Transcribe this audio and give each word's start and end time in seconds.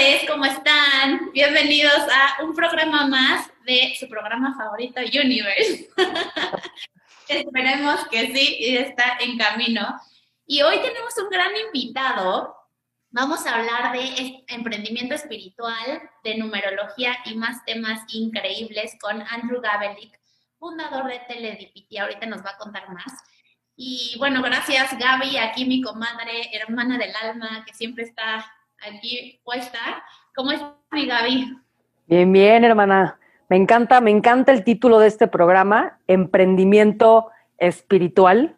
tardes, 0.00 0.24
¿cómo 0.26 0.46
están? 0.46 1.30
Bienvenidos 1.34 1.92
a 2.10 2.42
un 2.42 2.54
programa 2.54 3.06
más 3.06 3.50
de 3.66 3.94
su 3.98 4.08
programa 4.08 4.56
favorito, 4.56 4.98
Universe. 5.00 5.90
Esperemos 7.28 8.08
que 8.08 8.32
sí, 8.32 8.76
está 8.76 9.18
en 9.20 9.36
camino. 9.36 10.00
Y 10.46 10.62
hoy 10.62 10.78
tenemos 10.80 11.12
un 11.18 11.28
gran 11.28 11.50
invitado. 11.54 12.56
Vamos 13.10 13.46
a 13.46 13.56
hablar 13.56 13.92
de 13.92 14.42
emprendimiento 14.48 15.14
espiritual, 15.14 16.00
de 16.24 16.38
numerología 16.38 17.18
y 17.26 17.34
más 17.34 17.62
temas 17.66 18.00
increíbles 18.08 18.96
con 19.02 19.20
Andrew 19.20 19.60
Gabelick, 19.60 20.18
fundador 20.58 21.08
de 21.08 21.20
Teledipity. 21.28 21.98
Ahorita 21.98 22.24
nos 22.24 22.42
va 22.42 22.52
a 22.52 22.58
contar 22.58 22.88
más. 22.88 23.12
Y 23.76 24.14
bueno, 24.18 24.40
gracias 24.40 24.96
Gaby, 24.98 25.36
aquí 25.36 25.66
mi 25.66 25.82
comadre, 25.82 26.48
hermana 26.54 26.96
del 26.96 27.14
alma, 27.16 27.64
que 27.66 27.74
siempre 27.74 28.04
está 28.04 28.50
aquí 28.86 29.40
puesta. 29.44 29.78
¿Cómo 30.34 30.52
estás, 30.52 30.72
mi 30.92 31.06
Gaby? 31.06 31.56
Bien, 32.06 32.32
bien, 32.32 32.64
hermana. 32.64 33.18
Me 33.48 33.56
encanta, 33.56 34.00
me 34.00 34.10
encanta 34.10 34.52
el 34.52 34.64
título 34.64 34.98
de 34.98 35.08
este 35.08 35.26
programa, 35.26 35.98
Emprendimiento 36.06 37.30
Espiritual. 37.58 38.56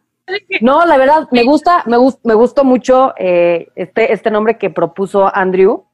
No, 0.61 0.85
la 0.87 0.97
verdad, 0.99 1.29
me 1.33 1.43
gusta, 1.45 1.83
me, 1.87 1.97
me 2.25 2.35
gustó 2.35 2.65
mucho 2.65 3.15
eh, 3.17 3.69
este, 3.75 4.13
este 4.13 4.31
nombre 4.31 4.59
que 4.59 4.71
propuso 4.71 5.35
Andrew. 5.35 5.87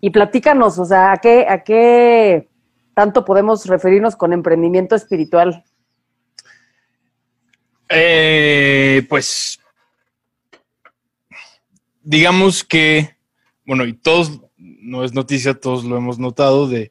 Y 0.00 0.10
platícanos, 0.10 0.78
o 0.78 0.84
sea, 0.84 1.12
¿a 1.12 1.16
qué, 1.16 1.46
¿a 1.48 1.64
qué 1.64 2.48
tanto 2.94 3.24
podemos 3.24 3.66
referirnos 3.66 4.16
con 4.16 4.32
emprendimiento 4.32 4.94
espiritual? 4.94 5.64
Eh, 7.88 9.04
pues, 9.08 9.58
digamos 12.02 12.62
que 12.62 13.17
bueno, 13.68 13.84
y 13.84 13.92
todos, 13.92 14.40
no 14.56 15.04
es 15.04 15.12
noticia, 15.12 15.52
todos 15.52 15.84
lo 15.84 15.98
hemos 15.98 16.18
notado, 16.18 16.68
de 16.68 16.90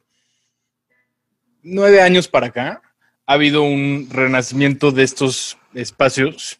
nueve 1.63 2.03
años 2.03 2.27
para 2.27 2.47
acá 2.47 2.83
ha 3.25 3.33
habido 3.33 3.63
un 3.63 4.07
renacimiento 4.11 4.91
de 4.91 5.01
estos 5.01 5.57
espacios 5.73 6.59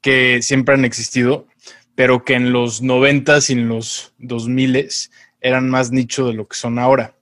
que 0.00 0.40
siempre 0.40 0.76
han 0.76 0.84
existido, 0.84 1.48
pero 1.96 2.24
que 2.24 2.34
en 2.34 2.52
los 2.52 2.80
noventas 2.80 3.50
y 3.50 3.54
en 3.54 3.68
los 3.68 4.14
dos 4.18 4.46
miles 4.46 5.10
eran 5.40 5.68
más 5.68 5.90
nicho 5.90 6.28
de 6.28 6.34
lo 6.34 6.46
que 6.46 6.54
son 6.54 6.78
ahora. 6.78 7.16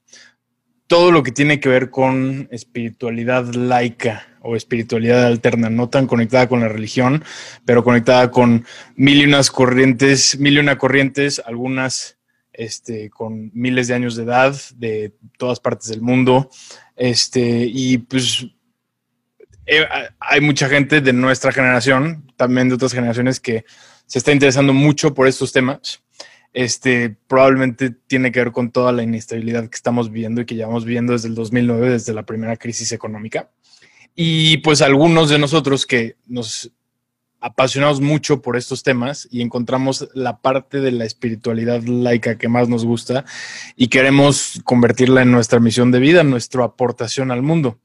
Todo 0.86 1.12
lo 1.12 1.22
que 1.22 1.32
tiene 1.32 1.60
que 1.60 1.70
ver 1.70 1.88
con 1.88 2.46
espiritualidad 2.50 3.54
laica 3.54 4.28
o 4.42 4.54
espiritualidad 4.54 5.24
alterna, 5.24 5.70
no 5.70 5.88
tan 5.88 6.06
conectada 6.06 6.46
con 6.46 6.60
la 6.60 6.68
religión, 6.68 7.24
pero 7.64 7.82
conectada 7.82 8.30
con 8.30 8.66
mil 8.96 9.22
y 9.22 9.24
unas 9.24 9.50
corrientes, 9.50 10.38
mil 10.38 10.56
y 10.56 10.58
una 10.58 10.76
corrientes, 10.76 11.40
algunas 11.46 12.13
este, 12.54 13.10
con 13.10 13.50
miles 13.54 13.88
de 13.88 13.94
años 13.94 14.16
de 14.16 14.24
edad 14.24 14.56
de 14.76 15.14
todas 15.38 15.60
partes 15.60 15.88
del 15.88 16.00
mundo. 16.00 16.48
Este, 16.96 17.66
y 17.70 17.98
pues 17.98 18.46
eh, 19.66 19.86
hay 20.20 20.40
mucha 20.40 20.68
gente 20.68 21.00
de 21.00 21.12
nuestra 21.12 21.52
generación, 21.52 22.32
también 22.36 22.68
de 22.68 22.74
otras 22.74 22.92
generaciones, 22.92 23.40
que 23.40 23.64
se 24.06 24.18
está 24.18 24.32
interesando 24.32 24.72
mucho 24.72 25.14
por 25.14 25.26
estos 25.26 25.52
temas. 25.52 26.02
Este, 26.52 27.16
probablemente 27.26 27.90
tiene 27.90 28.30
que 28.30 28.38
ver 28.38 28.52
con 28.52 28.70
toda 28.70 28.92
la 28.92 29.02
inestabilidad 29.02 29.68
que 29.68 29.74
estamos 29.74 30.10
viendo 30.12 30.40
y 30.40 30.46
que 30.46 30.54
llevamos 30.54 30.84
viendo 30.84 31.12
desde 31.12 31.28
el 31.28 31.34
2009, 31.34 31.90
desde 31.90 32.14
la 32.14 32.24
primera 32.24 32.56
crisis 32.56 32.92
económica. 32.92 33.50
Y 34.14 34.58
pues 34.58 34.80
algunos 34.80 35.28
de 35.30 35.38
nosotros 35.38 35.86
que 35.86 36.16
nos 36.26 36.70
apasionados 37.44 38.00
mucho 38.00 38.40
por 38.40 38.56
estos 38.56 38.82
temas 38.82 39.28
y 39.30 39.42
encontramos 39.42 40.08
la 40.14 40.38
parte 40.38 40.80
de 40.80 40.92
la 40.92 41.04
espiritualidad 41.04 41.82
laica 41.82 42.38
que 42.38 42.48
más 42.48 42.70
nos 42.70 42.86
gusta 42.86 43.26
y 43.76 43.88
queremos 43.88 44.62
convertirla 44.64 45.20
en 45.20 45.30
nuestra 45.30 45.60
misión 45.60 45.90
de 45.90 45.98
vida, 45.98 46.24
nuestra 46.24 46.64
aportación 46.64 47.30
al 47.30 47.42
mundo. 47.42 47.78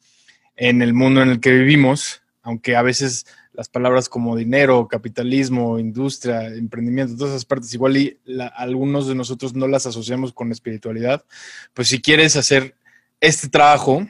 En 0.55 0.81
el 0.81 0.93
mundo 0.93 1.21
en 1.21 1.27
el 1.27 1.41
que 1.41 1.51
vivimos, 1.51 2.21
aunque 2.41 2.77
a 2.77 2.81
veces 2.83 3.25
las 3.51 3.67
palabras 3.67 4.07
como 4.07 4.37
dinero, 4.37 4.87
capitalismo, 4.87 5.77
industria, 5.77 6.47
emprendimiento, 6.47 7.17
todas 7.17 7.31
esas 7.31 7.43
partes, 7.43 7.73
igual 7.73 7.97
y 7.97 8.17
algunos 8.55 9.09
de 9.09 9.15
nosotros 9.15 9.55
no 9.55 9.67
las 9.67 9.85
asociamos 9.85 10.31
con 10.31 10.53
espiritualidad, 10.53 11.25
pues 11.73 11.89
si 11.89 11.99
quieres 11.99 12.37
hacer 12.37 12.75
este 13.19 13.49
trabajo, 13.49 14.07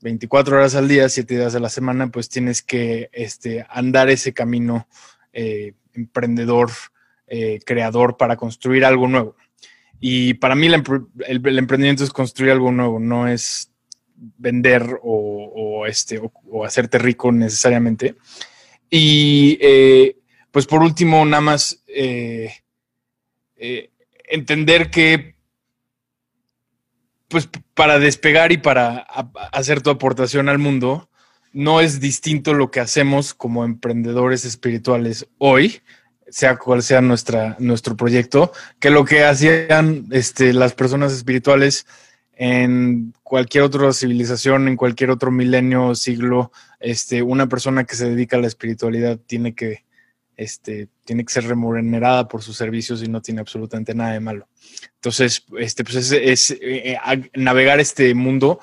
24 0.00 0.56
horas 0.56 0.74
al 0.74 0.88
día, 0.88 1.08
7 1.08 1.36
días 1.36 1.54
a 1.54 1.60
la 1.60 1.68
semana, 1.68 2.08
pues 2.08 2.28
tienes 2.28 2.62
que 2.62 3.10
este, 3.12 3.66
andar 3.68 4.10
ese 4.10 4.32
camino 4.32 4.88
eh, 5.32 5.74
emprendedor, 5.94 6.70
eh, 7.26 7.60
creador 7.64 8.16
para 8.16 8.36
construir 8.36 8.84
algo 8.84 9.08
nuevo. 9.08 9.36
Y 10.00 10.34
para 10.34 10.54
mí 10.54 10.66
el, 10.66 10.74
emprendimiento 11.58 12.04
es 12.04 12.10
construir 12.10 12.52
algo 12.52 12.70
nuevo, 12.70 13.00
no 13.00 13.26
es 13.26 13.72
vender 14.14 15.00
o, 15.02 15.86
este, 15.86 16.20
o, 16.20 16.64
hacerte 16.64 16.98
rico 16.98 17.32
necesariamente. 17.32 18.14
Y 18.88 19.58
eh, 19.60 20.16
pues 20.52 20.66
por 20.66 20.82
último, 20.82 21.24
nada 21.24 21.40
más 21.40 21.82
entender 24.30 24.90
que 24.90 25.37
pues 27.28 27.48
para 27.74 27.98
despegar 27.98 28.52
y 28.52 28.58
para 28.58 29.06
hacer 29.52 29.82
tu 29.82 29.90
aportación 29.90 30.48
al 30.48 30.58
mundo, 30.58 31.08
no 31.52 31.80
es 31.80 32.00
distinto 32.00 32.54
lo 32.54 32.70
que 32.70 32.80
hacemos 32.80 33.34
como 33.34 33.64
emprendedores 33.64 34.44
espirituales 34.44 35.26
hoy, 35.38 35.80
sea 36.28 36.56
cual 36.56 36.82
sea 36.82 37.00
nuestra, 37.00 37.56
nuestro 37.58 37.96
proyecto, 37.96 38.52
que 38.80 38.90
lo 38.90 39.04
que 39.04 39.24
hacían 39.24 40.06
este, 40.10 40.52
las 40.52 40.74
personas 40.74 41.12
espirituales 41.12 41.86
en 42.34 43.14
cualquier 43.22 43.64
otra 43.64 43.92
civilización, 43.92 44.68
en 44.68 44.76
cualquier 44.76 45.10
otro 45.10 45.30
milenio, 45.30 45.94
siglo, 45.94 46.52
este, 46.78 47.22
una 47.22 47.48
persona 47.48 47.84
que 47.84 47.96
se 47.96 48.08
dedica 48.08 48.36
a 48.36 48.40
la 48.40 48.46
espiritualidad 48.46 49.18
tiene 49.18 49.54
que 49.54 49.84
este, 50.38 50.88
tiene 51.04 51.24
que 51.24 51.32
ser 51.32 51.44
remunerada 51.46 52.28
por 52.28 52.42
sus 52.42 52.56
servicios 52.56 53.02
y 53.02 53.08
no 53.08 53.20
tiene 53.20 53.40
absolutamente 53.40 53.92
nada 53.92 54.12
de 54.12 54.20
malo. 54.20 54.48
Entonces, 54.94 55.44
este, 55.58 55.82
pues 55.84 56.12
es, 56.12 56.56
eh, 56.62 56.96
navegar 57.34 57.80
este 57.80 58.14
mundo 58.14 58.60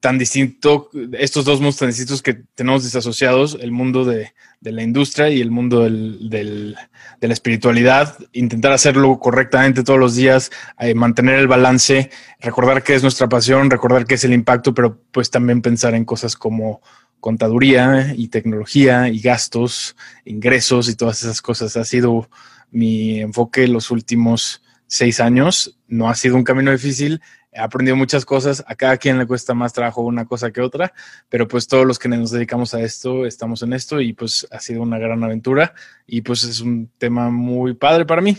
tan 0.00 0.16
distinto, 0.16 0.88
estos 1.12 1.44
dos 1.44 1.60
mundos 1.60 1.76
tan 1.76 1.88
distintos 1.88 2.22
que 2.22 2.34
tenemos 2.54 2.82
desasociados, 2.84 3.58
el 3.60 3.72
mundo 3.72 4.04
de, 4.04 4.32
la 4.60 4.82
industria 4.82 5.28
y 5.28 5.40
el 5.40 5.50
mundo 5.50 5.82
de 5.82 6.74
la 7.20 7.32
espiritualidad, 7.32 8.16
intentar 8.32 8.72
hacerlo 8.72 9.18
correctamente 9.18 9.82
todos 9.82 10.00
los 10.00 10.16
días, 10.16 10.50
eh, 10.78 10.94
mantener 10.94 11.38
el 11.38 11.46
balance, 11.46 12.10
recordar 12.40 12.82
qué 12.82 12.94
es 12.94 13.02
nuestra 13.02 13.28
pasión, 13.28 13.70
recordar 13.70 14.06
qué 14.06 14.14
es 14.14 14.24
el 14.24 14.32
impacto, 14.32 14.72
pero 14.72 14.98
pues 15.12 15.30
también 15.30 15.60
pensar 15.60 15.94
en 15.94 16.04
cosas 16.04 16.36
como 16.36 16.80
contaduría 17.20 18.14
y 18.16 18.28
tecnología 18.28 19.08
y 19.08 19.20
gastos, 19.20 19.96
ingresos 20.24 20.88
y 20.88 20.96
todas 20.96 21.22
esas 21.22 21.42
cosas. 21.42 21.76
Ha 21.76 21.84
sido 21.84 22.28
mi 22.70 23.20
enfoque 23.20 23.66
los 23.68 23.90
últimos 23.90 24.62
seis 24.86 25.20
años. 25.20 25.78
No 25.86 26.08
ha 26.08 26.14
sido 26.14 26.36
un 26.36 26.44
camino 26.44 26.70
difícil. 26.70 27.20
He 27.52 27.60
aprendido 27.60 27.96
muchas 27.96 28.24
cosas. 28.24 28.62
A 28.66 28.74
cada 28.74 28.96
quien 28.96 29.18
le 29.18 29.26
cuesta 29.26 29.54
más 29.54 29.72
trabajo 29.72 30.02
una 30.02 30.26
cosa 30.26 30.50
que 30.50 30.60
otra, 30.60 30.92
pero 31.28 31.48
pues 31.48 31.66
todos 31.66 31.86
los 31.86 31.98
que 31.98 32.08
nos 32.08 32.30
dedicamos 32.30 32.74
a 32.74 32.80
esto 32.80 33.26
estamos 33.26 33.62
en 33.62 33.72
esto 33.72 34.00
y 34.00 34.12
pues 34.12 34.46
ha 34.50 34.60
sido 34.60 34.82
una 34.82 34.98
gran 34.98 35.22
aventura 35.24 35.74
y 36.06 36.22
pues 36.22 36.44
es 36.44 36.60
un 36.60 36.90
tema 36.98 37.30
muy 37.30 37.74
padre 37.74 38.04
para 38.04 38.22
mí. 38.22 38.36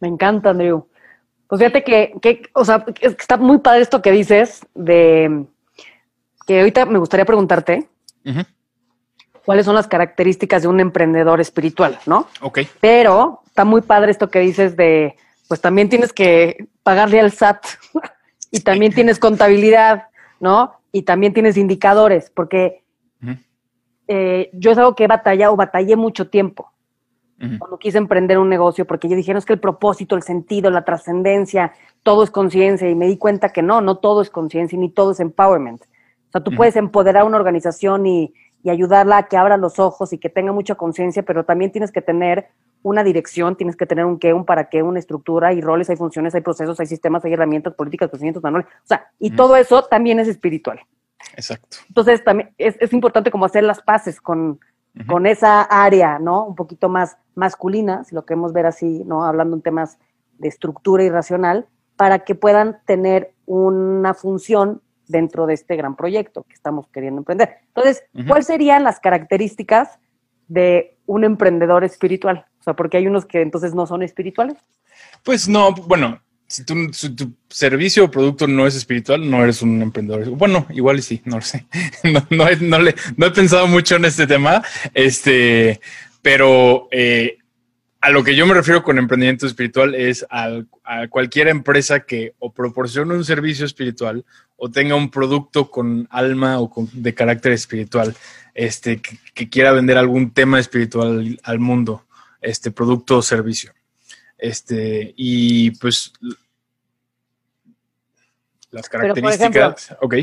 Me 0.00 0.08
encanta, 0.08 0.50
Andrew. 0.50 0.86
Pues 1.48 1.58
fíjate 1.58 1.82
que, 1.82 2.12
que 2.22 2.42
o 2.54 2.64
sea, 2.64 2.84
está 3.00 3.36
muy 3.36 3.58
padre 3.58 3.82
esto 3.82 4.00
que 4.00 4.12
dices 4.12 4.64
de 4.74 5.46
que 6.50 6.58
ahorita 6.58 6.84
me 6.86 6.98
gustaría 6.98 7.24
preguntarte 7.24 7.88
cuáles 9.44 9.64
son 9.64 9.76
las 9.76 9.86
características 9.86 10.62
de 10.62 10.66
un 10.66 10.80
emprendedor 10.80 11.40
espiritual, 11.40 12.00
¿no? 12.06 12.26
Ok. 12.40 12.62
Pero 12.80 13.42
está 13.46 13.64
muy 13.64 13.82
padre 13.82 14.10
esto 14.10 14.30
que 14.30 14.40
dices 14.40 14.76
de, 14.76 15.14
pues 15.46 15.60
también 15.60 15.88
tienes 15.88 16.12
que 16.12 16.66
pagarle 16.82 17.20
al 17.20 17.30
SAT 17.30 17.64
y 18.50 18.62
también 18.62 18.92
tienes 18.92 19.20
contabilidad, 19.20 20.08
¿no? 20.40 20.72
Y 20.90 21.02
también 21.02 21.32
tienes 21.32 21.56
indicadores, 21.56 22.32
porque 22.34 22.82
eh, 24.08 24.50
yo 24.52 24.72
es 24.72 24.78
algo 24.78 24.96
que 24.96 25.04
he 25.04 25.06
batallado, 25.06 25.54
batallé 25.54 25.94
mucho 25.94 26.30
tiempo 26.30 26.72
cuando 27.58 27.78
quise 27.78 27.96
emprender 27.96 28.38
un 28.38 28.48
negocio, 28.48 28.88
porque 28.88 29.08
yo 29.08 29.14
dije, 29.14 29.32
no 29.32 29.38
es 29.38 29.46
que 29.46 29.52
el 29.52 29.60
propósito, 29.60 30.16
el 30.16 30.22
sentido, 30.24 30.68
la 30.68 30.84
trascendencia, 30.84 31.72
todo 32.02 32.24
es 32.24 32.30
conciencia, 32.32 32.90
y 32.90 32.96
me 32.96 33.06
di 33.06 33.16
cuenta 33.16 33.50
que 33.50 33.62
no, 33.62 33.80
no 33.80 33.98
todo 33.98 34.20
es 34.20 34.30
conciencia, 34.30 34.76
ni 34.76 34.90
todo 34.90 35.12
es 35.12 35.20
empowerment. 35.20 35.84
O 36.30 36.32
sea, 36.32 36.44
tú 36.44 36.52
puedes 36.52 36.76
empoderar 36.76 37.22
a 37.22 37.24
una 37.24 37.36
organización 37.36 38.06
y, 38.06 38.32
ayudarla 38.68 39.16
a 39.16 39.22
que 39.26 39.38
abra 39.38 39.56
los 39.56 39.78
ojos 39.78 40.12
y 40.12 40.18
que 40.18 40.28
tenga 40.28 40.52
mucha 40.52 40.74
conciencia, 40.74 41.22
pero 41.22 41.44
también 41.44 41.72
tienes 41.72 41.90
que 41.90 42.02
tener 42.02 42.48
una 42.82 43.02
dirección, 43.02 43.56
tienes 43.56 43.74
que 43.74 43.86
tener 43.86 44.04
un 44.04 44.18
qué, 44.18 44.34
un 44.34 44.44
para 44.44 44.68
qué, 44.68 44.82
una 44.82 44.98
estructura, 44.98 45.48
hay 45.48 45.62
roles, 45.62 45.88
hay 45.88 45.96
funciones, 45.96 46.34
hay 46.34 46.42
procesos, 46.42 46.78
hay 46.78 46.86
sistemas, 46.86 47.24
hay 47.24 47.32
herramientas, 47.32 47.72
políticas, 47.72 48.10
procedimientos, 48.10 48.42
manuales. 48.42 48.68
O 48.84 48.86
sea, 48.86 49.10
y 49.18 49.30
todo 49.30 49.56
eso 49.56 49.82
también 49.84 50.20
es 50.20 50.28
espiritual. 50.28 50.78
Exacto. 51.34 51.78
Entonces, 51.88 52.22
también 52.22 52.54
es, 52.58 52.92
importante 52.92 53.30
como 53.30 53.46
hacer 53.46 53.64
las 53.64 53.80
paces 53.80 54.20
con, 54.20 54.60
con 55.06 55.24
esa 55.24 55.62
área, 55.62 56.18
¿no? 56.18 56.44
Un 56.44 56.54
poquito 56.54 56.90
más 56.90 57.16
masculina, 57.34 58.04
si 58.04 58.14
lo 58.14 58.26
queremos 58.26 58.52
ver 58.52 58.66
así, 58.66 59.02
¿no? 59.06 59.24
Hablando 59.24 59.56
en 59.56 59.62
temas 59.62 59.98
de 60.38 60.48
estructura 60.48 61.02
irracional, 61.02 61.66
para 61.96 62.20
que 62.20 62.34
puedan 62.34 62.78
tener 62.84 63.32
una 63.46 64.12
función 64.12 64.82
dentro 65.10 65.46
de 65.46 65.54
este 65.54 65.76
gran 65.76 65.96
proyecto 65.96 66.44
que 66.44 66.54
estamos 66.54 66.86
queriendo 66.88 67.20
emprender. 67.20 67.58
Entonces, 67.68 68.04
¿cuáles 68.26 68.46
serían 68.46 68.84
las 68.84 69.00
características 69.00 69.98
de 70.48 70.96
un 71.06 71.24
emprendedor 71.24 71.84
espiritual? 71.84 72.46
O 72.60 72.62
sea, 72.62 72.74
porque 72.74 72.96
hay 72.96 73.06
unos 73.06 73.26
que 73.26 73.40
entonces 73.40 73.74
no 73.74 73.86
son 73.86 74.02
espirituales. 74.02 74.56
Pues 75.22 75.48
no, 75.48 75.72
bueno, 75.72 76.20
si 76.46 76.64
tu, 76.64 77.34
servicio 77.48 78.04
o 78.04 78.10
producto 78.10 78.46
no 78.46 78.66
es 78.66 78.74
espiritual, 78.74 79.28
no 79.28 79.42
eres 79.42 79.62
un 79.62 79.80
emprendedor. 79.82 80.28
Bueno, 80.30 80.66
igual 80.70 80.98
y 80.98 81.02
sí, 81.02 81.22
no 81.24 81.36
lo 81.36 81.42
sé. 81.42 81.66
No, 82.30 82.48
he, 82.48 83.30
pensado 83.30 83.68
mucho 83.68 83.96
en 83.96 84.04
este 84.04 84.26
tema, 84.26 84.62
este, 84.92 85.80
pero 86.22 86.88
eh, 86.90 87.38
a 88.00 88.10
lo 88.10 88.24
que 88.24 88.34
yo 88.34 88.46
me 88.46 88.54
refiero 88.54 88.82
con 88.82 88.98
emprendimiento 88.98 89.46
espiritual 89.46 89.94
es 89.94 90.26
a, 90.30 90.62
cualquier 91.10 91.48
empresa 91.48 92.00
que 92.00 92.34
o 92.38 92.52
proporcione 92.52 93.14
un 93.14 93.24
servicio 93.24 93.66
espiritual 93.66 94.24
o 94.56 94.70
tenga 94.70 94.94
un 94.94 95.10
producto 95.10 95.70
con 95.70 96.08
alma 96.10 96.60
o 96.60 96.72
de 96.92 97.14
carácter 97.14 97.52
espiritual, 97.52 98.14
este, 98.54 99.00
que, 99.00 99.48
quiera 99.48 99.72
vender 99.72 99.98
algún 99.98 100.32
tema 100.32 100.58
espiritual 100.58 101.38
al 101.42 101.58
mundo, 101.58 102.04
este 102.40 102.70
producto 102.70 103.18
o 103.18 103.22
servicio. 103.22 103.72
Este, 104.38 105.12
y 105.16 105.72
pues 105.72 106.12
las 108.70 108.88
características. 108.88 109.96
ok. 110.00 110.14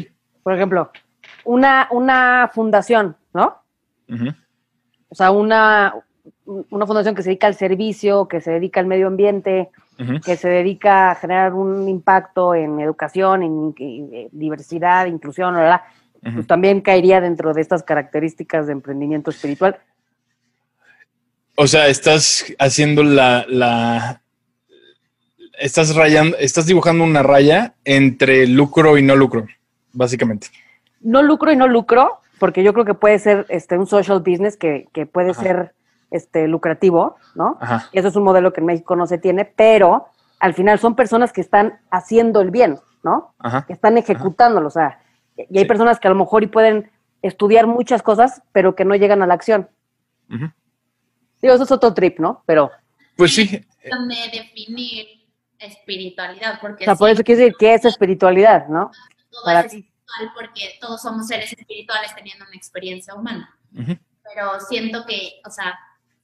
Por 0.42 0.56
ejemplo, 0.56 0.92
una, 1.44 1.88
una 1.92 2.50
fundación, 2.54 3.16
¿no? 3.34 3.62
O 5.10 5.16
sea, 5.16 5.32
una, 5.32 5.94
una 6.48 6.86
fundación 6.86 7.14
que 7.14 7.24
se 7.24 7.30
dedica 7.30 7.48
al 7.48 7.56
servicio, 7.56 8.28
que 8.28 8.42
se 8.42 8.52
dedica 8.52 8.80
al 8.80 8.88
medio 8.88 9.08
ambiente, 9.08 9.70
que 10.24 10.38
se 10.38 10.48
dedica 10.48 11.12
a 11.12 11.16
generar 11.16 11.54
un 11.54 11.90
impacto 11.90 12.56
en 12.56 12.80
educación, 12.80 13.44
en, 13.44 14.30
diversidad, 14.32 15.08
inclusión, 15.08 15.56
¿verdad? 15.56 15.82
pues 16.34 16.48
también 16.48 16.82
caería 16.82 17.22
dentro 17.22 17.54
de 17.54 17.62
estas 17.62 17.84
características 17.84 18.68
de 18.68 18.74
emprendimiento 18.74 19.30
espiritual. 19.30 19.78
O 21.56 21.68
sea, 21.68 21.88
estás 21.88 22.46
haciendo 22.60 23.04
la, 23.04 23.46
la 23.48 24.22
estás 25.60 25.96
rayando, 25.96 26.38
estás 26.38 26.66
dibujando 26.66 27.04
una 27.04 27.24
raya 27.24 27.74
entre 27.84 28.48
lucro 28.48 28.98
y 28.98 29.04
no 29.04 29.16
lucro, 29.16 29.46
básicamente. 29.94 30.48
No 31.02 31.24
lucro 31.24 31.52
y 31.52 31.56
no 31.56 31.68
lucro, 31.68 32.22
porque 32.40 32.64
yo 32.64 32.74
creo 32.74 32.86
que 32.86 32.94
puede 32.94 33.20
ser 33.20 33.46
este, 33.50 33.78
un 33.78 33.88
social 33.88 34.20
business 34.20 34.58
que, 34.58 34.88
que 34.94 35.06
puede 35.06 35.34
ser 35.34 35.74
este, 36.12 36.48
lucrativo, 36.48 37.18
¿no? 37.36 37.58
Y 37.92 38.00
eso 38.00 38.08
es 38.08 38.16
un 38.16 38.24
modelo 38.24 38.54
que 38.54 38.62
en 38.62 38.68
México 38.68 38.96
no 38.96 39.08
se 39.08 39.18
tiene, 39.18 39.46
pero 39.46 40.08
al 40.40 40.54
final 40.54 40.80
son 40.80 40.96
personas 40.96 41.34
que 41.34 41.42
están 41.42 41.80
haciendo 41.90 42.42
el 42.42 42.52
bien, 42.52 42.80
¿no? 43.04 43.34
Que 43.68 43.74
están 43.74 43.98
ejecutándolo, 43.98 44.68
o 44.68 44.72
sea, 44.72 45.02
y 45.36 45.58
hay 45.58 45.66
personas 45.66 46.00
que 46.00 46.08
a 46.08 46.12
lo 46.12 46.18
mejor 46.18 46.44
y 46.44 46.48
pueden 46.48 46.92
estudiar 47.22 47.68
muchas 47.68 48.02
cosas, 48.02 48.42
pero 48.52 48.76
que 48.76 48.86
no 48.86 48.96
llegan 48.96 49.22
a 49.22 49.28
la 49.28 49.34
acción. 49.34 49.70
Digo, 50.28 51.54
eso 51.54 51.64
es 51.64 51.72
otro 51.72 51.94
trip, 51.94 52.20
¿no? 52.20 52.44
Pero... 52.46 52.72
Pues 53.16 53.34
sí. 53.34 53.48
De 53.48 54.30
definir 54.32 55.06
espiritualidad, 55.60 56.60
porque... 56.60 56.84
O 56.84 56.86
sea, 56.86 56.96
por 56.96 57.10
eso 57.10 57.24
quiere 57.24 57.42
decir 57.42 57.56
que 57.58 57.74
es 57.74 57.86
espiritualidad, 57.86 58.68
¿no? 58.68 58.92
Todo 59.30 59.52
es 59.52 59.66
espiritual 59.66 59.98
porque 60.34 60.78
todos 60.80 61.02
somos 61.02 61.28
seres 61.28 61.52
espirituales 61.52 62.14
teniendo 62.16 62.46
una 62.46 62.56
experiencia 62.56 63.14
humana. 63.14 63.56
Pero 63.72 64.60
siento 64.68 65.06
que, 65.06 65.42
o 65.46 65.50
sea, 65.50 65.78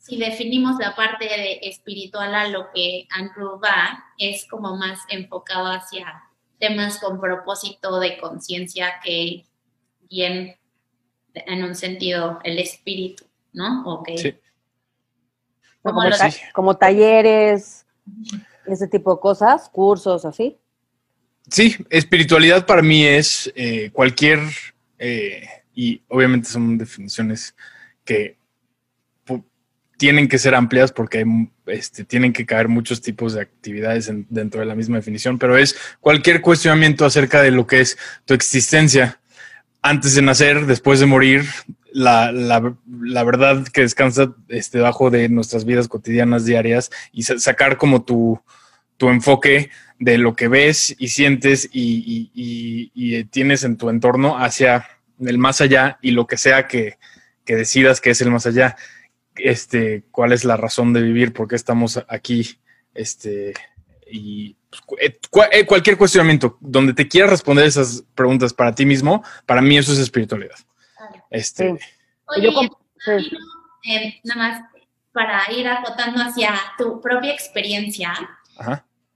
si 0.03 0.17
definimos 0.17 0.75
la 0.79 0.95
parte 0.97 1.23
de 1.23 1.59
espiritual 1.63 2.35
a 2.35 2.49
lo 2.49 2.69
que 2.73 3.07
Andrew 3.09 3.57
va, 3.57 4.03
es 4.17 4.45
como 4.49 4.75
más 4.75 4.99
enfocado 5.07 5.67
hacia 5.67 6.23
temas 6.59 6.99
con 6.99 7.21
propósito 7.21 8.01
de 8.01 8.17
conciencia 8.17 8.95
que 9.01 9.45
bien 10.09 10.57
en 11.33 11.63
un 11.63 11.73
sentido 11.73 12.39
el 12.43 12.59
espíritu, 12.59 13.23
¿no? 13.53 13.99
Okay. 13.99 14.17
Sí. 14.17 14.35
Como, 15.81 16.01
como, 16.51 16.75
talleres, 16.75 17.85
ese 18.65 18.89
tipo 18.89 19.15
de 19.15 19.21
cosas, 19.21 19.69
cursos, 19.69 20.25
así. 20.25 20.57
Sí, 21.49 21.77
espiritualidad 21.89 22.65
para 22.65 22.81
mí 22.81 23.05
es 23.05 23.51
eh, 23.55 23.89
cualquier, 23.93 24.41
eh, 24.99 25.47
y 25.73 26.01
obviamente 26.09 26.49
son 26.49 26.77
definiciones 26.77 27.55
que 28.03 28.42
tienen 29.97 30.27
que 30.27 30.39
ser 30.39 30.55
amplias 30.55 30.91
porque 30.91 31.25
este, 31.67 32.03
tienen 32.03 32.33
que 32.33 32.45
caer 32.45 32.67
muchos 32.67 33.01
tipos 33.01 33.33
de 33.33 33.41
actividades 33.41 34.11
dentro 34.29 34.59
de 34.59 34.65
la 34.65 34.75
misma 34.75 34.97
definición, 34.97 35.37
pero 35.37 35.57
es 35.57 35.75
cualquier 35.99 36.41
cuestionamiento 36.41 37.05
acerca 37.05 37.41
de 37.41 37.51
lo 37.51 37.67
que 37.67 37.81
es 37.81 37.97
tu 38.25 38.33
existencia. 38.33 39.19
Antes 39.81 40.15
de 40.15 40.21
nacer, 40.21 40.65
después 40.65 40.99
de 40.99 41.05
morir, 41.05 41.45
la, 41.91 42.31
verdad 43.23 43.67
que 43.67 43.81
descansa 43.81 44.33
este, 44.47 44.79
debajo 44.79 45.09
de 45.09 45.29
nuestras 45.29 45.65
vidas 45.65 45.87
cotidianas 45.87 46.45
diarias 46.45 46.89
y 47.11 47.23
sacar 47.23 47.77
como 47.77 48.03
tu, 48.03 48.41
enfoque 48.99 49.69
de 49.99 50.17
lo 50.17 50.33
que 50.33 50.47
ves 50.47 50.95
y 50.97 51.09
sientes 51.09 51.69
y, 51.73 53.23
tienes 53.31 53.65
en 53.65 53.75
tu 53.75 53.89
entorno 53.89 54.37
hacia 54.37 54.87
el 55.19 55.37
más 55.37 55.59
allá 55.59 55.99
y 56.01 56.11
lo 56.11 56.25
que 56.25 56.37
sea 56.37 56.67
que 56.67 56.97
decidas 57.45 57.99
que 57.99 58.11
es 58.11 58.21
el 58.21 58.31
más 58.31 58.45
allá 58.45 58.77
este, 59.37 60.03
cuál 60.11 60.31
es 60.31 60.45
la 60.45 60.57
razón 60.57 60.93
de 60.93 61.01
vivir, 61.01 61.33
por 61.33 61.47
qué 61.47 61.55
estamos 61.55 62.03
aquí, 62.07 62.59
este, 62.93 63.53
y 64.07 64.55
pues, 64.87 65.01
eh, 65.01 65.19
eh, 65.51 65.65
cualquier 65.65 65.97
cuestionamiento 65.97 66.57
donde 66.59 66.93
te 66.93 67.07
quieras 67.07 67.31
responder 67.31 67.65
esas 67.65 68.03
preguntas 68.15 68.53
para 68.53 68.73
ti 68.73 68.85
mismo, 68.85 69.23
para 69.45 69.61
mí 69.61 69.77
eso 69.77 69.91
es 69.93 69.99
espiritualidad. 69.99 70.57
Este, 71.29 71.77
Oye, 72.27 72.49
eh, 73.85 74.19
nada 74.23 74.37
más 74.37 74.61
para 75.11 75.51
ir 75.51 75.67
acotando 75.67 76.21
hacia 76.21 76.53
tu 76.77 77.01
propia 77.01 77.33
experiencia. 77.33 78.13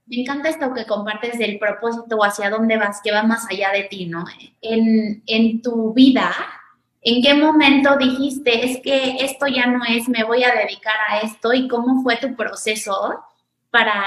Me 0.06 0.22
encanta 0.22 0.48
esto 0.48 0.72
que 0.72 0.86
compartes 0.86 1.38
del 1.38 1.58
propósito 1.58 2.16
o 2.16 2.24
hacia 2.24 2.50
dónde 2.50 2.76
vas, 2.76 3.00
que 3.02 3.12
va 3.12 3.22
más 3.24 3.46
allá 3.50 3.72
de 3.72 3.84
ti, 3.84 4.06
¿no? 4.06 4.24
En, 4.62 5.22
en 5.26 5.60
tu 5.60 5.92
vida, 5.92 6.32
¿En 7.00 7.22
qué 7.22 7.34
momento 7.34 7.96
dijiste, 7.96 8.66
es 8.66 8.80
que 8.82 9.18
esto 9.24 9.46
ya 9.46 9.66
no 9.66 9.84
es, 9.84 10.08
me 10.08 10.24
voy 10.24 10.42
a 10.44 10.54
dedicar 10.54 10.96
a 11.08 11.20
esto? 11.20 11.52
¿Y 11.52 11.68
cómo 11.68 12.02
fue 12.02 12.16
tu 12.16 12.34
proceso 12.34 13.24
para 13.70 14.04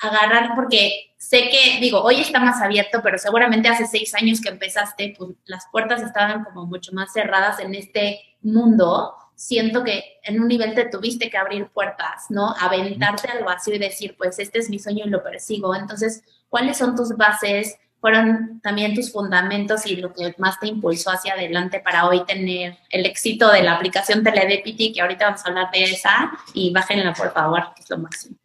agarrar? 0.00 0.54
Porque 0.56 1.14
sé 1.18 1.48
que, 1.50 1.78
digo, 1.80 2.02
hoy 2.02 2.20
está 2.20 2.40
más 2.40 2.60
abierto, 2.60 3.00
pero 3.02 3.16
seguramente 3.16 3.68
hace 3.68 3.86
seis 3.86 4.12
años 4.14 4.40
que 4.40 4.48
empezaste, 4.48 5.14
pues 5.16 5.30
las 5.44 5.66
puertas 5.70 6.02
estaban 6.02 6.44
como 6.44 6.66
mucho 6.66 6.92
más 6.92 7.12
cerradas 7.12 7.60
en 7.60 7.76
este 7.76 8.20
mundo. 8.42 9.14
Siento 9.36 9.84
que 9.84 10.18
en 10.24 10.40
un 10.40 10.48
nivel 10.48 10.74
te 10.74 10.86
tuviste 10.86 11.30
que 11.30 11.38
abrir 11.38 11.68
puertas, 11.68 12.26
¿no? 12.28 12.54
Aventarte 12.60 13.28
al 13.28 13.44
vacío 13.44 13.74
y 13.74 13.78
decir, 13.78 14.16
pues 14.18 14.38
este 14.40 14.58
es 14.58 14.68
mi 14.68 14.80
sueño 14.80 15.04
y 15.06 15.10
lo 15.10 15.22
persigo. 15.22 15.74
Entonces, 15.76 16.24
¿cuáles 16.48 16.76
son 16.76 16.96
tus 16.96 17.16
bases? 17.16 17.78
Fueron 18.02 18.60
también 18.60 18.96
tus 18.96 19.12
fundamentos 19.12 19.86
y 19.86 19.94
lo 19.94 20.12
que 20.12 20.34
más 20.38 20.58
te 20.58 20.66
impulsó 20.66 21.12
hacia 21.12 21.34
adelante 21.34 21.78
para 21.78 22.08
hoy 22.08 22.24
tener 22.26 22.76
el 22.90 23.06
éxito 23.06 23.52
de 23.52 23.62
la 23.62 23.76
aplicación 23.76 24.24
Teledepity, 24.24 24.92
que 24.92 25.00
ahorita 25.00 25.26
vamos 25.26 25.46
a 25.46 25.48
hablar 25.48 25.70
de 25.72 25.84
esa, 25.84 26.32
y 26.52 26.72
bájenla 26.72 27.14
por 27.14 27.32
favor, 27.32 27.62
que 27.76 27.82
es 27.82 27.90
lo 27.90 27.98
máximo. 27.98 28.36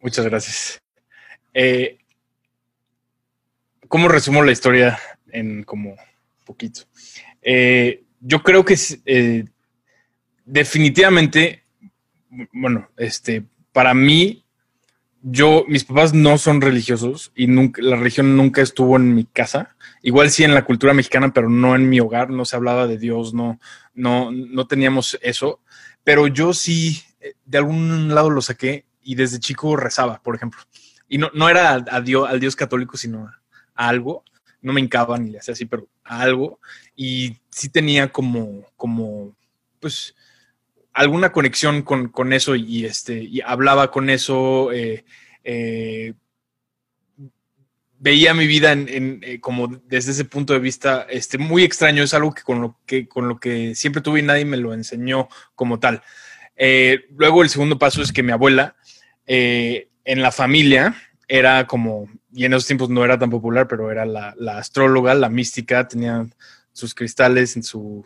Muchas 0.00 0.26
gracias. 0.26 0.82
Eh, 1.54 1.96
¿Cómo 3.88 4.06
resumo 4.08 4.42
la 4.42 4.52
historia 4.52 4.98
en 5.30 5.64
como 5.64 5.96
poquito? 6.44 6.82
Eh, 7.40 8.04
yo 8.20 8.42
creo 8.42 8.66
que 8.66 8.76
eh, 9.06 9.46
definitivamente, 10.44 11.64
bueno, 12.52 12.90
este, 12.98 13.44
para 13.72 13.94
mí 13.94 14.44
yo, 15.22 15.64
mis 15.68 15.84
papás 15.84 16.12
no 16.12 16.36
son 16.36 16.60
religiosos 16.60 17.32
y 17.34 17.46
nunca, 17.46 17.80
la 17.80 17.96
religión 17.96 18.36
nunca 18.36 18.60
estuvo 18.60 18.96
en 18.96 19.14
mi 19.14 19.24
casa. 19.24 19.76
Igual 20.02 20.30
sí 20.30 20.42
en 20.42 20.54
la 20.54 20.64
cultura 20.64 20.94
mexicana, 20.94 21.32
pero 21.32 21.48
no 21.48 21.76
en 21.76 21.88
mi 21.88 22.00
hogar, 22.00 22.30
no 22.30 22.44
se 22.44 22.56
hablaba 22.56 22.86
de 22.88 22.98
Dios, 22.98 23.32
no, 23.32 23.60
no, 23.94 24.32
no 24.32 24.66
teníamos 24.66 25.18
eso. 25.22 25.60
Pero 26.02 26.26
yo 26.26 26.52
sí, 26.52 27.02
eh, 27.20 27.34
de 27.44 27.58
algún 27.58 28.12
lado 28.14 28.30
lo 28.30 28.42
saqué 28.42 28.84
y 29.00 29.14
desde 29.14 29.38
chico 29.38 29.76
rezaba, 29.76 30.20
por 30.22 30.34
ejemplo. 30.34 30.60
Y 31.08 31.18
no, 31.18 31.30
no 31.34 31.48
era 31.48 31.84
a 31.90 32.00
Dios, 32.00 32.28
al 32.28 32.40
Dios 32.40 32.56
católico, 32.56 32.96
sino 32.96 33.28
a, 33.28 33.40
algo. 33.74 34.24
No 34.60 34.72
me 34.72 34.80
hincaba 34.80 35.18
ni 35.18 35.30
le 35.30 35.38
hacía 35.38 35.52
así, 35.52 35.66
pero 35.66 35.86
a 36.04 36.20
algo. 36.20 36.58
Y 36.96 37.36
sí 37.50 37.68
tenía 37.68 38.10
como, 38.10 38.66
como, 38.76 39.36
pues, 39.78 40.16
alguna 40.92 41.32
conexión 41.32 41.82
con, 41.82 42.32
eso 42.32 42.54
y, 42.54 42.84
este, 42.84 43.22
y 43.22 43.40
hablaba 43.40 43.90
con 43.90 44.10
eso, 44.10 44.72
eh, 44.72 45.04
eh, 45.44 46.14
veía 47.98 48.34
mi 48.34 48.46
vida 48.46 48.72
eh, 48.74 49.38
como 49.40 49.68
desde 49.68 50.12
ese 50.12 50.24
punto 50.24 50.52
de 50.52 50.58
vista 50.58 51.06
este, 51.08 51.38
muy 51.38 51.62
extraño, 51.62 52.02
es 52.02 52.14
algo 52.14 52.34
que 52.34 52.42
con, 52.42 52.60
lo 52.60 52.78
que 52.86 53.08
con 53.08 53.28
lo 53.28 53.38
que 53.38 53.74
siempre 53.74 54.02
tuve 54.02 54.20
y 54.20 54.22
nadie 54.22 54.44
me 54.44 54.56
lo 54.56 54.74
enseñó 54.74 55.28
como 55.54 55.78
tal. 55.78 56.02
luego 57.10 57.42
el 57.42 57.48
segundo 57.48 57.78
paso 57.78 58.02
es 58.02 58.12
que 58.12 58.22
mi 58.22 58.32
abuela 58.32 58.76
en 59.26 60.22
la 60.22 60.32
familia 60.32 60.94
era 61.28 61.66
como, 61.66 62.08
y 62.32 62.44
en 62.44 62.52
esos 62.52 62.66
tiempos 62.66 62.90
no 62.90 63.04
era 63.04 63.18
tan 63.18 63.30
popular, 63.30 63.66
pero 63.66 63.90
era 63.90 64.04
la, 64.04 64.34
la 64.36 64.58
astróloga, 64.58 65.14
la 65.14 65.30
mística, 65.30 65.88
tenía 65.88 66.26
sus 66.72 66.94
cristales 66.94 67.56
en 67.56 67.62
su, 67.62 68.04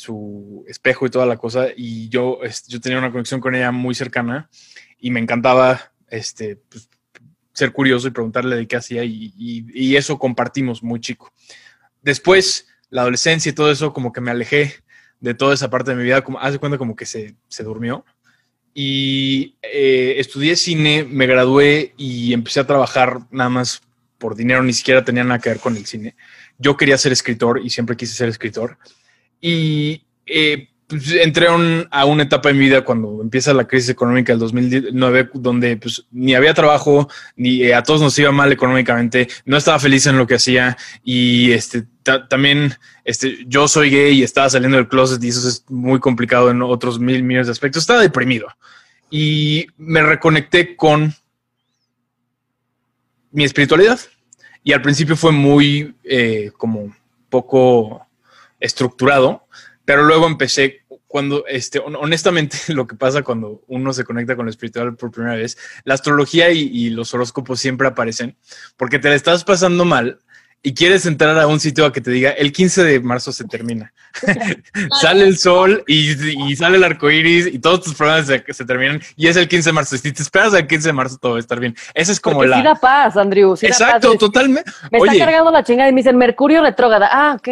su 0.00 0.64
espejo 0.66 1.06
y 1.06 1.10
toda 1.10 1.26
la 1.26 1.36
cosa, 1.36 1.68
y 1.76 2.08
yo, 2.08 2.40
yo 2.68 2.80
tenía 2.80 2.98
una 2.98 3.12
conexión 3.12 3.40
con 3.40 3.54
ella 3.54 3.70
muy 3.70 3.94
cercana 3.94 4.48
y 4.98 5.10
me 5.10 5.20
encantaba 5.20 5.92
este, 6.08 6.56
pues, 6.56 6.88
ser 7.52 7.72
curioso 7.72 8.08
y 8.08 8.12
preguntarle 8.12 8.56
de 8.56 8.66
qué 8.66 8.76
hacía 8.76 9.04
y, 9.04 9.34
y, 9.36 9.96
eso 9.96 10.18
compartimos 10.18 10.82
muy 10.82 11.00
chico. 11.00 11.30
Después, 12.00 12.66
la 12.88 13.02
adolescencia 13.02 13.50
y 13.50 13.54
todo 13.54 13.70
eso, 13.70 13.92
como 13.92 14.12
que 14.12 14.22
me 14.22 14.30
alejé 14.30 14.74
de 15.20 15.34
toda 15.34 15.52
esa 15.52 15.68
parte 15.68 15.90
de 15.90 15.98
mi 15.98 16.04
vida, 16.04 16.22
como 16.22 16.40
hace 16.40 16.58
cuenta 16.58 16.78
como 16.78 16.96
que 16.96 17.04
se, 17.04 17.34
se 17.48 17.62
durmió. 17.62 18.06
Y 18.72 19.56
eh, 19.60 20.14
estudié 20.16 20.56
cine, 20.56 21.04
me 21.04 21.26
gradué 21.26 21.92
y 21.98 22.32
empecé 22.32 22.60
a 22.60 22.66
trabajar 22.66 23.18
nada 23.30 23.50
más 23.50 23.82
por 24.16 24.34
dinero, 24.34 24.62
ni 24.62 24.72
siquiera 24.72 25.04
tenía 25.04 25.24
nada 25.24 25.40
que 25.40 25.50
ver 25.50 25.60
con 25.60 25.76
el 25.76 25.84
cine. 25.84 26.16
Yo 26.58 26.76
quería 26.78 26.96
ser 26.96 27.12
escritor 27.12 27.60
y 27.62 27.68
siempre 27.68 27.96
quise 27.96 28.14
ser 28.14 28.30
escritor. 28.30 28.78
Y 29.40 30.02
eh, 30.26 30.70
pues, 30.90 31.12
entré 31.12 31.46
a 31.46 32.04
una 32.04 32.22
etapa 32.24 32.50
en 32.50 32.58
mi 32.58 32.64
vida 32.64 32.84
cuando 32.84 33.20
empieza 33.22 33.54
la 33.54 33.68
crisis 33.68 33.90
económica 33.90 34.32
del 34.32 34.40
2009, 34.40 35.30
donde 35.34 35.76
pues, 35.76 36.04
ni 36.10 36.34
había 36.34 36.52
trabajo, 36.52 37.08
ni 37.36 37.62
eh, 37.62 37.74
a 37.74 37.84
todos 37.84 38.00
nos 38.00 38.18
iba 38.18 38.32
mal 38.32 38.50
económicamente, 38.50 39.28
no 39.44 39.56
estaba 39.56 39.78
feliz 39.78 40.06
en 40.08 40.18
lo 40.18 40.26
que 40.26 40.34
hacía 40.34 40.76
y 41.04 41.52
este, 41.52 41.84
también 42.28 42.74
este, 43.04 43.38
yo 43.46 43.68
soy 43.68 43.90
gay 43.90 44.18
y 44.18 44.24
estaba 44.24 44.50
saliendo 44.50 44.78
del 44.78 44.88
closet 44.88 45.22
y 45.22 45.28
eso 45.28 45.48
es 45.48 45.64
muy 45.68 46.00
complicado 46.00 46.50
en 46.50 46.60
otros 46.60 46.98
mil 46.98 47.22
millones 47.22 47.46
de 47.46 47.52
aspectos. 47.52 47.84
Estaba 47.84 48.02
deprimido 48.02 48.48
y 49.10 49.68
me 49.76 50.02
reconecté 50.02 50.74
con 50.74 51.14
mi 53.30 53.44
espiritualidad 53.44 54.00
y 54.64 54.72
al 54.72 54.82
principio 54.82 55.14
fue 55.14 55.30
muy 55.30 55.94
eh, 56.02 56.50
como 56.56 56.92
poco 57.28 58.08
estructurado, 58.60 59.46
pero 59.84 60.04
luego 60.04 60.26
empecé 60.26 60.84
cuando, 61.06 61.44
este, 61.46 61.80
honestamente, 61.80 62.56
lo 62.68 62.86
que 62.86 62.94
pasa 62.94 63.22
cuando 63.22 63.64
uno 63.66 63.92
se 63.92 64.04
conecta 64.04 64.36
con 64.36 64.44
lo 64.46 64.50
espiritual 64.50 64.94
por 64.94 65.10
primera 65.10 65.34
vez, 65.34 65.58
la 65.84 65.94
astrología 65.94 66.50
y, 66.50 66.60
y 66.60 66.90
los 66.90 67.12
horóscopos 67.12 67.58
siempre 67.58 67.88
aparecen 67.88 68.36
porque 68.76 68.98
te 68.98 69.08
la 69.08 69.16
estás 69.16 69.42
pasando 69.42 69.84
mal 69.84 70.20
y 70.62 70.74
quieres 70.74 71.06
entrar 71.06 71.38
a 71.38 71.46
un 71.46 71.58
sitio 71.58 71.86
a 71.86 71.92
que 71.92 72.00
te 72.00 72.10
diga 72.10 72.30
el 72.30 72.52
15 72.52 72.84
de 72.84 73.00
marzo 73.00 73.32
se 73.32 73.44
termina. 73.44 73.92
sale 75.00 75.24
el 75.24 75.38
sol 75.38 75.84
y, 75.86 76.56
sale 76.56 76.76
el 76.76 76.84
arco 76.84 77.10
iris 77.10 77.46
y 77.46 77.58
todos 77.58 77.82
tus 77.82 77.94
problemas 77.94 78.26
se, 78.26 78.44
se, 78.52 78.64
terminan 78.64 79.00
y 79.16 79.28
es 79.28 79.36
el 79.36 79.48
15 79.48 79.70
de 79.70 79.72
marzo. 79.72 79.96
Si 79.96 80.12
te 80.12 80.22
esperas 80.22 80.54
al 80.54 80.66
15 80.66 80.88
de 80.88 80.92
marzo, 80.92 81.18
todo 81.18 81.32
va 81.32 81.38
a 81.38 81.40
estar 81.40 81.60
bien. 81.60 81.76
Esa 81.94 82.12
es 82.12 82.20
como 82.20 82.44
la. 82.44 82.58
Sí 82.58 82.62
da 82.62 82.74
paz, 82.74 83.16
Andrew. 83.16 83.54
Exacto, 83.60 84.14
totalmente. 84.16 84.70
Me 84.90 84.98
está 84.98 85.18
cargando 85.18 85.50
la 85.50 85.62
chingada 85.62 85.88
y 85.88 85.92
me 85.92 86.00
dicen 86.00 86.16
Mercurio 86.16 86.62
retrógrada. 86.62 87.08
Ah, 87.10 87.36
ok. 87.38 87.48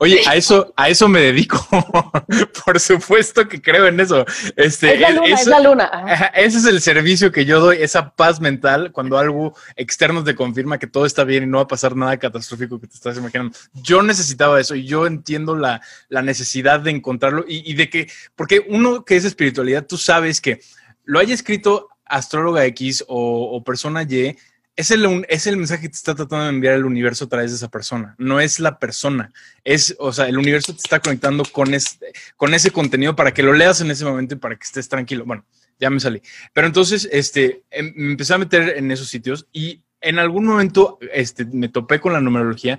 Oye, 0.00 0.20
a 0.28 0.36
eso, 0.36 0.72
a 0.76 0.88
eso 0.88 1.08
me 1.08 1.20
dedico. 1.20 1.66
Por 2.64 2.78
supuesto 2.78 3.48
que 3.48 3.60
creo 3.60 3.86
en 3.86 3.98
eso. 3.98 4.24
Este, 4.54 4.94
es 4.94 5.00
la 5.00 5.10
luna, 5.10 5.34
es 5.34 5.46
la 5.46 5.60
luna. 5.60 6.30
Ese 6.34 6.58
es 6.58 6.66
el 6.66 6.80
servicio 6.80 7.32
que 7.32 7.44
yo 7.44 7.58
doy, 7.60 7.78
esa 7.80 8.10
paz 8.10 8.40
mental 8.40 8.92
cuando 8.92 9.18
algo 9.18 9.54
externo 9.74 10.22
te 10.22 10.36
confirma 10.36 10.78
que 10.78 10.86
todo 10.86 11.04
está 11.04 11.24
bien 11.24 11.44
y 11.44 11.46
no 11.46 11.58
va 11.58 11.64
a 11.64 11.68
pasar 11.68 11.96
nada 11.96 12.16
catastrófico 12.16 12.80
que 12.80 12.86
te 12.86 12.94
estás 12.94 13.16
imaginando. 13.16 13.56
Yo 13.74 14.02
necesitaba 14.02 14.60
eso 14.60 14.76
y 14.76 14.84
yo 14.84 15.06
entiendo 15.06 15.56
la, 15.56 15.77
necesidad 16.10 16.80
de 16.80 16.90
encontrarlo 16.90 17.44
y, 17.46 17.74
de 17.74 17.88
que, 17.90 18.10
porque 18.36 18.64
uno 18.68 19.04
que 19.04 19.16
es 19.16 19.24
espiritualidad, 19.24 19.86
tú 19.86 19.96
sabes 19.96 20.40
que 20.40 20.60
lo 21.04 21.18
haya 21.18 21.34
escrito 21.34 21.88
astróloga 22.04 22.64
X 22.66 23.04
o, 23.08 23.62
persona 23.64 24.02
Y, 24.02 24.36
es 24.76 24.90
el, 24.92 25.26
es 25.28 25.46
el 25.48 25.56
mensaje 25.56 25.82
que 25.82 25.88
te 25.88 25.96
está 25.96 26.14
tratando 26.14 26.44
de 26.44 26.50
enviar 26.50 26.74
el 26.74 26.84
universo 26.84 27.24
a 27.24 27.28
través 27.28 27.50
de 27.50 27.56
esa 27.56 27.68
persona, 27.68 28.14
no 28.16 28.40
es 28.40 28.60
la 28.60 28.78
persona, 28.78 29.32
es, 29.64 29.96
o 29.98 30.12
sea, 30.12 30.28
el 30.28 30.38
universo 30.38 30.72
te 30.72 30.78
está 30.78 31.00
conectando 31.00 31.44
con, 31.44 31.74
este, 31.74 32.12
con 32.36 32.54
ese 32.54 32.70
contenido 32.70 33.16
para 33.16 33.34
que 33.34 33.42
lo 33.42 33.52
leas 33.52 33.80
en 33.80 33.90
ese 33.90 34.04
momento 34.04 34.36
y 34.36 34.38
para 34.38 34.54
que 34.54 34.64
estés 34.64 34.88
tranquilo. 34.88 35.24
Bueno, 35.26 35.44
ya 35.80 35.90
me 35.90 36.00
salí. 36.00 36.22
Pero 36.52 36.66
entonces, 36.66 37.08
este, 37.10 37.62
em, 37.70 37.92
me 37.96 38.12
empecé 38.12 38.34
a 38.34 38.38
meter 38.38 38.74
en 38.76 38.90
esos 38.90 39.08
sitios 39.08 39.46
y 39.52 39.82
en 40.00 40.18
algún 40.18 40.46
momento 40.46 40.98
este, 41.12 41.44
me 41.44 41.68
topé 41.68 42.00
con 42.00 42.12
la 42.12 42.20
numerología 42.20 42.78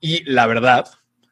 y 0.00 0.22
la 0.30 0.46
verdad 0.46 0.86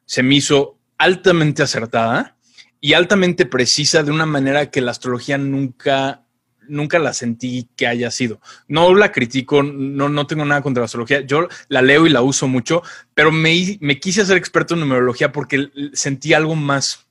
se 0.05 0.23
me 0.23 0.37
hizo 0.37 0.79
altamente 1.01 1.63
acertada 1.63 2.37
y 2.79 2.93
altamente 2.93 3.47
precisa 3.47 4.03
de 4.03 4.11
una 4.11 4.27
manera 4.27 4.71
que 4.71 4.83
la 4.83 4.91
astrología 4.91 5.39
nunca, 5.39 6.27
nunca 6.69 6.99
la 6.99 7.15
sentí 7.15 7.71
que 7.75 7.87
haya 7.87 8.11
sido. 8.11 8.39
No 8.69 8.95
la 8.95 9.11
critico, 9.11 9.63
no, 9.63 10.11
no 10.11 10.27
tengo 10.27 10.45
nada 10.45 10.61
contra 10.61 10.83
la 10.83 10.85
astrología, 10.85 11.23
yo 11.23 11.49
la 11.69 11.81
leo 11.81 12.07
y 12.07 12.11
la 12.11 12.21
uso 12.21 12.49
mucho, 12.49 12.83
pero 13.15 13.33
me, 13.33 13.79
me 13.81 13.99
quise 13.99 14.21
hacer 14.21 14.37
experto 14.37 14.75
en 14.75 14.81
numerología 14.81 15.33
porque 15.33 15.71
sentí 15.95 16.35
algo 16.35 16.55
más, 16.55 17.07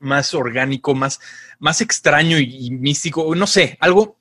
más 0.00 0.34
orgánico, 0.34 0.96
más, 0.96 1.20
más 1.60 1.80
extraño 1.80 2.40
y, 2.40 2.66
y 2.66 2.70
místico, 2.72 3.32
no 3.36 3.46
sé, 3.46 3.76
algo 3.78 4.18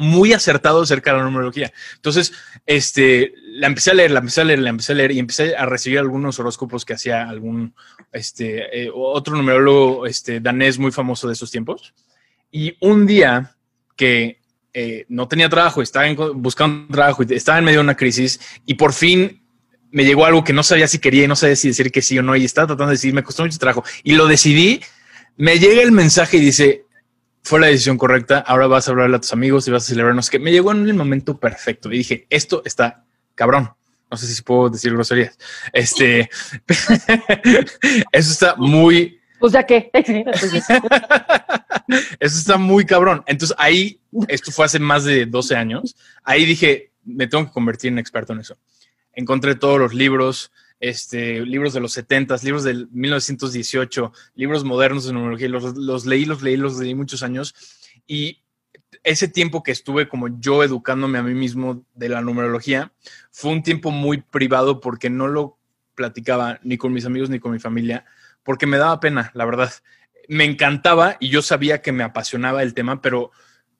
muy 0.00 0.32
acertado 0.32 0.82
acerca 0.82 1.12
de 1.12 1.18
la 1.18 1.24
numerología. 1.24 1.72
Entonces, 1.96 2.32
este, 2.64 3.34
la 3.46 3.66
empecé 3.66 3.90
a 3.90 3.94
leer, 3.94 4.10
la 4.10 4.20
empecé 4.20 4.40
a 4.40 4.44
leer, 4.44 4.58
la 4.58 4.70
empecé 4.70 4.92
a 4.92 4.94
leer 4.96 5.12
y 5.12 5.18
empecé 5.18 5.54
a 5.54 5.66
recibir 5.66 5.98
algunos 5.98 6.38
horóscopos 6.38 6.84
que 6.84 6.94
hacía 6.94 7.28
algún, 7.28 7.74
este, 8.10 8.84
eh, 8.84 8.90
otro 8.92 9.36
numerólogo 9.36 10.06
este, 10.06 10.40
danés 10.40 10.78
muy 10.78 10.90
famoso 10.90 11.26
de 11.26 11.34
esos 11.34 11.50
tiempos. 11.50 11.94
Y 12.50 12.76
un 12.80 13.06
día 13.06 13.54
que 13.94 14.40
eh, 14.72 15.04
no 15.08 15.28
tenía 15.28 15.50
trabajo, 15.50 15.82
estaba 15.82 16.06
buscando 16.34 16.92
trabajo 16.92 17.22
y 17.22 17.34
estaba 17.34 17.58
en 17.58 17.64
medio 17.64 17.80
de 17.80 17.84
una 17.84 17.96
crisis 17.96 18.40
y 18.64 18.74
por 18.74 18.92
fin 18.92 19.42
me 19.90 20.04
llegó 20.04 20.24
algo 20.24 20.44
que 20.44 20.52
no 20.52 20.62
sabía 20.62 20.88
si 20.88 20.98
quería 20.98 21.24
y 21.24 21.28
no 21.28 21.36
sabía 21.36 21.56
si 21.56 21.68
decir 21.68 21.92
que 21.92 22.00
sí 22.00 22.18
o 22.18 22.22
no 22.22 22.36
y 22.36 22.44
estaba 22.44 22.68
tratando 22.68 22.90
de 22.90 22.94
decir, 22.94 23.12
me 23.12 23.22
costó 23.22 23.42
mucho 23.42 23.58
trabajo 23.58 23.84
y 24.02 24.14
lo 24.14 24.26
decidí. 24.26 24.80
Me 25.36 25.58
llega 25.58 25.82
el 25.82 25.92
mensaje 25.92 26.38
y 26.38 26.40
dice, 26.40 26.84
fue 27.42 27.60
la 27.60 27.68
decisión 27.68 27.98
correcta, 27.98 28.38
ahora 28.38 28.66
vas 28.66 28.88
a 28.88 28.90
hablarle 28.90 29.16
a 29.16 29.20
tus 29.20 29.32
amigos 29.32 29.66
y 29.66 29.70
vas 29.70 29.84
a 29.84 29.88
celebrarnos, 29.88 30.30
que 30.30 30.38
me 30.38 30.52
llegó 30.52 30.72
en 30.72 30.88
el 30.88 30.94
momento 30.94 31.38
perfecto 31.38 31.90
y 31.92 31.98
dije, 31.98 32.26
esto 32.30 32.62
está 32.64 33.04
cabrón. 33.34 33.70
No 34.10 34.16
sé 34.16 34.26
si 34.26 34.42
puedo 34.42 34.70
decir 34.70 34.92
groserías. 34.92 35.38
Este, 35.72 36.28
eso 38.12 38.32
está 38.32 38.56
muy... 38.56 39.20
Pues 39.38 39.52
ya 39.54 39.64
que. 39.64 39.90
eso 42.20 42.38
está 42.38 42.58
muy 42.58 42.84
cabrón. 42.84 43.22
Entonces 43.26 43.56
ahí, 43.58 44.00
esto 44.28 44.50
fue 44.52 44.66
hace 44.66 44.78
más 44.78 45.04
de 45.04 45.24
12 45.24 45.56
años, 45.56 45.96
ahí 46.24 46.44
dije, 46.44 46.92
me 47.04 47.26
tengo 47.26 47.46
que 47.46 47.52
convertir 47.52 47.90
en 47.90 47.98
experto 47.98 48.34
en 48.34 48.40
eso. 48.40 48.58
Encontré 49.14 49.54
todos 49.54 49.78
los 49.78 49.94
libros, 49.94 50.52
este, 50.80 51.44
libros 51.44 51.74
de 51.74 51.80
los 51.80 51.92
70, 51.92 52.36
libros 52.42 52.64
del 52.64 52.88
1918, 52.90 54.12
libros 54.34 54.64
modernos 54.64 55.04
de 55.04 55.12
numerología, 55.12 55.48
los, 55.48 55.76
los 55.76 56.06
leí, 56.06 56.24
los 56.24 56.42
leí, 56.42 56.56
los 56.56 56.78
leí 56.78 56.94
muchos 56.94 57.22
años 57.22 57.54
y 58.06 58.42
ese 59.04 59.28
tiempo 59.28 59.62
que 59.62 59.72
estuve 59.72 60.08
como 60.08 60.28
yo 60.40 60.62
educándome 60.62 61.18
a 61.18 61.22
mí 61.22 61.34
mismo 61.34 61.84
de 61.94 62.08
la 62.08 62.20
numerología 62.20 62.92
fue 63.30 63.52
un 63.52 63.62
tiempo 63.62 63.90
muy 63.90 64.18
privado 64.18 64.80
porque 64.80 65.10
no 65.10 65.28
lo 65.28 65.58
platicaba 65.94 66.58
ni 66.62 66.76
con 66.76 66.92
mis 66.92 67.06
amigos 67.06 67.30
ni 67.30 67.40
con 67.40 67.52
mi 67.52 67.58
familia, 67.58 68.04
porque 68.42 68.66
me 68.66 68.78
daba 68.78 69.00
pena, 69.00 69.30
la 69.34 69.44
verdad. 69.44 69.70
Me 70.28 70.44
encantaba 70.44 71.16
y 71.20 71.28
yo 71.28 71.42
sabía 71.42 71.82
que 71.82 71.92
me 71.92 72.04
apasionaba 72.04 72.62
el 72.62 72.74
tema, 72.74 73.02
pero 73.02 73.30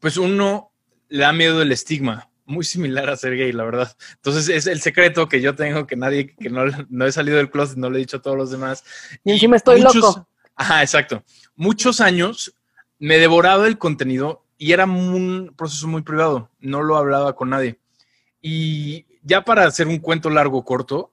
pues 0.01 0.17
uno 0.17 0.73
le 1.09 1.21
da 1.21 1.33
miedo 1.33 1.63
el 1.63 1.73
estigma 1.73 2.30
muy 2.51 2.65
similar 2.65 3.09
a 3.09 3.17
ser 3.17 3.37
gay, 3.37 3.53
la 3.53 3.65
verdad. 3.65 3.97
Entonces 4.17 4.49
es 4.49 4.67
el 4.67 4.81
secreto 4.81 5.29
que 5.29 5.41
yo 5.41 5.55
tengo, 5.55 5.87
que 5.87 5.97
nadie, 5.97 6.35
que 6.35 6.51
no, 6.51 6.65
no 6.89 7.07
he 7.07 7.13
salido 7.13 7.37
del 7.37 7.51
closet, 7.51 7.79
no 7.79 7.89
le 7.89 7.97
he 7.97 8.01
dicho 8.01 8.19
a 8.19 8.23
todos 8.23 8.37
los 8.37 8.51
demás. 8.51 8.85
Y 9.25 9.33
encima 9.33 9.57
estoy 9.57 9.81
loco. 9.81 10.29
Ajá, 10.57 10.83
exacto. 10.83 11.23
Muchos 11.57 12.01
años 12.01 12.55
me 12.99 13.19
devoraba 13.19 13.67
el 13.67 13.79
contenido 13.79 14.45
y 14.59 14.73
era 14.73 14.85
un 14.85 15.55
proceso 15.57 15.89
muy 15.89 16.03
privado, 16.03 16.51
no 16.61 16.83
lo 16.83 16.97
hablaba 16.97 17.35
con 17.35 17.49
nadie. 17.51 17.79
Y 18.43 19.07
ya 19.23 19.43
para 19.43 19.65
hacer 19.65 19.87
un 19.87 19.99
cuento 19.99 20.29
largo, 20.29 20.65
corto, 20.65 21.13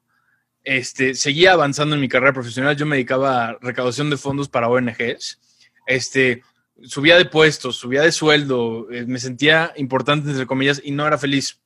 este, 0.63 1.13
seguía 1.13 1.53
avanzando 1.53 1.95
en 1.95 2.01
mi 2.01 2.09
carrera 2.09 2.33
profesional, 2.33 2.75
yo 2.75 2.85
me 2.85 2.97
dedicaba 2.97 3.45
a 3.45 3.57
recaudación 3.61 4.09
de 4.09 4.17
fondos 4.17 4.49
para 4.49 4.67
ONGs. 4.67 5.39
Este, 5.85 6.43
subía 6.83 7.17
de 7.17 7.25
puestos, 7.25 7.75
subía 7.75 8.01
de 8.01 8.11
sueldo, 8.11 8.87
eh, 8.91 9.05
me 9.05 9.19
sentía 9.19 9.73
importante, 9.77 10.29
entre 10.29 10.45
comillas, 10.45 10.81
y 10.83 10.91
no 10.91 11.07
era 11.07 11.17
feliz. 11.17 11.59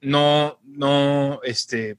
No, 0.00 0.58
no, 0.64 1.40
este, 1.42 1.98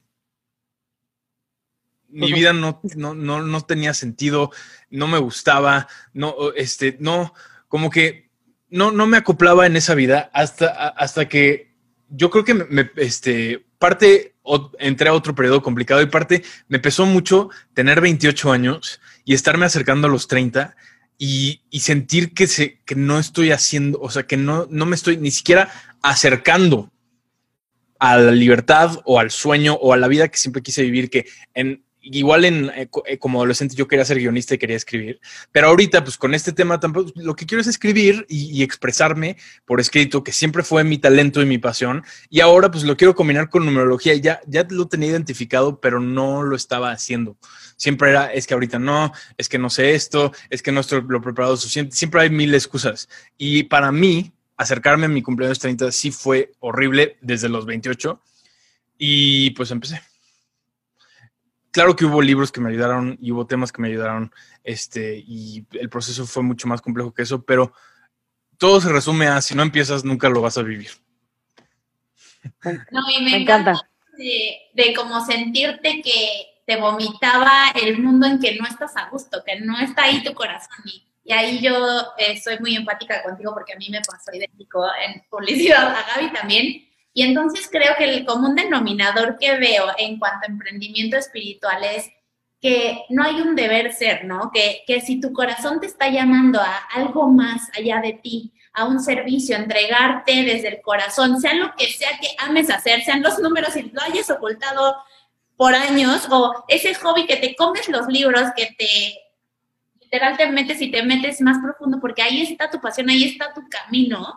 mi 2.08 2.32
vida 2.32 2.52
no, 2.52 2.80
no, 2.96 3.14
no, 3.14 3.42
no 3.42 3.60
tenía 3.62 3.94
sentido, 3.94 4.50
no 4.90 5.06
me 5.08 5.18
gustaba, 5.18 5.88
no, 6.12 6.34
este, 6.56 6.96
no, 7.00 7.32
como 7.68 7.90
que 7.90 8.30
no, 8.70 8.90
no 8.90 9.06
me 9.06 9.16
acoplaba 9.16 9.66
en 9.66 9.76
esa 9.76 9.94
vida 9.94 10.30
hasta, 10.32 10.88
hasta 10.88 11.28
que 11.28 11.72
yo 12.08 12.30
creo 12.30 12.44
que 12.44 12.54
me, 12.54 12.90
este, 12.96 13.64
parte, 13.78 14.34
entré 14.78 15.08
a 15.08 15.14
otro 15.14 15.34
periodo 15.34 15.62
complicado 15.62 16.02
y 16.02 16.06
parte, 16.06 16.42
me 16.68 16.78
pesó 16.78 17.06
mucho 17.06 17.50
tener 17.74 18.00
28 18.00 18.52
años 18.52 19.00
y 19.24 19.34
estarme 19.34 19.66
acercando 19.66 20.08
a 20.08 20.10
los 20.10 20.28
30 20.28 20.76
y, 21.18 21.60
sentir 21.80 22.34
que, 22.34 22.46
se, 22.46 22.80
que 22.84 22.94
no 22.94 23.18
estoy 23.18 23.52
haciendo, 23.52 24.00
o 24.00 24.10
sea, 24.10 24.24
que 24.24 24.36
no, 24.36 24.66
no 24.70 24.86
me 24.86 24.96
estoy 24.96 25.16
ni 25.16 25.30
siquiera 25.30 25.70
acercando 26.02 26.90
a 27.98 28.18
la 28.18 28.32
libertad 28.32 29.00
o 29.04 29.20
al 29.20 29.30
sueño 29.30 29.74
o 29.74 29.92
a 29.92 29.96
la 29.96 30.08
vida 30.08 30.28
que 30.28 30.36
siempre 30.36 30.62
quise 30.62 30.82
vivir, 30.82 31.10
que 31.10 31.26
en, 31.54 31.84
igual 32.02 32.44
en 32.44 32.70
eh, 32.70 32.88
eh, 33.06 33.18
como 33.18 33.38
adolescente 33.38 33.76
yo 33.76 33.86
quería 33.86 34.04
ser 34.04 34.18
guionista 34.18 34.54
y 34.54 34.58
quería 34.58 34.76
escribir, 34.76 35.20
pero 35.52 35.68
ahorita 35.68 36.02
pues 36.04 36.16
con 36.16 36.34
este 36.34 36.52
tema 36.52 36.80
tampoco 36.80 37.12
lo 37.16 37.36
que 37.36 37.46
quiero 37.46 37.60
es 37.60 37.68
escribir 37.68 38.26
y, 38.28 38.62
expresarme 38.62 39.36
por 39.64 39.80
escrito, 39.80 40.22
que 40.22 40.32
siempre 40.32 40.62
fue 40.62 40.84
mi 40.84 40.98
talento 40.98 41.42
y 41.42 41.46
mi 41.46 41.58
pasión, 41.58 42.04
y 42.28 42.40
ahora 42.40 42.70
pues 42.70 42.84
lo 42.84 42.96
quiero 42.96 43.14
combinar 43.14 43.50
con 43.50 43.64
numerología, 43.64 44.14
ya 44.16 44.40
ya 44.46 44.66
lo 44.68 44.88
tenía 44.88 45.10
identificado, 45.10 45.80
pero 45.80 46.00
no 46.00 46.42
lo 46.42 46.56
estaba 46.56 46.92
haciendo. 46.92 47.36
Siempre 47.76 48.10
era, 48.10 48.32
es 48.32 48.46
que 48.46 48.54
ahorita 48.54 48.78
no, 48.78 49.12
es 49.36 49.48
que 49.48 49.58
no 49.58 49.70
sé 49.70 49.94
esto, 49.94 50.32
es 50.50 50.62
que 50.62 50.72
no 50.72 50.80
estoy 50.80 51.02
lo 51.08 51.20
preparado 51.20 51.56
suficiente, 51.56 51.96
siempre 51.96 52.22
hay 52.22 52.30
mil 52.30 52.54
excusas. 52.54 53.08
Y 53.36 53.64
para 53.64 53.92
mí, 53.92 54.32
acercarme 54.56 55.06
a 55.06 55.08
mi 55.08 55.22
cumpleaños 55.22 55.58
30 55.58 55.92
sí 55.92 56.10
fue 56.10 56.52
horrible 56.60 57.16
desde 57.20 57.48
los 57.48 57.66
28 57.66 58.20
y 58.98 59.50
pues 59.50 59.70
empecé 59.70 60.00
claro 61.72 61.96
que 61.96 62.04
hubo 62.04 62.22
libros 62.22 62.52
que 62.52 62.60
me 62.60 62.70
ayudaron 62.70 63.18
y 63.20 63.32
hubo 63.32 63.46
temas 63.46 63.72
que 63.72 63.82
me 63.82 63.88
ayudaron, 63.88 64.32
este, 64.62 65.16
y 65.26 65.66
el 65.72 65.88
proceso 65.88 66.26
fue 66.26 66.44
mucho 66.44 66.68
más 66.68 66.80
complejo 66.80 67.12
que 67.12 67.22
eso, 67.22 67.42
pero 67.42 67.72
todo 68.58 68.80
se 68.80 68.92
resume 68.92 69.26
a 69.26 69.40
si 69.40 69.56
no 69.56 69.62
empiezas, 69.62 70.04
nunca 70.04 70.28
lo 70.28 70.40
vas 70.40 70.56
a 70.58 70.62
vivir. 70.62 70.90
No, 72.90 73.00
y 73.16 73.22
me, 73.22 73.36
encanta, 73.36 73.88
de, 74.18 74.56
de 74.74 74.94
como 74.94 75.24
sentirte 75.24 76.02
que 76.02 76.60
te 76.66 76.76
vomitaba 76.76 77.70
el 77.80 77.98
mundo 77.98 78.26
en 78.26 78.40
que 78.40 78.56
no 78.56 78.66
estás 78.66 78.96
a 78.96 79.08
gusto, 79.10 79.42
que 79.44 79.60
no 79.60 79.78
está 79.78 80.04
ahí 80.04 80.24
tu 80.24 80.34
corazón. 80.34 80.76
Y, 80.84 81.06
y 81.24 81.32
ahí 81.32 81.60
yo 81.60 82.12
eh, 82.18 82.40
soy 82.40 82.58
muy 82.58 82.74
empática 82.74 83.22
contigo 83.22 83.54
porque 83.54 83.74
a 83.74 83.76
mí 83.76 83.88
me 83.90 84.00
pasó 84.00 84.32
idéntico 84.34 84.84
en 85.06 85.22
publicidad, 85.30 85.94
a 85.94 86.02
Gaby 86.14 86.32
también 86.32 86.91
y 87.14 87.22
entonces 87.22 87.68
creo 87.70 87.94
que 87.96 88.04
el 88.04 88.24
común 88.24 88.54
denominador 88.54 89.36
que 89.38 89.56
veo 89.56 89.86
en 89.98 90.18
cuanto 90.18 90.46
a 90.46 90.50
emprendimiento 90.50 91.16
espiritual 91.16 91.84
es 91.84 92.10
que 92.60 93.04
no 93.10 93.24
hay 93.24 93.40
un 93.40 93.56
deber 93.56 93.92
ser, 93.92 94.24
¿no? 94.24 94.50
Que, 94.52 94.84
que 94.86 95.00
si 95.00 95.20
tu 95.20 95.32
corazón 95.32 95.80
te 95.80 95.86
está 95.86 96.08
llamando 96.08 96.60
a 96.60 96.76
algo 96.94 97.28
más 97.28 97.68
allá 97.76 98.00
de 98.00 98.12
ti, 98.14 98.52
a 98.72 98.84
un 98.84 99.00
servicio, 99.00 99.56
entregarte 99.56 100.44
desde 100.44 100.68
el 100.68 100.80
corazón, 100.80 101.40
sea 101.40 101.54
lo 101.54 101.74
que 101.76 101.88
sea 101.92 102.18
que 102.20 102.28
ames 102.38 102.70
hacer, 102.70 103.02
sean 103.02 103.22
los 103.22 103.38
números 103.38 103.76
y 103.76 103.82
lo 103.82 104.00
hayas 104.00 104.30
ocultado 104.30 104.96
por 105.56 105.74
años, 105.74 106.26
o 106.30 106.64
ese 106.68 106.94
hobby 106.94 107.26
que 107.26 107.36
te 107.36 107.54
comes 107.54 107.88
los 107.88 108.06
libros, 108.06 108.50
que 108.56 108.74
te 108.78 109.14
literalmente 110.10 110.74
si 110.74 110.90
te 110.90 111.02
metes 111.02 111.40
más 111.40 111.58
profundo, 111.62 111.98
porque 112.00 112.22
ahí 112.22 112.42
está 112.42 112.70
tu 112.70 112.80
pasión, 112.80 113.08
ahí 113.08 113.24
está 113.24 113.52
tu 113.54 113.62
camino, 113.68 114.34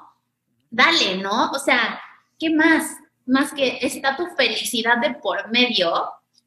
dale, 0.70 1.18
¿no? 1.18 1.52
O 1.52 1.60
sea, 1.60 2.00
¿qué 2.40 2.50
más? 2.50 2.98
Más 3.26 3.54
que 3.54 3.80
está 3.82 4.16
tu 4.16 4.28
felicidad 4.28 4.98
de 4.98 5.16
por 5.16 5.50
medio 5.52 5.92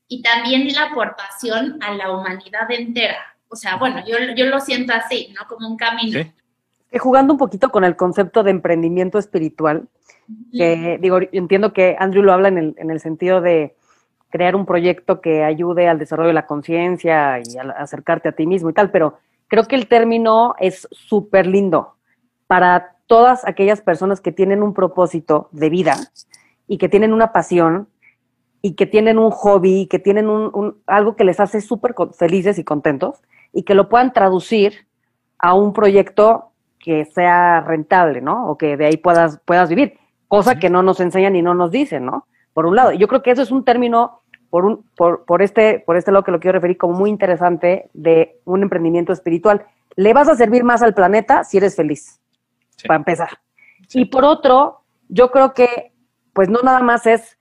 y 0.07 0.23
también 0.23 0.73
la 0.73 0.85
aportación 0.85 1.79
a 1.83 1.93
la 1.95 2.13
humanidad 2.13 2.71
entera. 2.71 3.19
O 3.49 3.57
sea, 3.57 3.77
bueno, 3.77 4.03
yo, 4.07 4.17
yo 4.37 4.47
lo 4.47 4.61
siento 4.61 4.93
así, 4.93 5.35
¿no? 5.37 5.47
Como 5.49 5.69
un 5.69 5.77
camino. 5.77 6.21
Que 6.91 6.99
jugando 6.99 7.33
un 7.35 7.39
poquito 7.39 7.71
con 7.71 7.85
el 7.85 7.97
concepto 7.97 8.43
de 8.43 8.51
emprendimiento 8.51 9.19
espiritual, 9.19 9.89
que 10.53 10.99
digo, 11.01 11.19
entiendo 11.33 11.73
que 11.73 11.97
Andrew 11.99 12.23
lo 12.23 12.33
habla 12.33 12.49
en 12.49 12.59
el, 12.59 12.75
en 12.79 12.91
el 12.91 13.01
sentido 13.01 13.41
de 13.41 13.75
crear 14.31 14.55
un 14.55 14.67
proyecto 14.67 15.21
que 15.21 15.43
ayude 15.43 15.89
al 15.89 15.99
desarrollo 15.99 16.29
de 16.29 16.35
la 16.35 16.47
conciencia 16.47 17.41
y 17.41 17.57
a 17.57 17.63
acercarte 17.73 18.29
a 18.29 18.33
ti 18.33 18.47
mismo 18.47 18.71
y 18.71 18.75
tal, 18.75 18.91
pero 18.91 19.19
creo 19.49 19.65
que 19.65 19.77
el 19.77 19.89
término 19.89 20.55
es 20.59 20.87
súper 20.91 21.47
lindo 21.47 21.95
para 22.47 22.98
todas 23.09 23.45
aquellas 23.47 23.81
personas 23.81 24.21
que 24.21 24.31
tienen 24.31 24.63
un 24.63 24.75
propósito 24.75 25.49
de 25.51 25.71
vida 25.71 25.97
y 26.69 26.79
que 26.79 26.89
tienen 26.89 27.13
una 27.13 27.33
pasión 27.33 27.89
y 28.61 28.75
que 28.75 28.87
tienen 28.87 29.19
un 29.19 29.31
hobby, 29.31 29.83
y 29.83 29.87
que 29.87 29.99
tienen 29.99 30.29
un, 30.29 30.83
algo 30.87 31.17
que 31.17 31.25
les 31.25 31.41
hace 31.41 31.61
súper 31.61 31.95
felices 32.17 32.59
y 32.59 32.65
contentos 32.65 33.23
y 33.53 33.63
que 33.63 33.75
lo 33.75 33.89
puedan 33.89 34.13
traducir 34.13 34.87
a 35.39 35.55
un 35.55 35.73
proyecto 35.73 36.51
que 36.79 37.07
sea 37.07 37.61
rentable, 37.61 38.21
¿no? 38.21 38.49
O 38.51 38.59
que 38.59 38.77
de 38.77 38.87
ahí 38.87 38.97
puedas, 38.97 39.41
puedas 39.45 39.69
vivir, 39.69 39.95
cosa 40.27 40.59
que 40.59 40.71
no 40.71 40.83
nos 40.83 41.01
enseñan 41.01 41.35
y 41.35 41.43
no 41.43 41.55
nos 41.55 41.71
dicen, 41.71 42.05
¿no? 42.05 42.27
Por 42.53 42.67
un 42.67 42.77
lado, 42.77 42.93
yo 42.93 43.09
creo 43.09 43.23
que 43.23 43.31
eso 43.31 43.43
es 43.43 43.51
un 43.51 43.65
término, 43.65 44.21
por, 44.51 44.65
un, 44.65 44.85
por, 44.97 45.25
por, 45.25 45.41
este, 45.41 45.83
por 45.87 45.97
este 45.97 46.13
lado 46.13 46.25
que 46.25 46.33
lo 46.33 46.41
quiero 46.41 46.59
referir 46.59 46.77
como 46.77 46.95
muy 46.95 47.09
interesante 47.09 47.89
de 47.95 48.41
un 48.45 48.63
emprendimiento 48.63 49.13
espiritual. 49.13 49.65
Le 49.97 50.13
vas 50.13 50.29
a 50.29 50.37
servir 50.37 50.65
más 50.65 50.83
al 50.83 50.95
planeta 50.95 51.45
si 51.45 51.57
eres 51.57 51.77
feliz 51.77 52.21
para 52.87 52.97
empezar. 52.97 53.31
Y 53.93 54.07
por 54.07 54.25
otro, 54.25 54.83
yo 55.09 55.31
creo 55.31 55.55
que, 55.55 55.93
pues 56.33 56.49
no 56.49 56.61
nada 56.63 56.81
más 56.81 57.07
es 57.07 57.39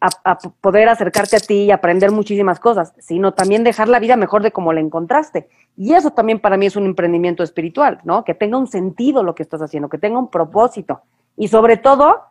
a, 0.00 0.38
poder 0.60 0.88
acercarte 0.88 1.36
a 1.36 1.40
ti 1.40 1.64
y 1.64 1.70
aprender 1.70 2.10
muchísimas 2.10 2.60
cosas, 2.60 2.92
sino 2.98 3.32
también 3.32 3.64
dejar 3.64 3.88
la 3.88 3.98
vida 3.98 4.16
mejor 4.16 4.42
de 4.42 4.52
como 4.52 4.72
la 4.72 4.80
encontraste. 4.80 5.48
Y 5.76 5.94
eso 5.94 6.10
también 6.10 6.40
para 6.40 6.56
mí 6.56 6.66
es 6.66 6.76
un 6.76 6.84
emprendimiento 6.84 7.42
espiritual, 7.42 8.00
¿no? 8.04 8.24
Que 8.24 8.34
tenga 8.34 8.58
un 8.58 8.66
sentido 8.66 9.22
lo 9.22 9.34
que 9.34 9.42
estás 9.42 9.62
haciendo, 9.62 9.88
que 9.88 9.98
tenga 9.98 10.18
un 10.18 10.30
propósito. 10.30 11.02
Y 11.36 11.48
sobre 11.48 11.76
todo, 11.76 12.22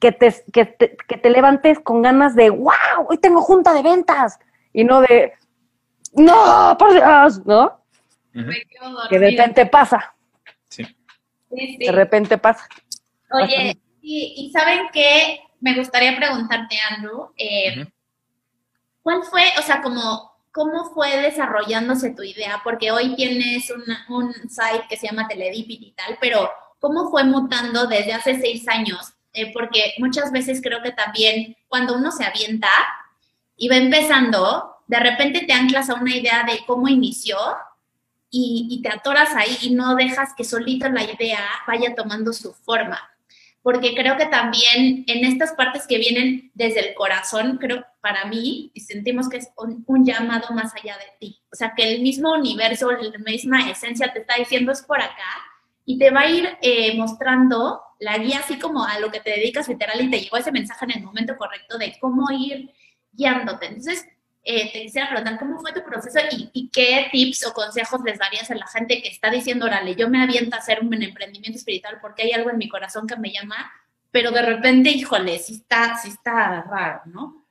que 0.00 0.12
te, 0.12 0.34
que 0.52 0.64
te, 0.64 0.96
que 0.96 1.18
te 1.18 1.30
levantes 1.30 1.80
con 1.80 2.02
ganas 2.02 2.34
de, 2.34 2.50
wow, 2.50 3.06
hoy 3.08 3.18
tengo 3.18 3.40
junta 3.42 3.74
de 3.74 3.82
ventas. 3.82 4.38
Y 4.72 4.84
no 4.84 5.00
de, 5.00 5.32
no, 6.14 6.76
por 6.78 6.92
Dios, 6.92 7.44
¿no? 7.46 7.80
Que 9.10 9.18
de 9.18 9.30
repente 9.30 9.66
pasa. 9.66 10.14
De 11.50 11.92
repente 11.92 12.38
pasa. 12.38 12.68
Oye, 13.30 13.78
y, 14.00 14.50
¿saben 14.52 14.88
qué? 14.92 15.40
Me 15.60 15.74
gustaría 15.74 16.16
preguntarte, 16.16 16.76
Andrew, 16.90 17.30
eh, 17.36 17.86
¿cuál 19.02 19.22
fue, 19.24 19.42
o 19.58 19.62
sea, 19.62 19.82
como, 19.82 20.32
cómo 20.52 20.90
fue 20.94 21.16
desarrollándose 21.20 22.10
tu 22.10 22.22
idea? 22.22 22.60
Porque 22.62 22.90
hoy 22.90 23.16
tienes 23.16 23.70
un 24.08 24.32
site 24.48 24.86
que 24.88 24.96
se 24.96 25.08
llama 25.08 25.28
Teledipit 25.28 25.82
y 25.82 25.92
tal, 25.92 26.16
pero 26.20 26.50
¿cómo 26.78 27.10
fue 27.10 27.24
mutando 27.24 27.86
desde 27.86 28.12
hace 28.12 28.40
seis 28.40 28.68
años? 28.68 29.14
Eh, 29.32 29.52
porque 29.52 29.94
muchas 29.98 30.32
veces 30.32 30.60
creo 30.62 30.82
que 30.82 30.92
también 30.92 31.56
cuando 31.68 31.94
uno 31.96 32.10
se 32.10 32.24
avienta 32.24 32.70
y 33.56 33.68
va 33.68 33.76
empezando, 33.76 34.76
de 34.86 34.98
repente 34.98 35.44
te 35.46 35.52
anclas 35.52 35.90
a 35.90 35.94
una 35.94 36.16
idea 36.16 36.44
de 36.44 36.64
cómo 36.66 36.88
inició 36.88 37.36
y, 38.30 38.80
te 38.82 38.90
atoras 38.90 39.34
ahí 39.34 39.56
y 39.62 39.70
no 39.70 39.94
dejas 39.94 40.34
que 40.36 40.44
solito 40.44 40.88
la 40.88 41.04
idea 41.04 41.40
vaya 41.66 41.94
tomando 41.94 42.32
su 42.32 42.52
forma. 42.52 42.98
Porque 43.62 43.94
creo 43.94 44.16
que 44.16 44.26
también 44.26 45.04
en 45.06 45.24
estas 45.24 45.52
partes 45.52 45.86
que 45.86 45.98
vienen 45.98 46.50
desde 46.54 46.88
el 46.88 46.94
corazón, 46.94 47.58
creo 47.58 47.84
para 48.00 48.26
mí, 48.26 48.70
y 48.72 48.80
sentimos 48.80 49.28
que 49.28 49.38
es 49.38 49.48
un, 49.56 50.04
llamado 50.04 50.54
más 50.54 50.72
allá 50.74 50.96
de 50.96 51.12
ti. 51.18 51.40
O 51.52 51.56
sea, 51.56 51.74
que 51.76 51.94
el 51.94 52.00
mismo 52.00 52.32
universo, 52.32 52.90
la 52.90 53.18
misma 53.18 53.68
esencia 53.70 54.12
te 54.12 54.20
está 54.20 54.36
diciendo 54.36 54.72
es 54.72 54.82
por 54.82 55.00
acá 55.00 55.42
y 55.84 55.98
te 55.98 56.10
va 56.10 56.20
a 56.20 56.30
ir 56.30 56.48
eh, 56.62 56.96
mostrando 56.96 57.80
la 57.98 58.18
guía 58.18 58.40
así 58.40 58.58
como 58.58 58.84
a 58.84 59.00
lo 59.00 59.10
que 59.10 59.20
te 59.20 59.30
dedicas 59.30 59.68
literal 59.68 60.00
y 60.00 60.10
te 60.10 60.20
llegó 60.20 60.36
ese 60.36 60.52
mensaje 60.52 60.84
en 60.84 60.98
el 60.98 61.02
momento 61.02 61.36
correcto 61.36 61.78
de 61.78 61.96
cómo 62.00 62.30
ir 62.30 62.70
guiándote. 63.12 63.66
Entonces, 63.66 64.06
eh, 64.44 64.72
te 64.72 64.82
quisiera 64.82 65.08
preguntar 65.08 65.38
cómo 65.38 65.60
fue 65.60 65.72
tu 65.72 65.84
proceso 65.84 66.18
y, 66.30 66.70
qué 66.72 67.08
tips 67.12 67.46
o 67.46 67.52
consejos 67.52 68.00
les 68.04 68.18
darías 68.18 68.50
a 68.50 68.54
la 68.54 68.66
gente 68.66 69.02
que 69.02 69.08
está 69.08 69.30
diciendo, 69.30 69.66
órale, 69.66 69.94
yo 69.94 70.08
me 70.08 70.22
aviento 70.22 70.56
a 70.56 70.60
hacer 70.60 70.80
un 70.80 71.02
emprendimiento 71.02 71.58
espiritual 71.58 71.98
porque 72.00 72.22
hay 72.22 72.32
algo 72.32 72.50
en 72.50 72.58
mi 72.58 72.68
corazón 72.68 73.06
que 73.06 73.16
me 73.16 73.32
llama, 73.32 73.70
pero 74.10 74.30
de 74.30 74.42
repente, 74.42 74.90
híjole, 74.90 75.38
sí 75.38 75.54
está, 75.54 75.98
sí 75.98 76.08
está 76.08 76.62
raro, 76.62 77.02
¿no? 77.06 77.44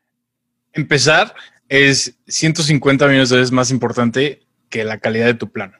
Empezar 0.74 1.36
es 1.70 2.18
150 2.28 3.08
millones 3.08 3.30
de 3.30 3.38
veces 3.38 3.52
más 3.52 3.72
importante 3.72 4.48
que 4.70 4.84
la 4.84 5.00
calidad 5.00 5.26
de 5.26 5.34
tu 5.34 5.52
plan. 5.52 5.74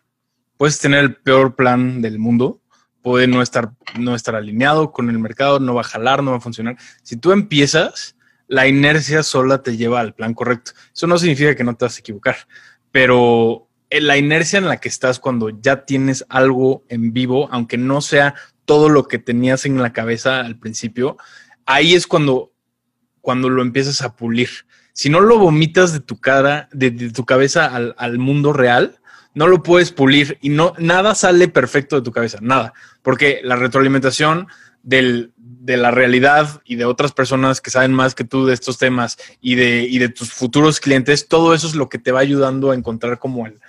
Puedes 0.58 0.80
tener 0.80 1.00
el 1.00 1.16
peor 1.16 1.56
plan 1.56 2.02
del 2.02 2.20
mundo, 2.20 2.62
puede 3.02 3.28
no 3.28 3.42
estar, 3.42 3.72
no 3.98 4.16
estar 4.16 4.36
alineado 4.36 4.92
con 4.92 5.10
el 5.10 5.20
mercado, 5.20 5.60
no 5.60 5.76
va 5.76 5.82
a 5.82 5.86
jalar, 5.86 6.22
no 6.22 6.32
va 6.32 6.38
a 6.38 6.42
funcionar. 6.42 6.78
Si 7.04 7.16
tú 7.16 7.32
empiezas, 7.32 8.17
la 8.48 8.68
inercia 8.68 9.24
sola 9.24 9.62
te 9.62 9.78
lleva 9.78 10.00
al 10.00 10.14
plan 10.14 10.34
correcto. 10.34 10.72
Eso 10.94 11.08
no 11.08 11.18
significa 11.18 11.56
que 11.56 11.64
no 11.64 11.76
te 11.76 11.86
vas 11.86 11.98
a 11.98 12.00
equivocar, 12.00 12.36
pero 12.92 13.68
la 13.90 14.18
inercia 14.18 14.60
en 14.60 14.68
la 14.68 14.78
que 14.78 14.90
estás 14.90 15.20
cuando 15.20 15.50
ya 15.50 15.86
tienes 15.86 16.26
algo 16.30 16.84
en 16.90 17.14
vivo, 17.14 17.50
aunque 17.52 17.78
no 17.78 18.02
sea 18.02 18.36
todo 18.66 18.90
lo 18.90 19.08
que 19.08 19.20
tenías 19.20 19.66
en 19.66 19.82
la 19.82 19.94
cabeza 19.94 20.42
al 20.42 20.58
principio, 20.60 21.18
ahí 21.66 21.94
es 21.94 22.08
cuando, 22.08 22.52
cuando 23.22 23.50
lo 23.50 23.62
empiezas 23.62 24.02
a 24.02 24.16
pulir. 24.16 24.50
Si 24.94 25.10
no 25.10 25.20
lo 25.22 25.38
vomitas 25.38 25.94
de 25.94 26.00
tu 26.00 26.20
cara, 26.20 26.68
de, 26.72 26.92
tu 27.12 27.26
cabeza 27.26 27.66
al, 27.66 27.96
al 27.98 28.18
mundo 28.18 28.52
real, 28.52 29.00
no 29.36 29.48
lo 29.48 29.62
puedes 29.62 29.92
pulir 29.92 30.40
y 30.42 30.50
no, 30.50 30.74
nada 30.80 31.14
sale 31.14 31.48
perfecto 31.48 31.98
de 31.98 32.02
tu 32.02 32.12
cabeza, 32.12 32.40
nada, 32.42 32.74
porque 33.04 33.40
la 33.44 33.56
retroalimentación 33.56 34.48
del, 34.82 35.34
de 35.68 35.76
la 35.76 35.92
realidad 35.92 36.62
y 36.64 36.78
de 36.78 36.86
otras 36.86 37.12
personas 37.12 37.60
que 37.60 37.72
saben 37.72 37.92
más 37.92 38.16
que 38.16 38.24
tú 38.24 38.46
de 38.46 38.54
estos 38.54 38.78
temas 38.78 39.18
y 39.42 39.56
de, 39.56 39.82
y 39.82 40.00
de 40.00 40.08
tus 40.08 40.32
futuros 40.32 40.80
clientes, 40.80 41.28
todo 41.28 41.54
eso 41.54 41.68
es 41.68 41.76
lo 41.76 41.90
que 41.90 42.00
te 42.00 42.14
va 42.14 42.22
ayudando 42.22 42.72
a 42.72 42.76
encontrar 42.76 43.20
como 43.20 43.46
el, 43.46 43.60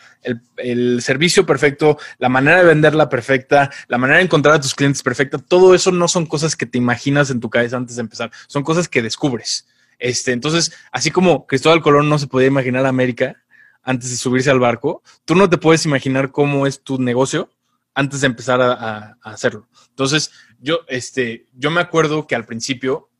el, 0.58 1.02
servicio 1.02 1.44
perfecto, 1.44 1.98
la 2.18 2.28
manera 2.28 2.58
de 2.58 2.66
venderla 2.66 3.08
perfecta, 3.08 3.72
la 3.88 3.98
manera 3.98 4.18
de 4.18 4.26
encontrar 4.26 4.54
a 4.54 4.60
tus 4.60 4.76
clientes 4.76 5.02
perfecta, 5.02 5.38
todo 5.38 5.74
eso 5.74 5.90
no 5.90 6.06
son 6.06 6.24
cosas 6.26 6.54
que 6.54 6.66
te 6.66 6.78
imaginas 6.78 7.30
en 7.30 7.40
tu 7.40 7.50
cabeza 7.50 7.76
antes 7.76 7.96
de 7.96 8.02
empezar, 8.02 8.30
son 8.46 8.62
cosas 8.62 8.88
que 8.88 9.02
descubres. 9.02 9.66
Este, 9.98 10.30
entonces, 10.30 10.72
así 10.92 11.10
como 11.10 11.48
Cristóbal 11.48 11.82
Colón 11.82 12.08
no 12.08 12.20
se 12.20 12.28
podía 12.28 12.46
imaginar 12.46 12.86
América 12.86 13.42
antes 13.82 14.10
de 14.10 14.16
subirse 14.18 14.52
al 14.52 14.60
barco, 14.60 15.02
tú 15.24 15.34
no 15.34 15.50
te 15.50 15.58
puedes 15.58 15.84
imaginar 15.84 16.30
cómo 16.30 16.68
es 16.68 16.80
tu 16.80 17.00
negocio 17.00 17.50
antes 17.92 18.20
de 18.20 18.28
empezar 18.28 18.62
a, 18.62 19.16
a 19.20 19.30
hacerlo. 19.32 19.66
Entonces, 19.88 20.30
yo, 20.58 20.80
este, 20.88 21.46
yo 21.54 21.70
me 21.70 21.80
acuerdo 21.80 22.26
que 22.26 22.34
al 22.34 22.46
principio, 22.46 23.10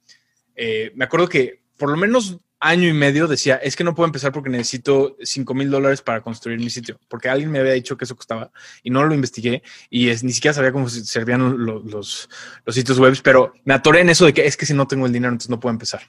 eh, 0.57 0.93
me 0.95 1.05
acuerdo 1.05 1.29
que 1.29 1.63
por 1.77 1.91
lo 1.91 1.97
menos 1.97 2.41
año 2.61 2.89
y 2.89 2.93
medio 2.93 3.29
decía, 3.29 3.57
es 3.57 3.77
que 3.77 3.85
no 3.85 3.95
puedo 3.95 4.07
empezar 4.07 4.33
porque 4.33 4.51
necesito 4.51 5.17
5 5.23 5.55
mil 5.55 5.71
dólares 5.71 6.03
para 6.03 6.21
construir 6.21 6.59
mi 6.59 6.71
sitio, 6.71 6.99
porque 7.09 7.29
alguien 7.29 7.51
me 7.51 7.61
había 7.61 7.73
dicho 7.73 7.97
que 7.97 8.05
eso 8.05 8.17
costaba 8.17 8.51
y 8.83 8.91
no 8.91 9.05
lo 9.05 9.15
investigué 9.15 9.63
y 9.89 10.09
es, 10.09 10.25
ni 10.25 10.33
siquiera 10.33 10.55
sabía 10.55 10.73
cómo 10.73 10.89
servían 10.89 11.65
los, 11.65 11.85
los, 11.85 12.29
sitios 12.75 12.99
web, 12.99 13.17
pero 13.23 13.53
me 13.65 13.75
atoré 13.75 14.01
en 14.01 14.11
eso 14.11 14.27
de 14.27 14.35
que 14.35 14.47
es 14.47 14.57
que 14.57 14.67
si 14.67 14.75
no 14.75 14.89
tengo 14.89 15.07
el 15.07 15.13
dinero, 15.13 15.33
entonces 15.33 15.51
no 15.51 15.61
puedo 15.61 15.73
empezar. 15.73 16.03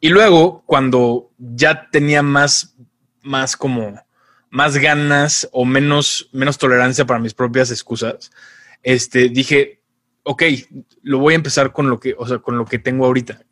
Y 0.00 0.08
luego, 0.08 0.64
cuando 0.66 1.30
ya 1.38 1.88
tenía 1.90 2.22
más, 2.22 2.76
más 3.22 3.56
como, 3.56 4.02
más 4.50 4.76
ganas 4.76 5.48
o 5.52 5.64
menos, 5.64 6.28
menos 6.32 6.58
tolerancia 6.58 7.04
para 7.04 7.20
mis 7.20 7.34
propias 7.34 7.70
excusas, 7.70 8.30
este, 8.82 9.28
dije, 9.28 9.80
ok, 10.24 10.42
lo 11.02 11.18
voy 11.18 11.34
a 11.34 11.36
empezar 11.36 11.72
con 11.72 11.88
lo 11.88 12.00
que, 12.00 12.14
o 12.18 12.26
sea, 12.26 12.38
con 12.38 12.58
lo 12.58 12.64
que 12.64 12.78
tengo 12.78 13.06
ahorita. 13.06 13.42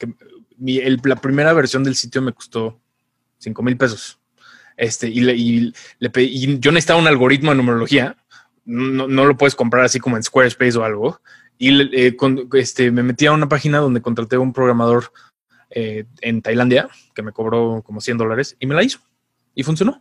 La 1.05 1.17
primera 1.17 1.53
versión 1.53 1.85
del 1.85 1.95
sitio 1.95 2.23
me 2.23 2.33
costó 2.33 2.81
5 3.39 3.63
mil 3.63 3.77
pesos. 3.77 4.19
Este, 4.77 5.09
y, 5.09 5.21
le, 5.21 5.35
y, 5.37 5.73
le 5.99 6.11
pedí, 6.11 6.27
y, 6.27 6.59
yo 6.59 6.73
necesitaba 6.73 7.01
un 7.01 7.07
algoritmo 7.07 7.51
de 7.51 7.57
numerología. 7.57 8.17
No, 8.65 9.07
no, 9.07 9.27
lo 9.27 9.37
puedes 9.37 9.55
comprar 9.55 9.85
así 9.85 10.01
como 10.01 10.17
en 10.17 10.23
Squarespace 10.23 10.79
o 10.79 10.85
algo. 10.85 11.21
Y 11.59 11.81
eh, 11.97 12.17
este, 12.55 12.91
me 12.91 13.03
metí 13.03 13.27
a 13.27 13.33
una 13.33 13.49
página 13.49 13.79
donde 13.79 14.01
contraté 14.01 14.37
a 14.37 14.41
un 14.41 14.53
programador 14.53 15.13
eh, 15.71 16.05
en 16.21 16.43
Tailandia 16.43 16.89
que 17.15 17.23
me 17.23 17.33
cobró 17.33 17.83
como 17.85 18.01
100 18.01 18.19
dólares 18.19 18.57
y 18.59 18.67
me 18.67 18.75
la 18.75 18.83
hizo. 18.83 19.01
Y 19.55 19.63
funcionó. 19.63 20.01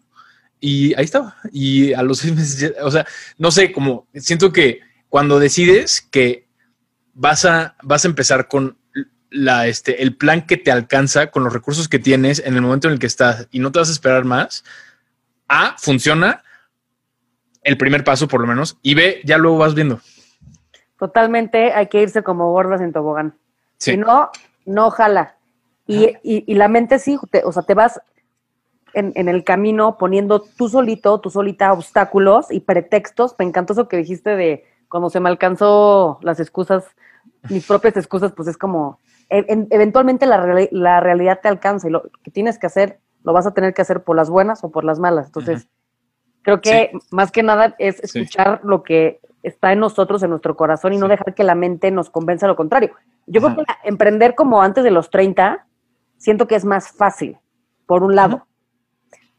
Y 0.60 0.93
ahí 0.93 1.05
estaba. 1.05 1.38
Y 1.51 1.93
a 1.93 2.03
los 2.03 2.19
seis 2.19 2.36
meses, 2.36 2.73
o 2.81 2.91
sea, 2.91 3.05
no 3.38 3.51
sé, 3.51 3.71
como 3.71 4.07
siento 4.13 4.53
que 4.53 4.79
cuando 5.10 5.39
decides 5.39 6.01
que 6.01 6.47
vas 7.21 7.45
a, 7.45 7.75
vas 7.84 8.03
a 8.03 8.07
empezar 8.07 8.47
con 8.47 8.77
la, 9.29 9.67
este, 9.67 10.01
el 10.01 10.17
plan 10.17 10.45
que 10.47 10.57
te 10.57 10.71
alcanza 10.71 11.27
con 11.27 11.43
los 11.43 11.53
recursos 11.53 11.88
que 11.88 11.99
tienes 11.99 12.39
en 12.43 12.55
el 12.55 12.62
momento 12.62 12.88
en 12.88 12.93
el 12.93 12.99
que 12.99 13.05
estás 13.05 13.47
y 13.51 13.60
no 13.60 13.71
te 13.71 13.77
vas 13.77 13.89
a 13.89 13.93
esperar 13.93 14.25
más. 14.25 14.63
A, 15.47 15.75
funciona 15.77 16.43
el 17.62 17.77
primer 17.77 18.03
paso 18.03 18.27
por 18.27 18.41
lo 18.41 18.47
menos 18.47 18.79
y 18.81 18.95
B, 18.95 19.21
ya 19.23 19.38
luego 19.38 19.60
vas 19.60 19.75
viendo. 19.75 19.99
Totalmente, 20.97 21.71
hay 21.73 21.88
que 21.88 22.01
irse 22.01 22.23
como 22.23 22.51
gordas 22.51 22.81
en 22.81 22.91
tobogán. 22.91 23.38
Sí. 23.77 23.91
Si 23.91 23.97
no, 23.97 24.31
no 24.65 24.89
jala. 24.89 25.36
Y, 25.86 26.05
y, 26.23 26.43
y, 26.47 26.55
la 26.55 26.69
mente 26.69 26.97
sí, 26.97 27.19
te, 27.29 27.43
o 27.43 27.51
sea, 27.51 27.63
te 27.63 27.73
vas 27.73 28.01
en, 28.93 29.12
en, 29.15 29.27
el 29.27 29.43
camino 29.43 29.97
poniendo 29.97 30.41
tú 30.41 30.69
solito, 30.69 31.19
tú 31.19 31.29
solita 31.29 31.73
obstáculos 31.73 32.49
y 32.49 32.62
pretextos. 32.62 33.36
Me 33.38 33.45
encantó 33.45 33.73
eso 33.73 33.88
que 33.88 33.97
dijiste 33.97 34.36
de 34.36 34.65
cuando 34.89 35.10
se 35.10 35.19
me 35.19 35.29
alcanzó 35.29 36.19
las 36.21 36.39
excusas, 36.39 36.86
mis 37.49 37.65
propias 37.65 37.97
excusas, 37.97 38.32
pues 38.34 38.47
es 38.47 38.58
como, 38.58 38.99
en, 39.30 39.67
eventualmente 39.71 40.25
la, 40.25 40.67
la, 40.71 40.99
realidad 40.99 41.39
te 41.41 41.47
alcanza 41.47 41.88
y 41.88 41.91
lo 41.91 42.04
que 42.23 42.32
tienes 42.32 42.60
que 42.60 42.67
hacer, 42.67 42.99
lo 43.23 43.34
vas 43.34 43.47
a 43.47 43.54
tener 43.54 43.73
que 43.73 43.82
hacer 43.82 44.04
por 44.04 44.15
las 44.15 44.30
buenas 44.30 44.63
o 44.63 44.71
por 44.71 44.84
las 44.84 44.99
malas. 44.99 45.27
Entonces, 45.27 45.67
creo 46.41 46.62
que 46.62 46.89
sí. 46.91 46.99
más 47.12 47.32
que 47.32 47.43
nada 47.43 47.75
es 47.80 47.99
escuchar 48.04 48.60
sí. 48.62 48.67
lo 48.67 48.84
que 48.84 49.19
está 49.43 49.71
en 49.71 49.80
nosotros, 49.80 50.21
en 50.23 50.30
nuestro 50.30 50.56
corazón 50.56 50.93
y 50.93 50.95
sí. 50.97 51.01
no 51.01 51.08
dejar 51.08 51.34
que 51.34 51.43
la 51.43 51.56
mente 51.56 51.91
nos 51.91 52.10
convenza 52.10 52.47
lo 52.47 52.56
contrario. 52.56 52.91
Yo 53.25 53.45
Ajá. 53.45 53.56
creo 53.56 53.65
que 53.65 53.89
emprender 53.89 54.36
como 54.36 54.62
antes 54.62 54.84
de 54.84 54.91
los 54.91 55.10
30, 55.10 55.65
siento 56.17 56.47
que 56.47 56.56
es 56.56 56.65
más 56.65 56.91
fácil, 56.91 57.38
por 57.86 58.04
un 58.04 58.15
lado, 58.15 58.36
Ajá. 58.38 58.47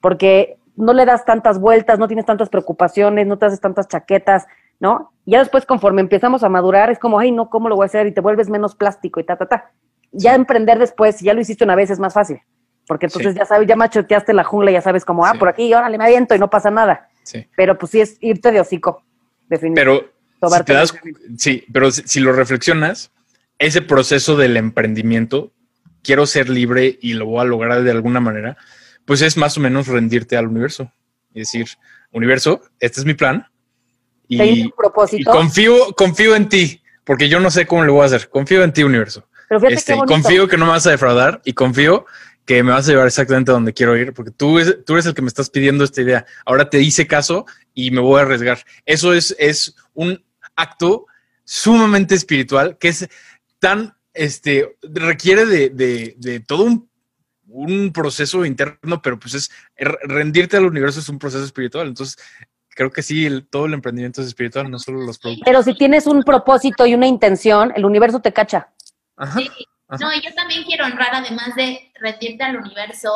porque 0.00 0.58
no 0.76 0.92
le 0.92 1.04
das 1.04 1.24
tantas 1.24 1.58
vueltas, 1.60 1.98
no 1.98 2.08
tienes 2.08 2.24
tantas 2.24 2.48
preocupaciones, 2.48 3.26
no 3.26 3.38
te 3.38 3.46
haces 3.46 3.60
tantas 3.60 3.88
chaquetas, 3.88 4.46
¿no? 4.82 5.12
Y 5.24 5.30
ya 5.30 5.38
después, 5.38 5.64
conforme 5.64 6.00
empezamos 6.00 6.42
a 6.42 6.48
madurar, 6.48 6.90
es 6.90 6.98
como, 6.98 7.20
ay, 7.20 7.30
no, 7.30 7.48
¿cómo 7.48 7.68
lo 7.68 7.76
voy 7.76 7.84
a 7.84 7.86
hacer? 7.86 8.08
Y 8.08 8.12
te 8.12 8.20
vuelves 8.20 8.50
menos 8.50 8.74
plástico 8.74 9.20
y 9.20 9.24
ta, 9.24 9.36
ta, 9.36 9.46
ta. 9.46 9.70
Ya 10.10 10.34
emprender 10.34 10.80
después, 10.80 11.16
si 11.16 11.24
ya 11.24 11.34
lo 11.34 11.40
hiciste 11.40 11.62
una 11.62 11.76
vez, 11.76 11.88
es 11.90 12.00
más 12.00 12.12
fácil. 12.12 12.40
Porque 12.88 13.06
entonces 13.06 13.32
sí. 13.32 13.38
ya 13.38 13.46
sabes, 13.46 13.68
ya 13.68 13.76
machoteaste 13.76 14.34
la 14.34 14.42
jungla, 14.42 14.72
ya 14.72 14.80
sabes 14.80 15.04
como, 15.04 15.24
ah, 15.24 15.32
sí. 15.32 15.38
por 15.38 15.48
aquí, 15.48 15.72
órale, 15.72 15.96
me 15.98 16.04
aviento 16.04 16.34
y 16.34 16.38
no 16.40 16.50
pasa 16.50 16.72
nada. 16.72 17.08
Sí. 17.22 17.46
Pero 17.56 17.78
pues 17.78 17.92
sí 17.92 18.00
es 18.00 18.18
irte 18.20 18.50
de 18.50 18.58
hocico, 18.58 19.04
definitivamente. 19.48 20.10
Pero, 20.40 20.56
si 20.58 20.64
te 20.64 20.72
das, 20.72 20.94
sí, 21.38 21.64
pero 21.72 21.92
si, 21.92 22.02
si 22.02 22.18
lo 22.18 22.32
reflexionas, 22.32 23.12
ese 23.60 23.82
proceso 23.82 24.36
del 24.36 24.56
emprendimiento, 24.56 25.52
quiero 26.02 26.26
ser 26.26 26.48
libre 26.48 26.98
y 27.00 27.12
lo 27.12 27.26
voy 27.26 27.40
a 27.40 27.44
lograr 27.44 27.84
de 27.84 27.90
alguna 27.92 28.18
manera, 28.18 28.56
pues 29.04 29.22
es 29.22 29.36
más 29.36 29.56
o 29.56 29.60
menos 29.60 29.86
rendirte 29.86 30.36
al 30.36 30.48
universo. 30.48 30.90
Y 31.32 31.38
decir, 31.38 31.68
universo, 32.10 32.62
este 32.80 32.98
es 32.98 33.06
mi 33.06 33.14
plan, 33.14 33.46
y, 34.28 34.70
propósito? 34.70 35.20
y 35.20 35.24
confío, 35.24 35.92
confío 35.96 36.36
en 36.36 36.48
ti, 36.48 36.82
porque 37.04 37.28
yo 37.28 37.40
no 37.40 37.50
sé 37.50 37.66
cómo 37.66 37.84
lo 37.84 37.94
voy 37.94 38.02
a 38.02 38.06
hacer. 38.06 38.28
Confío 38.28 38.62
en 38.62 38.72
ti, 38.72 38.82
universo. 38.82 39.26
Este, 39.68 39.96
confío 40.06 40.48
que 40.48 40.56
no 40.56 40.64
me 40.64 40.72
vas 40.72 40.86
a 40.86 40.90
defraudar 40.90 41.42
y 41.44 41.52
confío 41.52 42.06
que 42.44 42.62
me 42.62 42.72
vas 42.72 42.88
a 42.88 42.92
llevar 42.92 43.06
exactamente 43.06 43.50
a 43.50 43.54
donde 43.54 43.72
quiero 43.72 43.96
ir, 43.96 44.12
porque 44.12 44.30
tú, 44.30 44.58
es, 44.58 44.84
tú 44.84 44.94
eres 44.94 45.06
el 45.06 45.14
que 45.14 45.22
me 45.22 45.28
estás 45.28 45.50
pidiendo 45.50 45.84
esta 45.84 46.00
idea. 46.00 46.26
Ahora 46.44 46.68
te 46.70 46.80
hice 46.80 47.06
caso 47.06 47.46
y 47.74 47.90
me 47.90 48.00
voy 48.00 48.18
a 48.18 48.22
arriesgar. 48.22 48.64
Eso 48.84 49.12
es, 49.12 49.36
es 49.38 49.76
un 49.94 50.24
acto 50.56 51.06
sumamente 51.44 52.14
espiritual 52.14 52.78
que 52.78 52.88
es 52.88 53.08
tan, 53.58 53.94
este, 54.14 54.76
requiere 54.82 55.46
de, 55.46 55.70
de, 55.70 56.14
de 56.18 56.40
todo 56.40 56.64
un, 56.64 56.90
un 57.46 57.92
proceso 57.92 58.44
interno, 58.44 59.02
pero 59.02 59.18
pues 59.18 59.34
es 59.34 59.50
rendirte 60.02 60.56
al 60.56 60.66
universo 60.66 61.00
es 61.00 61.08
un 61.08 61.18
proceso 61.18 61.44
espiritual. 61.44 61.86
Entonces, 61.88 62.16
creo 62.74 62.90
que 62.90 63.02
sí, 63.02 63.26
el, 63.26 63.46
todo 63.46 63.66
el 63.66 63.74
emprendimiento 63.74 64.20
es 64.20 64.28
espiritual, 64.28 64.70
no 64.70 64.78
solo 64.78 65.00
los 65.02 65.18
productos. 65.18 65.44
Pero 65.44 65.62
si 65.62 65.74
tienes 65.74 66.06
un 66.06 66.22
propósito 66.22 66.86
y 66.86 66.94
una 66.94 67.06
intención, 67.06 67.72
el 67.74 67.84
universo 67.84 68.20
te 68.20 68.32
cacha. 68.32 68.68
Ajá, 69.16 69.38
sí. 69.38 69.50
Ajá. 69.88 70.04
No, 70.04 70.14
yo 70.20 70.34
también 70.34 70.64
quiero 70.64 70.86
honrar, 70.86 71.10
además 71.12 71.54
de 71.54 71.92
rendirte 72.00 72.42
al 72.42 72.56
universo, 72.56 73.12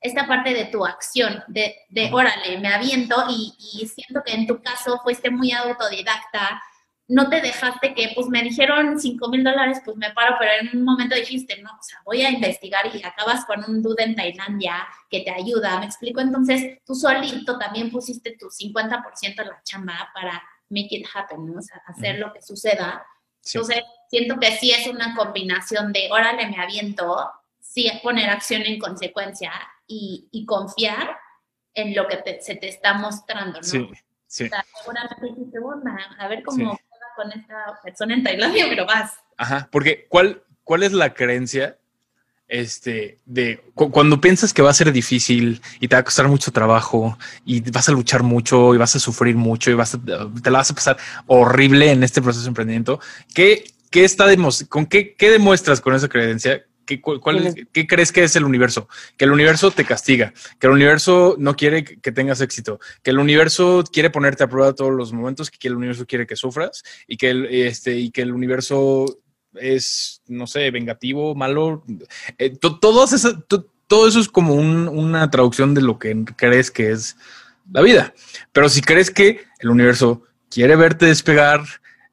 esta 0.00 0.26
parte 0.26 0.54
de 0.54 0.66
tu 0.66 0.86
acción, 0.86 1.42
de, 1.48 1.74
de 1.90 2.10
órale, 2.12 2.58
me 2.58 2.68
aviento 2.68 3.16
y, 3.28 3.54
y 3.58 3.86
siento 3.88 4.22
que 4.24 4.32
en 4.32 4.46
tu 4.46 4.62
caso 4.62 5.00
fuiste 5.02 5.30
muy 5.30 5.52
autodidacta, 5.52 6.62
no 7.08 7.30
te 7.30 7.40
dejaste 7.40 7.94
que, 7.94 8.12
pues 8.14 8.28
me 8.28 8.42
dijeron 8.42 9.00
5 9.00 9.28
mil 9.30 9.42
dólares, 9.42 9.80
pues 9.82 9.96
me 9.96 10.12
paro, 10.12 10.36
pero 10.38 10.52
en 10.60 10.76
un 10.76 10.84
momento 10.84 11.14
dijiste, 11.14 11.60
no, 11.62 11.70
o 11.70 11.82
sea, 11.82 12.00
voy 12.04 12.20
a 12.20 12.30
investigar 12.30 12.84
y 12.94 13.02
acabas 13.02 13.46
con 13.46 13.64
un 13.64 13.82
dude 13.82 14.04
en 14.04 14.14
Tailandia 14.14 14.86
que 15.08 15.20
te 15.20 15.30
ayuda, 15.30 15.80
me 15.80 15.86
explico, 15.86 16.20
entonces 16.20 16.78
tú 16.84 16.94
solito 16.94 17.58
también 17.58 17.90
pusiste 17.90 18.36
tu 18.38 18.48
50% 18.48 19.40
en 19.40 19.48
la 19.48 19.62
chamba 19.64 20.10
para 20.12 20.42
make 20.68 20.88
it 20.90 21.06
happen, 21.12 21.46
¿no? 21.46 21.58
o 21.58 21.62
sea, 21.62 21.80
hacer 21.86 22.16
mm. 22.16 22.20
lo 22.20 22.32
que 22.32 22.42
suceda. 22.42 23.06
Sí. 23.40 23.56
Entonces, 23.56 23.84
siento 24.10 24.38
que 24.38 24.52
sí 24.58 24.70
es 24.70 24.86
una 24.86 25.16
combinación 25.16 25.94
de, 25.94 26.10
órale, 26.12 26.46
me 26.46 26.60
aviento, 26.62 27.30
sí 27.58 27.90
poner 28.02 28.28
acción 28.28 28.62
en 28.62 28.78
consecuencia 28.78 29.50
y, 29.86 30.28
y 30.30 30.44
confiar 30.44 31.16
en 31.72 31.94
lo 31.94 32.06
que 32.06 32.18
te, 32.18 32.42
se 32.42 32.56
te 32.56 32.68
está 32.68 32.92
mostrando, 32.92 33.60
¿no? 33.60 33.64
Sí, 33.64 33.88
sí. 34.26 34.44
O 34.44 34.48
sea, 34.48 34.66
bueno, 34.84 35.00
a 36.18 36.28
ver 36.28 36.42
cómo... 36.42 36.76
Sí 36.76 36.82
con 37.18 37.32
esta 37.32 37.80
persona 37.82 38.14
en 38.14 38.22
Tailandia, 38.22 38.66
pero 38.68 38.86
vas. 38.86 39.10
Ajá, 39.36 39.68
porque 39.72 40.06
¿cuál, 40.08 40.40
cuál 40.62 40.84
es 40.84 40.92
la 40.92 41.14
creencia 41.14 41.76
este, 42.46 43.18
de 43.26 43.60
cu 43.74 43.90
cuando 43.90 44.20
piensas 44.20 44.54
que 44.54 44.62
va 44.62 44.70
a 44.70 44.74
ser 44.74 44.92
difícil 44.92 45.60
y 45.80 45.88
te 45.88 45.96
va 45.96 46.00
a 46.00 46.04
costar 46.04 46.28
mucho 46.28 46.52
trabajo 46.52 47.18
y 47.44 47.60
vas 47.72 47.88
a 47.88 47.92
luchar 47.92 48.22
mucho 48.22 48.72
y 48.72 48.78
vas 48.78 48.94
a 48.94 49.00
sufrir 49.00 49.34
mucho 49.34 49.72
y 49.72 49.74
vas 49.74 49.94
a, 49.94 49.98
te 49.98 50.50
la 50.50 50.58
vas 50.58 50.70
a 50.70 50.74
pasar 50.74 50.96
horrible 51.26 51.90
en 51.90 52.04
este 52.04 52.22
proceso 52.22 52.44
de 52.44 52.50
emprendimiento, 52.50 53.00
¿qué, 53.34 53.64
qué 53.90 54.04
está 54.04 54.26
con 54.68 54.86
qué, 54.86 55.14
qué 55.14 55.30
demuestras 55.30 55.80
con 55.80 55.94
esa 55.94 56.08
creencia? 56.08 56.64
¿Qué, 56.88 57.02
cuál 57.02 57.46
es, 57.46 57.54
¿Qué 57.70 57.86
crees 57.86 58.12
que 58.12 58.24
es 58.24 58.34
el 58.34 58.44
universo? 58.44 58.88
Que 59.18 59.26
el 59.26 59.32
universo 59.32 59.70
te 59.70 59.84
castiga, 59.84 60.32
que 60.58 60.68
el 60.68 60.72
universo 60.72 61.36
no 61.38 61.54
quiere 61.54 61.84
que 61.84 62.12
tengas 62.12 62.40
éxito, 62.40 62.80
que 63.02 63.10
el 63.10 63.18
universo 63.18 63.84
quiere 63.92 64.08
ponerte 64.08 64.44
a 64.44 64.48
prueba 64.48 64.74
todos 64.74 64.92
los 64.92 65.12
momentos, 65.12 65.50
que 65.50 65.68
el 65.68 65.76
universo 65.76 66.06
quiere 66.06 66.26
que 66.26 66.34
sufras 66.34 66.82
y 67.06 67.18
que 67.18 67.28
el, 67.28 67.44
este, 67.44 67.98
y 67.98 68.10
que 68.10 68.22
el 68.22 68.32
universo 68.32 69.18
es, 69.52 70.22
no 70.28 70.46
sé, 70.46 70.70
vengativo, 70.70 71.34
malo. 71.34 71.84
Eh, 72.38 72.56
to, 72.56 72.78
todo, 72.78 73.04
eso, 73.04 73.38
to, 73.40 73.66
todo 73.86 74.08
eso 74.08 74.18
es 74.18 74.28
como 74.30 74.54
un, 74.54 74.88
una 74.88 75.30
traducción 75.30 75.74
de 75.74 75.82
lo 75.82 75.98
que 75.98 76.24
crees 76.38 76.70
que 76.70 76.90
es 76.90 77.18
la 77.70 77.82
vida. 77.82 78.14
Pero 78.52 78.70
si 78.70 78.80
crees 78.80 79.10
que 79.10 79.42
el 79.58 79.68
universo 79.68 80.22
quiere 80.48 80.74
verte 80.74 81.04
despegar, 81.04 81.66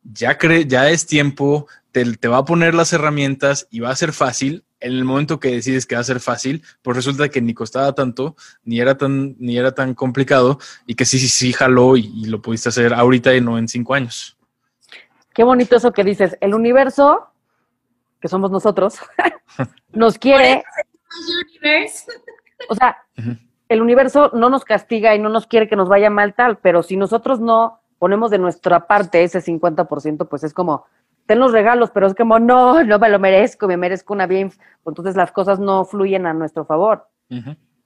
ya, 0.04 0.38
cree, 0.38 0.66
ya 0.66 0.90
es 0.90 1.06
tiempo, 1.06 1.70
te, 1.94 2.04
te 2.18 2.28
va 2.28 2.40
a 2.40 2.46
poner 2.46 2.76
las 2.76 2.92
herramientas 2.92 3.70
y 3.72 3.80
va 3.80 3.92
a 3.92 3.96
ser 3.96 4.12
fácil, 4.12 4.65
en 4.80 4.92
el 4.92 5.04
momento 5.04 5.40
que 5.40 5.52
decides 5.52 5.86
que 5.86 5.96
va 5.96 6.02
a 6.02 6.06
ser 6.06 6.20
fácil, 6.20 6.64
pues 6.82 6.98
resulta 6.98 7.30
que 7.30 7.42
ni 7.42 7.54
costaba 7.54 7.94
tanto, 7.94 8.36
ni 8.64 8.80
era 8.80 8.98
tan, 8.98 9.36
ni 9.40 9.58
era 9.58 9.74
tan 9.74 9.94
complicado, 9.94 10.60
y 10.86 10.96
que 10.96 11.06
sí, 11.06 11.20
sí, 11.20 11.28
sí, 11.28 11.54
jaló 11.54 11.98
y, 11.98 12.12
y 12.16 12.26
lo 12.26 12.42
pudiste 12.42 12.70
hacer 12.70 12.94
ahorita 12.94 13.36
y 13.36 13.42
no 13.42 13.58
en 13.58 13.68
cinco 13.68 13.94
años. 13.94 14.38
Qué 15.34 15.44
bonito 15.44 15.76
eso 15.76 15.92
que 15.92 16.04
dices. 16.04 16.38
El 16.40 16.54
universo, 16.54 17.28
que 18.22 18.30
somos 18.30 18.52
nosotros, 18.52 19.00
nos 19.92 20.18
quiere, 20.18 20.64
o 22.70 22.76
sea, 22.76 22.98
el 23.68 23.82
universo 23.82 24.32
no 24.34 24.50
nos 24.50 24.64
castiga 24.64 25.14
y 25.14 25.20
no 25.20 25.30
nos 25.30 25.48
quiere 25.48 25.68
que 25.68 25.76
nos 25.76 25.90
vaya 25.90 26.10
mal 26.10 26.36
tal, 26.36 26.58
pero 26.58 26.84
si 26.84 26.96
nosotros 26.96 27.40
no 27.40 27.82
ponemos 28.00 28.32
de 28.32 28.38
nuestra 28.38 28.88
parte 28.88 29.24
ese 29.24 29.42
50%, 29.42 30.28
pues 30.28 30.44
es 30.44 30.54
como, 30.54 30.86
ten 31.26 31.40
los 31.40 31.52
regalos, 31.52 31.92
pero 31.92 32.08
es 32.08 32.14
como, 32.16 32.40
no, 32.40 32.84
no 32.84 33.00
me 33.00 33.10
lo 33.10 33.20
merezco, 33.20 33.68
me 33.68 33.78
merezco 33.78 34.14
una 34.14 34.28
bien, 34.28 34.52
entonces 34.86 35.16
las 35.16 35.32
cosas 35.32 35.60
no 35.60 35.86
fluyen 35.86 36.26
a 36.26 36.34
nuestro 36.34 36.66
favor, 36.66 37.08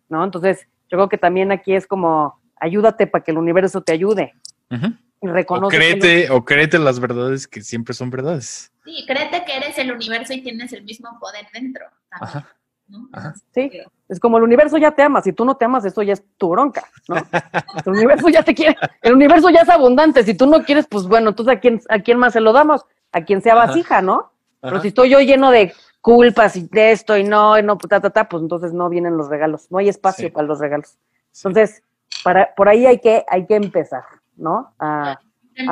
¿no? 0.10 0.24
Entonces, 0.24 0.68
yo 0.90 0.98
creo 0.98 1.10
que 1.10 1.18
también 1.18 1.52
aquí 1.52 1.74
es 1.74 1.88
como, 1.88 2.40
ayúdate 2.60 3.08
para 3.08 3.24
que 3.24 3.32
el 3.32 3.38
universo 3.38 3.82
te 3.82 3.94
ayude 3.94 4.34
ujú. 4.70 4.88
y 5.22 5.28
O 5.28 5.32
reconoce. 5.34 5.78
que 5.78 5.84
créete, 5.84 6.30
o 6.32 6.44
créete 6.44 6.80
las 6.80 7.00
verdades 7.00 7.48
que 7.48 7.62
siempre 7.62 7.94
son 7.94 8.10
verdades. 8.10 8.72
Sí, 8.84 9.06
créete 9.08 9.46
que 9.46 9.56
eres 9.58 9.78
el 9.78 9.92
universo 9.92 10.34
y 10.34 10.42
tienes 10.42 10.74
el 10.74 10.84
mismo 10.84 11.18
poder 11.20 11.46
dentro. 11.54 11.86
también, 12.10 12.38
Ajá. 12.38 12.50
¿no? 12.88 13.08
Ajá. 13.14 13.34
Sí, 13.54 13.72
es 14.10 14.20
como 14.20 14.38
el 14.40 14.44
universo 14.44 14.78
ya 14.80 14.92
te 14.92 15.04
ama, 15.04 15.22
si 15.22 15.32
tú 15.32 15.46
no 15.46 15.56
te 15.56 15.64
amas, 15.66 15.86
eso 15.86 16.02
ya 16.02 16.14
es 16.14 16.24
tu 16.38 16.50
bronca, 16.50 16.84
¿no? 17.08 17.16
El 17.86 17.92
universo 17.94 18.28
ya 18.30 18.42
te 18.44 18.56
quiere, 18.56 18.76
el 19.04 19.14
universo 19.14 19.50
ya 19.52 19.62
es 19.62 19.70
abundante, 19.70 20.24
si 20.24 20.34
tú 20.34 20.48
no 20.48 20.64
quieres, 20.64 20.88
pues 20.90 21.06
bueno, 21.06 21.30
entonces 21.30 21.56
a 21.56 21.60
quién, 21.60 21.80
a 21.88 22.00
quién 22.00 22.18
más 22.18 22.34
se 22.34 22.42
lo 22.42 22.52
damos, 22.52 22.84
a 23.12 23.24
quien 23.24 23.42
sea 23.42 23.54
Ajá. 23.54 23.68
vasija, 23.68 24.02
¿no? 24.02 24.32
Pero 24.62 24.82
si 24.82 24.90
estoy 24.90 25.10
yo 25.10 25.20
lleno 25.20 25.52
de 25.52 25.74
culpas 26.02 26.56
y 26.56 26.68
de 26.68 26.92
esto 26.92 27.18
y 27.18 27.24
no, 27.24 27.58
y 27.58 27.64
no, 27.64 27.78
ta, 27.78 28.02
ta, 28.02 28.10
ta, 28.10 28.28
pues 28.30 28.42
entonces 28.44 28.74
no 28.74 28.90
vienen 28.90 29.18
los 29.18 29.30
regalos, 29.30 29.70
no 29.72 29.78
hay 29.78 29.90
espacio 29.90 30.28
Sí. 30.28 30.32
para 30.32 30.48
los 30.48 30.60
regalos. 30.60 30.98
Sí. 31.32 31.48
Entonces, 31.48 31.84
para, 32.24 32.54
por 32.56 32.68
ahí 32.70 32.86
hay 32.86 33.00
que, 33.00 33.26
hay 33.30 33.46
que 33.46 33.56
empezar, 33.56 34.04
¿no? 34.36 34.74
A, 34.80 35.20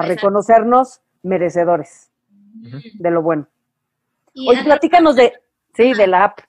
reconocernos 0.03 0.99
merecedores 1.23 2.11
de 2.53 3.11
lo 3.11 3.21
bueno. 3.21 3.47
Y 4.33 4.49
antes- 4.49 4.65
platícanos 4.65 5.15
de, 5.15 5.33
sí, 5.73 5.93
de 5.93 6.07
la 6.07 6.25
app. 6.25 6.39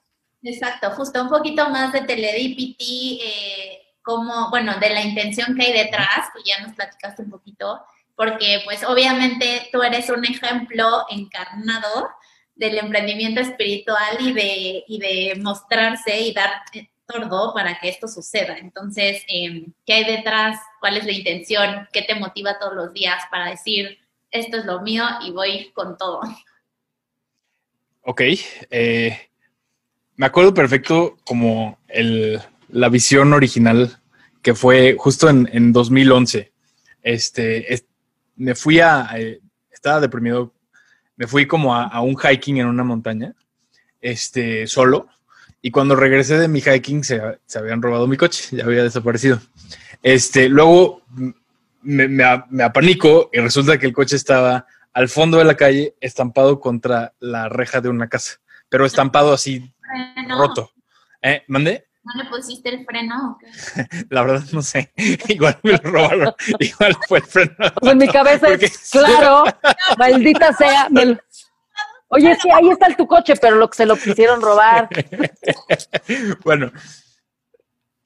Exacto, 0.43 0.91
justo 0.91 1.21
un 1.21 1.29
poquito 1.29 1.69
más 1.69 1.93
de 1.93 2.01
TeleDPT, 2.01 2.81
eh, 2.81 3.79
como, 4.01 4.49
bueno, 4.49 4.77
de 4.79 4.89
la 4.89 5.01
intención 5.01 5.55
que 5.55 5.67
hay 5.67 5.73
detrás, 5.85 6.29
que 6.35 6.41
ya 6.49 6.65
nos 6.65 6.73
platicaste 6.75 7.21
un 7.23 7.29
poquito, 7.29 7.81
porque 8.19 8.59
pues 8.65 8.83
obviamente 8.83 9.69
tú 9.71 9.81
eres 9.81 10.09
un 10.09 10.25
ejemplo 10.25 11.05
encarnado 11.09 12.09
del 12.53 12.77
emprendimiento 12.77 13.39
espiritual 13.39 14.17
y 14.19 14.33
de, 14.33 14.83
y 14.89 14.99
de 14.99 15.35
mostrarse 15.41 16.19
y 16.19 16.33
dar 16.33 16.49
eh, 16.73 16.89
todo 17.07 17.53
para 17.53 17.79
que 17.79 17.87
esto 17.87 18.09
suceda. 18.09 18.57
Entonces, 18.57 19.23
eh, 19.29 19.67
¿qué 19.85 19.93
hay 19.93 20.03
detrás? 20.03 20.59
¿Cuál 20.81 20.97
es 20.97 21.05
la 21.05 21.13
intención? 21.13 21.87
¿Qué 21.93 22.01
te 22.01 22.15
motiva 22.15 22.59
todos 22.59 22.75
los 22.75 22.93
días 22.93 23.23
para 23.31 23.51
decir, 23.51 23.97
esto 24.31 24.57
es 24.57 24.65
lo 24.65 24.81
mío 24.81 25.05
y 25.25 25.31
voy 25.31 25.71
con 25.71 25.97
todo? 25.97 26.19
Ok. 28.01 28.21
eh, 28.69 29.17
me 30.17 30.25
acuerdo 30.25 30.53
perfecto 30.53 31.15
como 31.23 31.79
el, 31.87 32.41
la 32.67 32.89
visión 32.89 33.31
original 33.31 33.97
que 34.41 34.55
fue 34.55 34.97
justo 34.99 35.29
en, 35.29 35.49
en 35.53 35.71
2011. 35.71 36.51
Este, 37.01 37.73
es- 37.73 37.85
me 38.39 38.55
fui 38.55 38.79
a, 38.79 39.09
eh, 39.15 39.41
estaba 39.69 39.99
deprimido, 39.99 40.53
me 41.15 41.27
fui 41.27 41.45
como 41.45 41.75
a, 41.75 41.83
a 41.83 42.01
un 42.01 42.17
hiking 42.17 42.57
en 42.57 42.67
una 42.67 42.83
montaña, 42.83 43.35
este, 44.01 44.65
solo, 44.65 45.09
y 45.61 45.71
cuando 45.71 45.95
regresé 45.95 46.39
de 46.39 46.47
mi 46.47 46.61
hiking 46.61 47.03
se, 47.03 47.21
se 47.45 47.59
habían 47.59 47.81
robado 47.81 48.07
mi 48.07 48.17
coche, 48.17 48.55
ya 48.55 48.63
había 48.63 48.83
desaparecido. 48.83 49.39
Este, 50.01 50.47
luego 50.47 51.03
me, 51.81 52.07
me, 52.07 52.63
apanico 52.63 53.29
y 53.33 53.39
resulta 53.39 53.77
que 53.77 53.85
el 53.85 53.93
coche 53.93 54.15
estaba 54.15 54.65
al 54.93 55.09
fondo 55.09 55.37
de 55.37 55.43
la 55.43 55.55
calle, 55.55 55.95
estampado 55.99 56.59
contra 56.59 57.13
la 57.19 57.49
reja 57.49 57.81
de 57.81 57.89
una 57.89 58.07
casa, 58.07 58.39
pero 58.69 58.85
estampado 58.85 59.33
así, 59.33 59.71
roto. 60.29 60.71
¿Eh? 61.21 61.43
¿Mandé? 61.47 61.88
¿No 62.15 62.23
le 62.23 62.29
pusiste 62.29 62.69
el 62.69 62.85
freno? 62.85 63.37
La 64.09 64.23
verdad 64.23 64.43
no 64.51 64.61
sé. 64.61 64.91
Igual 65.27 65.59
me 65.63 65.71
lo 65.73 65.77
robaron. 65.79 66.33
Igual 66.59 66.97
fue 67.07 67.19
el 67.19 67.25
freno. 67.25 67.53
Pues 67.79 67.91
en 67.91 67.97
mi 67.97 68.07
cabeza 68.07 68.47
Porque- 68.47 68.65
es, 68.65 68.89
claro, 68.91 69.43
maldita 69.97 70.53
sea. 70.53 70.87
me 70.89 71.05
lo- 71.05 71.19
Oye, 72.11 72.35
sí, 72.41 72.49
ahí 72.49 72.67
está 72.69 72.87
el 72.87 72.95
tu 72.95 73.05
coche, 73.05 73.35
pero 73.39 73.55
lo 73.57 73.69
que 73.69 73.77
se 73.77 73.85
lo 73.85 73.95
quisieron 73.95 74.41
robar. 74.41 74.89
bueno, 76.43 76.71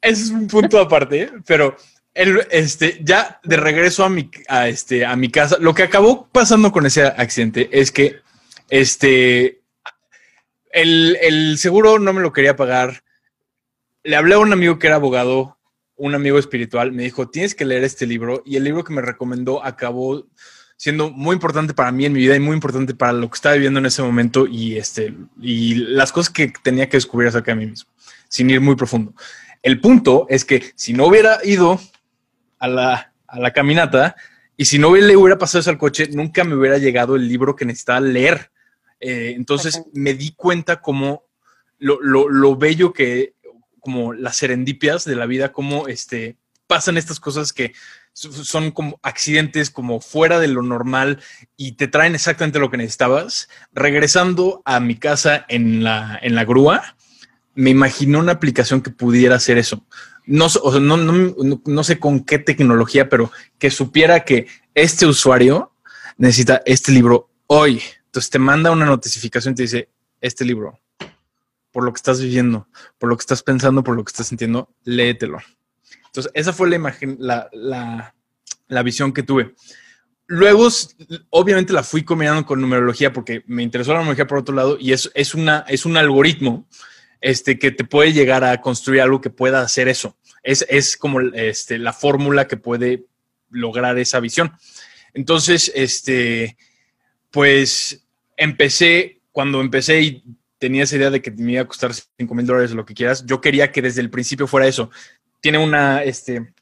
ese 0.01 0.23
es 0.23 0.29
un 0.29 0.47
punto 0.49 0.77
aparte, 0.81 1.31
pero 1.45 1.77
el, 2.13 2.45
este, 2.51 2.99
ya 3.01 3.39
de 3.43 3.55
regreso 3.55 4.03
a 4.03 4.09
mi, 4.09 4.29
a, 4.49 4.67
este, 4.67 5.05
a 5.05 5.15
mi 5.15 5.31
casa, 5.31 5.55
lo 5.57 5.73
que 5.73 5.83
acabó 5.83 6.27
pasando 6.27 6.73
con 6.73 6.85
ese 6.85 7.03
accidente 7.05 7.69
es 7.71 7.93
que 7.93 8.17
este, 8.69 9.61
el, 10.71 11.17
el 11.21 11.57
seguro 11.57 11.97
no 11.97 12.11
me 12.11 12.21
lo 12.21 12.33
quería 12.33 12.57
pagar. 12.57 13.02
Le 14.03 14.15
hablé 14.15 14.35
a 14.35 14.39
un 14.39 14.51
amigo 14.51 14.79
que 14.79 14.87
era 14.87 14.97
abogado, 14.97 15.57
un 15.95 16.15
amigo 16.15 16.37
espiritual, 16.37 16.91
me 16.91 17.03
dijo, 17.03 17.29
tienes 17.29 17.55
que 17.55 17.65
leer 17.65 17.83
este 17.83 18.05
libro 18.05 18.43
y 18.45 18.57
el 18.57 18.63
libro 18.63 18.83
que 18.83 18.93
me 18.93 19.01
recomendó 19.01 19.63
acabó 19.63 20.27
siendo 20.75 21.09
muy 21.09 21.35
importante 21.35 21.73
para 21.73 21.91
mí 21.91 22.05
en 22.05 22.13
mi 22.13 22.19
vida 22.19 22.35
y 22.35 22.41
muy 22.41 22.55
importante 22.55 22.93
para 22.93 23.13
lo 23.13 23.29
que 23.29 23.35
estaba 23.35 23.55
viviendo 23.55 23.79
en 23.79 23.85
ese 23.85 24.01
momento 24.01 24.47
y, 24.47 24.77
este, 24.77 25.15
y 25.39 25.75
las 25.75 26.11
cosas 26.11 26.33
que 26.33 26.51
tenía 26.61 26.89
que 26.89 26.97
descubrir 26.97 27.29
acerca 27.29 27.51
de 27.51 27.59
mí 27.59 27.67
mismo, 27.67 27.89
sin 28.27 28.49
ir 28.49 28.59
muy 28.59 28.75
profundo. 28.75 29.13
El 29.61 29.79
punto 29.79 30.25
es 30.29 30.43
que 30.43 30.73
si 30.75 30.91
no 30.91 31.05
hubiera 31.05 31.39
ido 31.45 31.79
a 32.59 32.67
la, 32.67 33.13
a 33.27 33.39
la 33.39 33.51
caminata 33.51 34.15
y 34.57 34.65
si 34.65 34.77
no 34.77 34.93
le 34.93 35.15
hubiera 35.15 35.37
pasado 35.37 35.61
eso 35.61 35.69
al 35.69 35.77
coche, 35.77 36.09
nunca 36.11 36.43
me 36.43 36.55
hubiera 36.55 36.77
llegado 36.77 37.15
el 37.15 37.27
libro 37.27 37.55
que 37.55 37.65
necesitaba 37.65 38.01
leer. 38.01 38.51
Eh, 38.99 39.33
entonces 39.37 39.83
me 39.93 40.13
di 40.13 40.31
cuenta 40.31 40.81
como 40.81 41.23
lo, 41.79 41.99
lo, 42.01 42.27
lo 42.27 42.57
bello 42.57 42.91
que, 42.91 43.32
como 43.83 44.13
las 44.13 44.37
serendipias 44.37 45.03
de 45.05 45.15
la 45.15 45.25
vida, 45.27 45.51
como 45.51 45.87
este, 45.87 46.37
pasan 46.67 46.97
estas 46.97 47.19
cosas 47.19 47.51
que 47.53 47.73
so- 48.13 48.31
son 48.31 48.71
como 48.71 48.99
accidentes, 49.03 49.69
como 49.69 49.99
fuera 49.99 50.39
de 50.39 50.47
lo 50.47 50.61
normal 50.63 51.21
y 51.57 51.73
te 51.73 51.87
traen 51.87 52.15
exactamente 52.15 52.59
lo 52.59 52.71
que 52.71 52.77
necesitabas. 52.77 53.49
Regresando 53.73 54.61
a 54.65 54.79
mi 54.79 54.95
casa 54.95 55.45
en 55.49 55.83
la, 55.83 56.17
en 56.21 56.33
la 56.35 56.45
grúa, 56.45 56.95
me 57.55 57.69
imaginé 57.69 58.17
una 58.17 58.31
aplicación 58.31 58.81
que 58.81 58.89
pudiera 58.89 59.35
hacer 59.35 59.57
eso. 59.57 59.85
No, 60.25 60.47
no- 60.79 60.97
no- 60.97 61.61
no 61.65 61.83
sé 61.83 61.99
con 61.99 62.23
qué 62.23 62.39
tecnología, 62.39 63.09
pero 63.09 63.29
que 63.59 63.69
supiera 63.69 64.23
que 64.23 64.47
este 64.73 65.05
usuario 65.05 65.73
necesita 66.17 66.61
este 66.65 66.93
libro 66.93 67.29
hoy. 67.47 67.81
Entonces 68.05 68.29
te 68.29 68.39
manda 68.39 68.71
una 68.71 68.85
notificación 68.85 69.51
y 69.51 69.55
te 69.57 69.63
dice, 69.63 69.89
este 70.21 70.45
libro, 70.45 70.79
por 71.73 71.83
lo 71.83 71.91
que 71.91 71.97
estás 71.97 72.21
viviendo, 72.21 72.67
por 72.97 73.09
lo 73.09 73.17
que 73.17 73.21
estás 73.21 73.43
pensando, 73.43 73.83
por 73.83 73.95
lo 73.97 74.05
que 74.05 74.11
estás 74.11 74.27
sintiendo, 74.27 74.69
léetelo. 74.85 75.39
Entonces, 76.05 76.31
esa 76.35 76.53
fue 76.53 76.69
la 76.69 76.75
imagen, 76.75 77.17
la, 77.19 77.49
la, 77.51 78.15
la 78.67 78.83
visión 78.83 79.11
que 79.11 79.23
tuve. 79.23 79.55
Luego, 80.27 80.69
obviamente, 81.31 81.73
la 81.73 81.83
fui 81.83 82.03
combinando 82.03 82.45
con 82.45 82.61
numerología 82.61 83.11
porque 83.11 83.43
me 83.47 83.63
interesó 83.63 83.91
la 83.91 83.99
numerología 83.99 84.27
por 84.27 84.37
otro 84.37 84.55
lado 84.55 84.77
y 84.79 84.93
es, 84.93 85.11
es, 85.15 85.33
una, 85.33 85.65
es 85.67 85.85
un 85.85 85.97
algoritmo 85.97 86.67
este, 87.19 87.57
que 87.57 87.71
te 87.71 87.83
puede 87.83 88.13
llegar 88.13 88.43
a 88.43 88.61
construir 88.61 89.01
algo 89.01 89.19
que 89.19 89.31
pueda 89.31 89.61
hacer 89.61 89.87
eso. 89.87 90.15
Es, 90.43 90.65
es 90.69 90.95
como 90.95 91.21
este, 91.21 91.79
la 91.79 91.91
fórmula 91.91 92.47
que 92.47 92.57
puede 92.57 93.05
lograr 93.49 93.97
esa 93.97 94.19
visión. 94.19 94.53
Entonces, 95.15 95.71
este, 95.73 96.55
pues 97.31 98.05
empecé, 98.37 99.21
cuando 99.31 99.59
empecé 99.59 100.01
y 100.01 100.23
tenía 100.63 100.83
esa 100.83 100.95
idea 100.95 101.09
de 101.09 101.21
que 101.21 101.29
me 101.29 101.51
iba 101.51 101.63
a 101.63 101.67
costar 101.67 101.91
5 101.93 102.33
mil 102.33 102.45
dólares 102.45 102.71
o 102.71 102.75
lo 102.75 102.85
que 102.85 102.93
quieras, 102.93 103.25
yo 103.25 103.41
quería 103.41 103.69
que 103.73 103.81
desde 103.81 103.99
el 103.99 104.09
principio 104.09 104.47
fuera 104.47 104.65
eso. 104.65 104.89
Tiene 105.41 105.57
una, 105.57 106.03
este, 106.03 106.53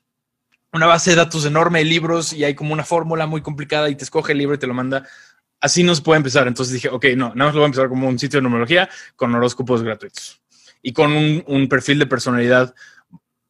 una 0.73 0.87
base 0.87 1.11
de 1.11 1.17
datos 1.17 1.45
enorme 1.45 1.77
de 1.77 1.85
libros 1.85 2.33
y 2.33 2.43
hay 2.43 2.55
como 2.55 2.73
una 2.73 2.83
fórmula 2.83 3.27
muy 3.27 3.41
complicada 3.41 3.89
y 3.89 3.95
te 3.95 4.03
escoge 4.03 4.31
el 4.31 4.39
libro 4.39 4.55
y 4.55 4.57
te 4.57 4.65
lo 4.65 4.73
manda. 4.73 5.07
Así 5.59 5.83
no 5.83 5.93
se 5.93 6.01
puede 6.01 6.17
empezar. 6.17 6.47
Entonces 6.47 6.73
dije, 6.73 6.89
ok, 6.89 7.05
no, 7.15 7.35
nada 7.35 7.45
más 7.45 7.53
lo 7.53 7.59
voy 7.59 7.65
a 7.65 7.67
empezar 7.67 7.89
como 7.89 8.07
un 8.07 8.17
sitio 8.17 8.39
de 8.39 8.41
numerología 8.41 8.89
con 9.15 9.35
horóscopos 9.35 9.83
gratuitos 9.83 10.41
y 10.81 10.93
con 10.93 11.11
un, 11.11 11.43
un 11.45 11.69
perfil 11.69 11.99
de 11.99 12.07
personalidad 12.07 12.73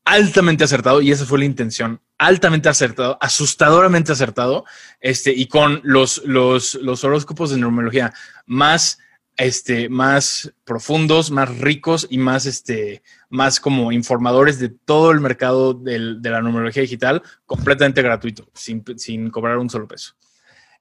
altamente 0.03 0.65
acertado 0.65 1.01
y 1.01 1.11
esa 1.13 1.25
fue 1.25 1.39
la 1.39 1.45
intención, 1.45 2.01
altamente 2.17 2.67
acertado, 2.67 3.17
asustadoramente 3.21 4.11
acertado, 4.11 4.65
este, 4.99 5.31
y 5.31 5.47
con 5.47 5.79
los, 5.85 6.21
los, 6.25 6.75
los 6.75 7.05
horóscopos 7.05 7.51
de 7.51 7.57
numerología 7.57 8.13
más 8.45 8.99
este, 9.41 9.89
más 9.89 10.53
profundos, 10.63 11.31
más 11.31 11.57
ricos 11.57 12.05
y 12.11 12.19
más, 12.19 12.45
este, 12.45 13.01
más 13.27 13.59
como 13.59 13.91
informadores 13.91 14.59
de 14.59 14.69
todo 14.69 15.09
el 15.09 15.19
mercado 15.19 15.73
de 15.73 16.19
la 16.21 16.41
numerología 16.41 16.83
digital, 16.83 17.23
completamente 17.47 18.03
gratuito, 18.03 18.47
sin, 18.53 18.83
sin 18.97 19.31
cobrar 19.31 19.57
un 19.57 19.67
solo 19.67 19.87
peso. 19.87 20.13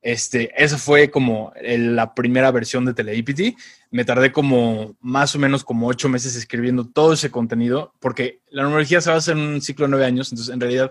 Este, 0.02 0.52
esa 0.62 0.76
fue 0.76 1.10
como 1.10 1.54
la 1.62 2.14
primera 2.14 2.50
versión 2.50 2.84
de 2.84 2.92
Teledipity. 2.92 3.56
Me 3.90 4.04
tardé 4.04 4.30
como 4.30 4.94
más 5.00 5.34
o 5.34 5.38
menos 5.38 5.64
como 5.64 5.88
ocho 5.88 6.10
meses 6.10 6.36
escribiendo 6.36 6.86
todo 6.86 7.14
ese 7.14 7.30
contenido, 7.30 7.94
porque 7.98 8.42
la 8.50 8.64
numerología 8.64 9.00
se 9.00 9.08
basa 9.08 9.32
en 9.32 9.38
un 9.38 9.62
ciclo 9.62 9.86
de 9.86 9.90
nueve 9.92 10.04
años, 10.04 10.30
entonces 10.32 10.52
en 10.52 10.60
realidad, 10.60 10.90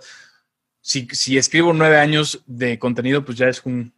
si, 0.81 1.07
si 1.11 1.37
escribo 1.37 1.71
nueve 1.73 1.99
años 1.99 2.41
de 2.47 2.79
contenido, 2.79 3.23
pues 3.23 3.37
ya 3.37 3.47
es 3.47 3.63
un, 3.63 3.93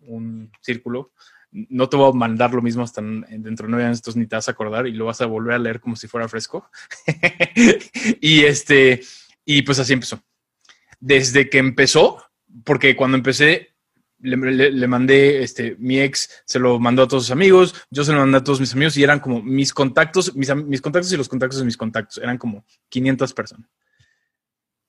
un 0.00 0.52
círculo. 0.60 1.10
No 1.56 1.88
te 1.88 1.96
voy 1.96 2.10
a 2.10 2.12
mandar 2.12 2.52
lo 2.52 2.60
mismo 2.62 2.82
hasta 2.82 3.00
en- 3.00 3.24
dentro 3.42 3.66
de 3.66 3.70
nueve 3.70 3.86
años, 3.86 3.98
entonces 3.98 4.18
ni 4.18 4.26
te 4.26 4.34
vas 4.36 4.48
a 4.48 4.50
acordar 4.52 4.86
y 4.88 4.92
lo 4.92 5.04
vas 5.06 5.20
a 5.20 5.26
volver 5.26 5.54
a 5.54 5.58
leer 5.58 5.80
como 5.80 5.94
si 5.94 6.08
fuera 6.08 6.26
fresco. 6.28 6.68
y 8.20 8.44
este, 8.44 9.00
y 9.44 9.62
pues 9.62 9.78
así 9.78 9.92
empezó. 9.92 10.20
Desde 11.00 11.48
que 11.48 11.58
empezó, 11.58 12.22
porque 12.64 12.96
cuando 12.96 13.16
empecé, 13.16 13.74
le, 14.18 14.36
le- 14.36 14.72
le 14.72 14.86
mandé, 14.88 15.42
este, 15.42 15.76
mi 15.78 16.00
ex 16.00 16.42
se 16.44 16.58
lo 16.58 16.78
mandó 16.80 17.02
a 17.02 17.08
todos 17.08 17.24
sus 17.24 17.30
amigos, 17.32 17.74
yo 17.90 18.04
se 18.04 18.12
lo 18.12 18.18
mandé 18.20 18.38
a 18.38 18.44
todos 18.44 18.58
mis 18.60 18.72
amigos 18.72 18.96
y 18.96 19.02
eran 19.04 19.20
como 19.20 19.42
mis 19.42 19.72
contactos, 19.72 20.34
mis, 20.34 20.54
mis 20.56 20.80
contactos 20.80 21.12
y 21.12 21.16
los 21.16 21.28
contactos 21.28 21.58
de 21.60 21.66
mis 21.66 21.76
contactos, 21.76 22.18
eran 22.18 22.38
como 22.38 22.64
500 22.88 23.32
personas. 23.32 23.68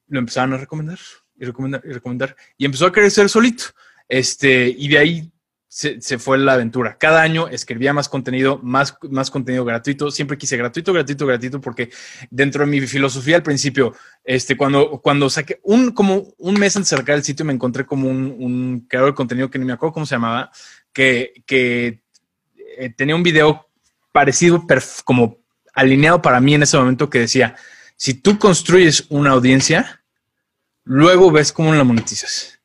Lo 0.07 0.19
empezaron 0.19 0.53
a 0.53 0.57
recomendar 0.57 0.99
y 1.37 1.45
recomendar 1.45 1.81
y 1.85 1.91
recomendar 1.91 2.35
y 2.57 2.65
empezó 2.65 2.85
a 2.85 2.91
crecer 2.91 3.27
solito. 3.29 3.65
Este, 4.07 4.67
y 4.67 4.87
de 4.87 4.97
ahí 4.99 5.31
se, 5.75 6.19
fue 6.19 6.37
la 6.37 6.53
aventura. 6.53 6.97
Cada 6.97 7.21
año 7.21 7.49
escribía 7.49 7.91
más 7.91 8.07
contenido, 8.07 8.61
más, 8.63 8.97
más 9.09 9.29
contenido 9.29 9.65
gratuito. 9.65 10.09
Siempre 10.09 10.37
quise 10.37 10.55
gratuito, 10.55 10.93
gratuito, 10.93 11.27
gratuito, 11.27 11.59
porque 11.59 11.89
dentro 12.29 12.63
de 12.63 12.71
mi 12.71 12.79
filosofía 12.87 13.35
al 13.35 13.43
principio, 13.43 13.93
este, 14.23 14.55
cuando, 14.55 15.01
cuando 15.01 15.29
saqué 15.29 15.59
un, 15.63 15.91
como 15.91 16.33
un 16.37 16.53
mes 16.57 16.77
antes 16.77 16.91
de 16.91 16.97
sacar 16.97 17.15
el 17.15 17.25
sitio, 17.25 17.43
me 17.43 17.51
encontré 17.51 17.85
como 17.85 18.07
un, 18.07 18.85
creador 18.87 19.11
de 19.11 19.15
contenido 19.15 19.49
que 19.49 19.59
ni 19.59 19.65
me 19.65 19.73
acuerdo 19.73 19.91
cómo 19.91 20.05
se 20.05 20.15
llamaba, 20.15 20.49
que, 20.93 21.43
que 21.45 22.01
eh, 22.77 22.89
tenía 22.95 23.17
un 23.17 23.23
video 23.23 23.67
parecido, 24.13 24.65
como 25.03 25.39
alineado 25.73 26.21
para 26.21 26.39
mí 26.39 26.53
en 26.53 26.63
ese 26.63 26.77
momento, 26.77 27.09
que 27.09 27.19
decía, 27.19 27.57
si 27.97 28.13
tú 28.13 28.39
construyes 28.39 29.07
una 29.09 29.31
audiencia, 29.31 30.05
luego 30.85 31.31
ves 31.31 31.51
cómo 31.51 31.75
la 31.75 31.83
monetizas. 31.83 32.61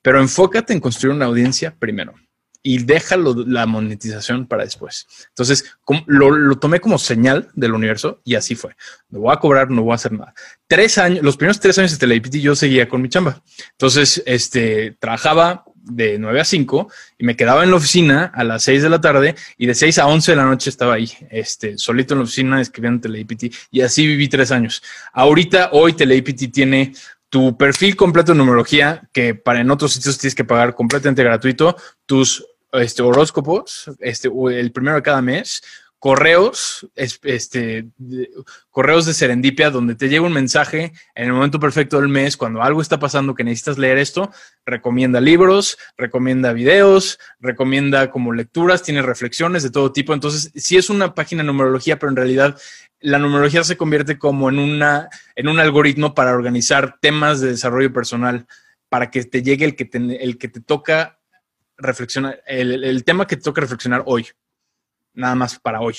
Pero 0.00 0.20
enfócate 0.22 0.72
en 0.72 0.80
construir 0.80 1.14
una 1.14 1.26
audiencia 1.26 1.76
primero 1.78 2.14
y 2.66 2.78
déjalo 2.78 3.32
la 3.46 3.64
monetización 3.64 4.48
para 4.48 4.64
después. 4.64 5.06
Entonces, 5.28 5.76
lo 6.06 6.58
tomé 6.58 6.80
como 6.80 6.98
señal 6.98 7.48
del 7.54 7.74
universo 7.74 8.20
y 8.24 8.34
así 8.34 8.56
fue. 8.56 8.74
No 9.08 9.20
voy 9.20 9.32
a 9.32 9.38
cobrar, 9.38 9.70
no 9.70 9.82
voy 9.82 9.92
a 9.92 9.94
hacer 9.94 10.10
nada. 10.10 10.34
Tres 10.66 10.98
años, 10.98 11.22
los 11.22 11.36
primeros 11.36 11.60
tres 11.60 11.78
años 11.78 11.92
de 11.92 11.98
Telepiti 11.98 12.40
yo 12.40 12.56
seguía 12.56 12.88
con 12.88 13.02
mi 13.02 13.08
chamba. 13.08 13.40
Entonces, 13.70 14.20
este, 14.26 14.96
trabajaba 14.98 15.62
de 15.76 16.18
9 16.18 16.40
a 16.40 16.44
5 16.44 16.90
y 17.18 17.24
me 17.24 17.36
quedaba 17.36 17.62
en 17.62 17.70
la 17.70 17.76
oficina 17.76 18.32
a 18.34 18.42
las 18.42 18.64
6 18.64 18.82
de 18.82 18.90
la 18.90 19.00
tarde 19.00 19.36
y 19.56 19.66
de 19.66 19.74
6 19.76 19.98
a 20.00 20.08
11 20.08 20.32
de 20.32 20.36
la 20.36 20.46
noche 20.46 20.68
estaba 20.68 20.94
ahí, 20.94 21.08
este, 21.30 21.78
solito 21.78 22.14
en 22.14 22.18
la 22.18 22.24
oficina 22.24 22.60
escribiendo 22.60 23.02
Telepiti 23.02 23.52
y 23.70 23.82
así 23.82 24.04
viví 24.08 24.26
tres 24.26 24.50
años. 24.50 24.82
Ahorita, 25.12 25.68
hoy 25.70 25.92
Telepiti 25.92 26.48
tiene 26.48 26.94
tu 27.28 27.56
perfil 27.56 27.94
completo 27.94 28.32
de 28.32 28.38
numerología, 28.38 29.08
que 29.12 29.36
para 29.36 29.60
en 29.60 29.70
otros 29.70 29.92
sitios 29.92 30.18
tienes 30.18 30.34
que 30.34 30.44
pagar 30.44 30.74
completamente 30.74 31.22
gratuito, 31.22 31.76
tus 32.06 32.44
este, 32.80 33.02
horóscopos, 33.02 33.90
este, 34.00 34.28
el 34.52 34.72
primero 34.72 34.96
de 34.96 35.02
cada 35.02 35.22
mes, 35.22 35.62
correos, 35.98 36.86
es- 36.94 37.18
este, 37.24 37.86
correos 38.70 39.06
de 39.06 39.14
serendipia 39.14 39.70
donde 39.70 39.94
te 39.94 40.08
llega 40.08 40.26
un 40.26 40.32
mensaje 40.32 40.92
en 41.14 41.26
el 41.26 41.32
momento 41.32 41.58
perfecto 41.58 41.98
del 41.98 42.08
mes, 42.08 42.36
cuando 42.36 42.62
algo 42.62 42.80
está 42.82 42.98
pasando 42.98 43.34
que 43.34 43.42
necesitas 43.44 43.78
leer 43.78 43.98
esto, 43.98 44.30
recomienda 44.64 45.20
libros, 45.20 45.78
recomienda 45.96 46.52
videos, 46.52 47.18
recomienda 47.40 48.10
como 48.10 48.32
lecturas, 48.32 48.82
tiene 48.82 49.02
reflexiones 49.02 49.62
de 49.62 49.70
todo 49.70 49.90
tipo. 49.90 50.12
Entonces, 50.12 50.52
sí 50.54 50.76
es 50.76 50.90
una 50.90 51.14
página 51.14 51.42
de 51.42 51.46
numerología, 51.46 51.98
pero 51.98 52.10
en 52.10 52.16
realidad 52.16 52.60
la 53.00 53.18
numerología 53.18 53.64
se 53.64 53.76
convierte 53.76 54.18
como 54.18 54.48
en, 54.48 54.58
una, 54.58 55.08
en 55.34 55.48
un 55.48 55.58
algoritmo 55.58 56.14
para 56.14 56.32
organizar 56.32 56.98
temas 57.00 57.40
de 57.40 57.48
desarrollo 57.48 57.92
personal, 57.92 58.46
para 58.88 59.10
que 59.10 59.24
te 59.24 59.42
llegue 59.42 59.64
el 59.64 59.74
que 59.76 59.84
te, 59.86 59.98
el 60.22 60.38
que 60.38 60.48
te 60.48 60.60
toca 60.60 61.15
reflexionar, 61.76 62.42
el, 62.46 62.84
el 62.84 63.04
tema 63.04 63.26
que 63.26 63.36
te 63.36 63.42
toca 63.42 63.60
reflexionar 63.60 64.02
hoy, 64.06 64.26
nada 65.14 65.34
más 65.34 65.58
para 65.58 65.80
hoy. 65.80 65.96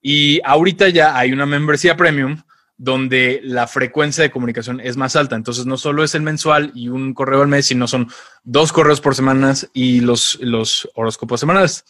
Y 0.00 0.40
ahorita 0.44 0.88
ya 0.88 1.16
hay 1.16 1.32
una 1.32 1.46
membresía 1.46 1.96
premium 1.96 2.42
donde 2.76 3.40
la 3.44 3.68
frecuencia 3.68 4.24
de 4.24 4.32
comunicación 4.32 4.80
es 4.80 4.96
más 4.96 5.14
alta. 5.14 5.36
Entonces 5.36 5.66
no 5.66 5.76
solo 5.76 6.02
es 6.02 6.16
el 6.16 6.22
mensual 6.22 6.72
y 6.74 6.88
un 6.88 7.14
correo 7.14 7.42
al 7.42 7.48
mes, 7.48 7.66
sino 7.66 7.86
son 7.86 8.08
dos 8.42 8.72
correos 8.72 9.00
por 9.00 9.14
semana 9.14 9.54
y 9.72 10.00
los, 10.00 10.38
los 10.40 10.88
horóscopos 10.94 11.38
semanales. 11.38 11.84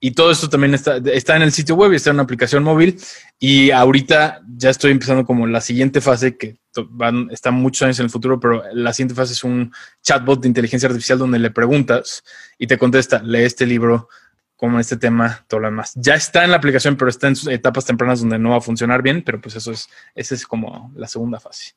Y 0.00 0.12
todo 0.12 0.30
esto 0.30 0.48
también 0.48 0.72
está, 0.72 0.96
está 0.96 1.36
en 1.36 1.42
el 1.42 1.52
sitio 1.52 1.74
web 1.74 1.92
y 1.92 1.96
está 1.96 2.08
en 2.08 2.16
una 2.16 2.22
aplicación 2.22 2.62
móvil. 2.64 2.98
Y 3.38 3.70
ahorita 3.70 4.40
ya 4.56 4.70
estoy 4.70 4.92
empezando 4.92 5.26
como 5.26 5.46
la 5.46 5.60
siguiente 5.60 6.00
fase, 6.00 6.38
que 6.38 6.56
van, 6.90 7.28
está 7.30 7.50
muchos 7.50 7.82
años 7.82 7.98
en 7.98 8.04
el 8.04 8.10
futuro, 8.10 8.38
pero 8.38 8.62
la 8.72 8.92
siguiente 8.92 9.14
fase 9.14 9.32
es 9.32 9.44
un 9.44 9.72
chatbot 10.02 10.40
de 10.40 10.48
inteligencia 10.48 10.88
artificial 10.88 11.18
donde 11.18 11.38
le 11.38 11.50
preguntas 11.50 12.24
y 12.58 12.66
te 12.66 12.78
contesta, 12.78 13.22
lee 13.22 13.42
este 13.42 13.66
libro, 13.66 14.08
como 14.56 14.78
este 14.78 14.98
tema, 14.98 15.42
todo 15.48 15.60
lo 15.60 15.68
demás. 15.68 15.92
Ya 15.94 16.14
está 16.14 16.44
en 16.44 16.50
la 16.50 16.58
aplicación, 16.58 16.96
pero 16.96 17.08
está 17.08 17.28
en 17.28 17.36
sus 17.36 17.48
etapas 17.48 17.86
tempranas 17.86 18.20
donde 18.20 18.38
no 18.38 18.50
va 18.50 18.58
a 18.58 18.60
funcionar 18.60 19.00
bien, 19.00 19.22
pero 19.24 19.40
pues 19.40 19.56
eso 19.56 19.72
es, 19.72 19.88
esa 20.14 20.34
es 20.34 20.46
como 20.46 20.92
la 20.94 21.08
segunda 21.08 21.40
fase. 21.40 21.72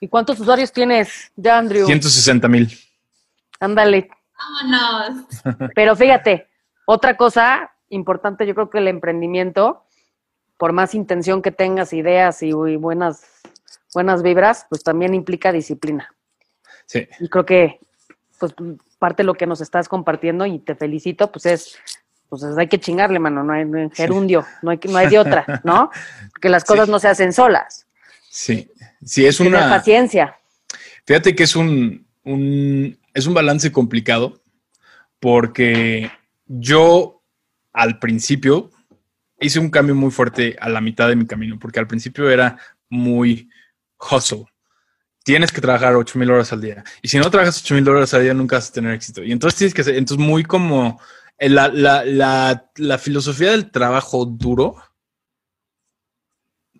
¿Y 0.00 0.08
cuántos 0.08 0.40
usuarios 0.40 0.72
tienes 0.72 1.30
ya, 1.36 1.58
Andrew? 1.58 1.86
160 1.86 2.48
mil. 2.48 2.72
Ándale. 3.60 4.08
Vámonos. 4.62 5.26
Pero 5.74 5.94
fíjate, 5.94 6.48
otra 6.86 7.16
cosa 7.16 7.70
importante, 7.90 8.46
yo 8.46 8.54
creo 8.54 8.70
que 8.70 8.78
el 8.78 8.88
emprendimiento, 8.88 9.84
por 10.56 10.72
más 10.72 10.94
intención 10.94 11.42
que 11.42 11.52
tengas, 11.52 11.92
ideas 11.92 12.42
y, 12.42 12.48
y 12.48 12.76
buenas, 12.76 13.42
buenas 13.94 14.22
vibras, 14.22 14.66
pues 14.68 14.82
también 14.82 15.14
implica 15.14 15.52
disciplina. 15.52 16.14
Sí, 16.86 17.06
Y 17.20 17.28
creo 17.28 17.44
que, 17.46 17.78
pues, 18.38 18.54
parte 18.98 19.22
de 19.22 19.26
lo 19.26 19.34
que 19.34 19.46
nos 19.46 19.60
estás 19.60 19.88
compartiendo, 19.88 20.44
y 20.46 20.58
te 20.58 20.74
felicito, 20.74 21.30
pues 21.32 21.46
es, 21.46 21.76
pues 22.28 22.42
es- 22.42 22.56
hay 22.58 22.66
que 22.68 22.80
chingarle, 22.80 23.18
mano, 23.18 23.42
no 23.44 23.52
hay, 23.52 23.64
no 23.64 23.78
hay 23.78 23.90
gerundio, 23.92 24.44
no 24.62 24.70
hay, 24.70 24.78
que- 24.78 24.88
no 24.88 24.96
hay 24.98 25.08
de 25.08 25.18
otra, 25.18 25.60
¿no? 25.64 25.90
Porque 26.32 26.48
las 26.48 26.64
cosas 26.64 26.86
Sí. 26.86 26.90
no 26.92 26.98
se 26.98 27.08
hacen 27.08 27.32
solas. 27.32 27.86
sí. 28.30 28.68
Sí, 29.04 29.26
es 29.26 29.36
Tener 29.38 29.52
una. 29.54 29.68
paciencia. 29.68 30.36
Fíjate 31.04 31.34
que 31.34 31.42
es 31.42 31.56
un, 31.56 32.06
un- 32.22 32.96
es 33.14 33.26
un 33.26 33.34
balance 33.34 33.72
complicado 33.72 34.40
porque 35.18 36.10
yo 36.46 37.22
al 37.72 37.98
principio 37.98 38.70
hice 39.40 39.58
un 39.58 39.70
cambio 39.70 39.94
muy 39.94 40.10
fuerte 40.10 40.56
a 40.60 40.68
la 40.68 40.80
mitad 40.80 41.08
de 41.08 41.16
mi 41.16 41.26
camino, 41.26 41.58
porque 41.58 41.80
al 41.80 41.86
principio 41.88 42.30
era 42.30 42.58
muy 42.88 43.50
hustle. 44.10 44.44
Tienes 45.24 45.52
que 45.52 45.60
trabajar 45.60 45.94
8 45.94 46.18
mil 46.18 46.30
horas 46.30 46.52
al 46.52 46.60
día. 46.60 46.82
Y 47.00 47.08
si 47.08 47.18
no 47.18 47.30
trabajas 47.30 47.60
8 47.62 47.74
mil 47.74 47.88
horas 47.88 48.12
al 48.14 48.22
día, 48.22 48.34
nunca 48.34 48.56
vas 48.56 48.70
a 48.70 48.72
tener 48.72 48.92
éxito. 48.94 49.22
Y 49.22 49.30
entonces 49.32 49.56
tienes 49.58 49.74
que 49.74 49.84
ser, 49.84 49.94
entonces 49.96 50.24
muy 50.26 50.42
como 50.44 51.00
eh, 51.38 51.48
la, 51.48 51.68
la, 51.68 52.04
la, 52.04 52.70
la 52.76 52.98
filosofía 52.98 53.52
del 53.52 53.70
trabajo 53.70 54.24
duro 54.24 54.76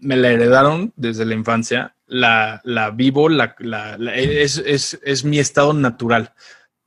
me 0.00 0.16
la 0.16 0.30
heredaron 0.30 0.92
desde 0.96 1.24
la 1.24 1.34
infancia, 1.34 1.96
la, 2.06 2.60
la 2.64 2.90
vivo, 2.90 3.28
la, 3.28 3.54
la- 3.60 3.96
la- 3.98 4.14
es, 4.16 4.56
es, 4.58 4.98
es 5.04 5.24
mi 5.24 5.38
estado 5.38 5.72
natural, 5.72 6.34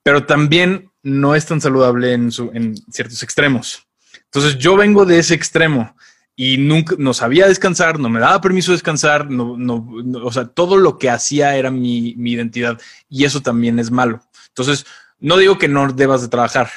pero 0.03 0.25
también 0.25 0.91
no 1.01 1.35
es 1.35 1.45
tan 1.45 1.61
saludable 1.61 2.11
en, 2.13 2.31
su, 2.31 2.51
en 2.53 2.75
ciertos 2.91 3.23
extremos. 3.23 3.87
Entonces 4.25 4.57
yo 4.57 4.75
vengo 4.75 5.05
de 5.05 5.19
ese 5.19 5.33
extremo 5.33 5.95
y 6.35 6.57
nunca 6.57 6.95
no 6.99 7.13
sabía 7.13 7.47
descansar, 7.47 7.99
no 7.99 8.09
me 8.09 8.19
daba 8.19 8.41
permiso 8.41 8.71
de 8.71 8.75
descansar, 8.77 9.29
no, 9.29 9.57
no, 9.57 9.87
no- 10.03 10.25
o 10.25 10.31
sea, 10.31 10.45
todo 10.45 10.77
lo 10.77 10.97
que 10.97 11.09
hacía 11.09 11.55
era 11.55 11.71
mi, 11.71 12.13
mi 12.17 12.33
identidad 12.33 12.79
y 13.09 13.23
eso 13.25 13.41
también 13.41 13.79
es 13.79 13.89
malo. 13.91 14.21
Entonces, 14.49 14.85
no 15.19 15.37
digo 15.37 15.57
que 15.57 15.67
no 15.69 15.91
debas 15.93 16.21
de 16.21 16.27
trabajar, 16.27 16.69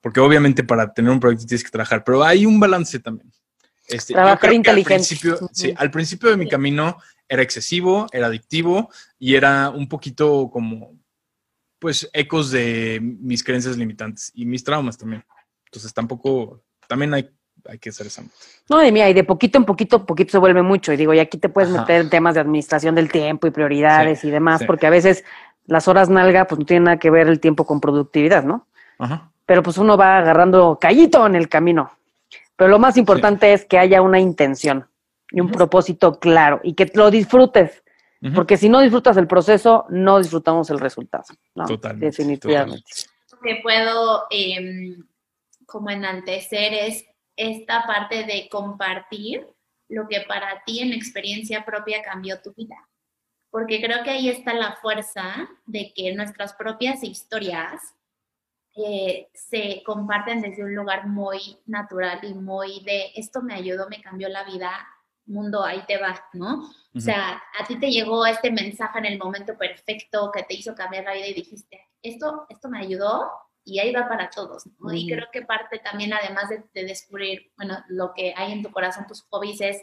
porque 0.00 0.20
obviamente 0.20 0.62
para 0.62 0.92
tener 0.92 1.10
un 1.10 1.20
proyecto 1.20 1.46
tienes 1.46 1.64
que 1.64 1.70
trabajar, 1.70 2.04
pero 2.04 2.22
hay 2.22 2.44
un 2.44 2.60
balance 2.60 2.98
también. 3.00 3.32
Este, 3.86 4.12
Trabajar 4.12 4.52
inteligente. 4.52 4.92
Al 4.94 4.98
principio, 4.98 5.48
sí, 5.52 5.72
al 5.76 5.90
principio 5.90 6.28
de 6.28 6.36
mi 6.36 6.46
camino 6.46 6.98
era 7.26 7.42
excesivo, 7.42 8.06
era 8.12 8.26
adictivo 8.26 8.90
y 9.18 9.34
era 9.34 9.70
un 9.70 9.88
poquito 9.88 10.50
como, 10.52 10.98
pues, 11.78 12.08
ecos 12.12 12.50
de 12.50 13.00
mis 13.02 13.42
creencias 13.42 13.78
limitantes 13.78 14.30
y 14.34 14.44
mis 14.44 14.62
traumas 14.64 14.98
también. 14.98 15.24
Entonces 15.66 15.94
tampoco, 15.94 16.62
también 16.86 17.14
hay, 17.14 17.30
hay 17.68 17.78
que 17.78 17.90
hacer 17.90 18.06
esa. 18.06 18.22
No, 18.68 18.84
y 18.84 18.90
mira, 18.90 19.08
y 19.08 19.12
de 19.12 19.24
poquito 19.24 19.58
en 19.58 19.64
poquito, 19.64 20.06
poquito 20.06 20.32
se 20.32 20.38
vuelve 20.38 20.62
mucho. 20.62 20.92
Y 20.92 20.96
digo, 20.96 21.12
y 21.12 21.18
aquí 21.18 21.36
te 21.36 21.50
puedes 21.50 21.70
Ajá. 21.70 21.82
meter 21.82 22.00
en 22.00 22.10
temas 22.10 22.34
de 22.34 22.40
administración 22.40 22.94
del 22.94 23.12
tiempo 23.12 23.46
y 23.46 23.50
prioridades 23.50 24.24
y 24.24 24.30
demás, 24.30 24.60
sí. 24.60 24.66
porque 24.66 24.86
a 24.86 24.90
veces 24.90 25.24
las 25.66 25.86
horas 25.86 26.08
nalga, 26.08 26.46
pues 26.46 26.58
no 26.58 26.64
tiene 26.64 26.86
nada 26.86 26.98
que 26.98 27.10
ver 27.10 27.28
el 27.28 27.40
tiempo 27.40 27.66
con 27.66 27.80
productividad, 27.80 28.42
¿no? 28.42 28.66
Ajá. 28.98 29.30
Pero 29.44 29.62
pues 29.62 29.76
uno 29.76 29.96
va 29.96 30.18
agarrando 30.18 30.78
callito 30.80 31.26
en 31.26 31.34
el 31.34 31.48
camino. 31.48 31.92
Pero 32.56 32.70
lo 32.70 32.78
más 32.78 32.96
importante 32.96 33.52
es 33.52 33.64
que 33.64 33.78
haya 33.78 34.02
una 34.02 34.18
intención 34.18 34.88
y 35.30 35.40
un 35.40 35.50
propósito 35.50 36.18
claro 36.18 36.60
y 36.64 36.74
que 36.74 36.90
lo 36.94 37.10
disfrutes. 37.10 37.82
Porque 38.34 38.56
si 38.56 38.68
no 38.68 38.80
disfrutas 38.80 39.16
el 39.16 39.28
proceso, 39.28 39.86
no 39.90 40.18
disfrutamos 40.18 40.68
el 40.70 40.80
resultado. 40.80 41.22
¿no? 41.54 41.66
Totalmente. 41.66 42.06
Definitivamente. 42.06 42.82
que 43.44 43.60
puedo 43.62 44.24
em, 44.30 45.04
como 45.66 45.90
enaltecer 45.90 46.74
es 46.74 47.04
esta 47.38 47.86
parte 47.86 48.24
de 48.24 48.48
compartir 48.50 49.46
lo 49.88 50.06
que 50.08 50.20
para 50.22 50.62
ti 50.64 50.80
en 50.80 50.92
experiencia 50.92 51.64
propia 51.64 52.02
cambió 52.02 52.42
tu 52.42 52.52
vida. 52.52 52.76
Porque 53.50 53.80
creo 53.80 54.02
que 54.02 54.10
ahí 54.10 54.28
está 54.28 54.52
la 54.52 54.76
fuerza 54.76 55.48
de 55.64 55.92
que 55.94 56.14
nuestras 56.14 56.52
propias 56.52 57.02
historias 57.02 57.80
eh, 58.76 59.28
se 59.32 59.82
comparten 59.86 60.42
desde 60.42 60.64
un 60.64 60.74
lugar 60.74 61.06
muy 61.06 61.58
natural 61.64 62.20
y 62.22 62.34
muy 62.34 62.80
de 62.84 63.12
esto 63.14 63.40
me 63.40 63.54
ayudó, 63.54 63.88
me 63.88 64.02
cambió 64.02 64.28
la 64.28 64.44
vida, 64.44 64.70
mundo, 65.24 65.64
ahí 65.64 65.84
te 65.86 65.96
va, 65.98 66.22
¿no? 66.32 66.70
O 66.94 67.00
sea, 67.00 67.42
a 67.58 67.66
ti 67.66 67.78
te 67.78 67.90
llegó 67.90 68.26
este 68.26 68.50
mensaje 68.50 68.98
en 68.98 69.06
el 69.06 69.18
momento 69.18 69.56
perfecto 69.56 70.30
que 70.32 70.42
te 70.42 70.54
hizo 70.54 70.74
cambiar 70.74 71.04
la 71.04 71.14
vida 71.14 71.28
y 71.28 71.34
dijiste, 71.34 71.88
esto, 72.02 72.46
esto 72.48 72.68
me 72.68 72.80
ayudó 72.80 73.30
y 73.68 73.78
ahí 73.80 73.92
va 73.92 74.08
para 74.08 74.30
todos, 74.30 74.66
¿no? 74.78 74.92
Y 74.92 75.06
creo 75.06 75.26
que 75.30 75.42
parte 75.42 75.78
también, 75.78 76.14
además 76.14 76.48
de, 76.48 76.84
descubrir, 76.84 77.52
bueno, 77.56 77.84
lo 77.88 78.14
que 78.14 78.32
hay 78.34 78.52
en 78.52 78.62
tu 78.62 78.70
corazón, 78.70 79.06
tus 79.06 79.22
hobbies, 79.24 79.60
es 79.60 79.82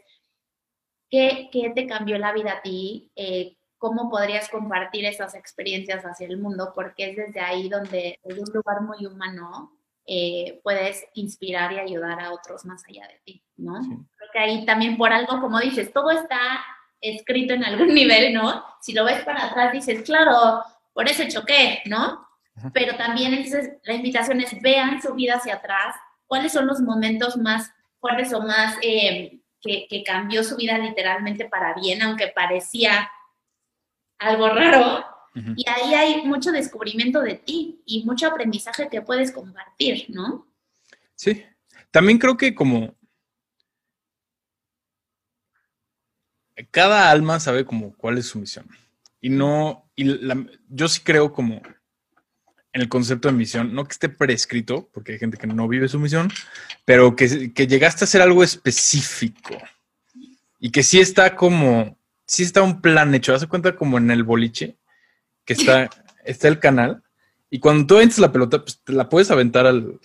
qué, 1.09 1.49
qué 1.51 1.71
te 1.75 1.85
cambió 1.85 2.17
la 2.17 2.33
vida 2.33 2.53
a 2.53 2.61
ti, 2.63 3.11
eh, 3.15 3.57
cómo 3.77 4.09
podrías 4.09 4.49
compartir 4.49 5.05
esas 5.05 5.35
experiencias 5.35 6.03
hacia 6.03 6.27
el 6.27 6.39
mundo, 6.39 6.71
porque 6.73 7.11
es 7.11 7.15
desde 7.15 7.39
ahí 7.39 7.69
donde, 7.69 8.19
desde 8.23 8.41
un 8.41 8.51
lugar 8.51 8.81
muy 8.81 9.05
humano, 9.05 9.71
eh, 10.07 10.61
puedes 10.63 11.05
inspirar 11.13 11.71
y 11.73 11.79
ayudar 11.79 12.19
a 12.19 12.33
otros 12.33 12.65
más 12.65 12.83
allá 12.87 13.07
de 13.07 13.19
ti, 13.23 13.43
¿no? 13.57 13.79
Creo 13.79 14.29
que 14.33 14.39
ahí 14.39 14.65
también 14.65 14.97
por 14.97 15.13
algo, 15.13 15.39
como 15.41 15.59
dices, 15.59 15.93
todo 15.93 16.09
está 16.09 16.63
escrito 17.01 17.53
en 17.53 17.63
algún 17.63 17.87
nivel, 17.93 18.33
¿no? 18.33 18.63
Si 18.81 18.93
lo 18.93 19.05
ves 19.05 19.23
para 19.23 19.45
atrás, 19.45 19.71
dices, 19.71 20.01
claro, 20.01 20.63
por 20.93 21.07
ese 21.07 21.27
choqué, 21.27 21.83
¿no? 21.85 22.24
Pero 22.73 22.95
también 22.95 23.33
entonces 23.33 23.73
la 23.83 23.93
invitación 23.93 24.39
es 24.41 24.61
vean 24.61 25.01
su 25.01 25.13
vida 25.13 25.35
hacia 25.35 25.55
atrás, 25.55 25.95
cuáles 26.25 26.53
son 26.53 26.67
los 26.67 26.79
momentos 26.79 27.37
más 27.37 27.71
fuertes 27.99 28.33
o 28.33 28.41
más 28.41 28.77
eh, 28.81 29.39
que, 29.59 29.87
que 29.89 30.03
cambió 30.03 30.43
su 30.43 30.55
vida 30.55 30.77
literalmente 30.77 31.45
para 31.45 31.73
bien, 31.73 32.01
aunque 32.01 32.27
parecía 32.27 33.09
algo 34.19 34.49
raro. 34.49 35.05
Y 35.57 35.69
ahí 35.69 35.93
hay 35.93 36.25
mucho 36.25 36.53
descubrimiento 36.53 37.21
de 37.21 37.35
ti 37.35 37.81
y 37.85 38.05
mucho 38.05 38.27
aprendizaje 38.27 38.87
que 38.89 39.01
puedes 39.01 39.33
compartir, 39.33 40.05
¿no? 40.07 40.47
Sí. 41.13 41.43
También 41.91 42.17
creo 42.19 42.37
que 42.37 42.55
como 42.55 42.95
cada 46.71 47.11
alma 47.11 47.39
sabe 47.41 47.65
como 47.65 47.93
cuál 47.97 48.17
es 48.17 48.27
su 48.27 48.39
misión. 48.39 48.65
Y 49.19 49.29
no, 49.29 49.89
y 49.95 50.05
yo 50.69 50.87
sí 50.87 51.01
creo 51.03 51.33
como 51.33 51.61
en 52.75 52.81
el 52.81 52.89
concepto 52.89 53.29
de 53.29 53.33
misión, 53.33 53.73
no 53.73 53.85
que 53.85 53.93
esté 53.93 54.09
prescrito, 54.09 54.89
porque 54.93 55.13
hay 55.13 55.17
gente 55.17 55.37
que 55.37 55.47
no 55.47 55.65
vive 55.65 55.87
su 55.87 55.97
misión, 55.97 56.29
pero 56.83 57.15
que, 57.15 57.53
que 57.53 57.67
llegaste 57.67 58.03
a 58.03 58.05
hacer 58.05 58.21
algo 58.21 58.43
específico 58.43 59.57
y 60.59 60.71
que 60.71 60.83
sí 60.83 60.99
está 60.99 61.37
como, 61.37 61.97
sí 62.27 62.43
está 62.43 62.61
un 62.63 62.81
plan 62.81 63.15
hecho. 63.15 63.33
Haz 63.33 63.45
cuenta 63.47 63.77
como 63.77 63.97
en 63.97 64.11
el 64.11 64.23
boliche, 64.23 64.75
que 65.45 65.53
está, 65.53 65.89
está 66.25 66.49
el 66.49 66.59
canal, 66.59 67.01
y 67.49 67.59
cuando 67.59 67.87
tú 67.87 67.95
aventas 67.95 68.19
la 68.19 68.33
pelota, 68.33 68.61
pues 68.61 68.81
te 68.83 68.91
la 68.91 69.07
puedes 69.07 69.31
aventar 69.31 69.65
al, 69.65 70.01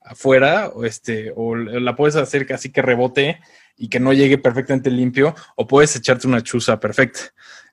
afuera, 0.00 0.68
o 0.68 0.84
este, 0.84 1.32
o 1.34 1.56
la 1.56 1.96
puedes 1.96 2.14
hacer 2.14 2.46
así 2.52 2.70
que 2.70 2.82
rebote 2.82 3.40
y 3.76 3.88
que 3.88 3.98
no 3.98 4.12
llegue 4.12 4.38
perfectamente 4.38 4.92
limpio, 4.92 5.34
o 5.56 5.66
puedes 5.66 5.96
echarte 5.96 6.28
una 6.28 6.40
chuza 6.40 6.78
perfecta. 6.78 7.20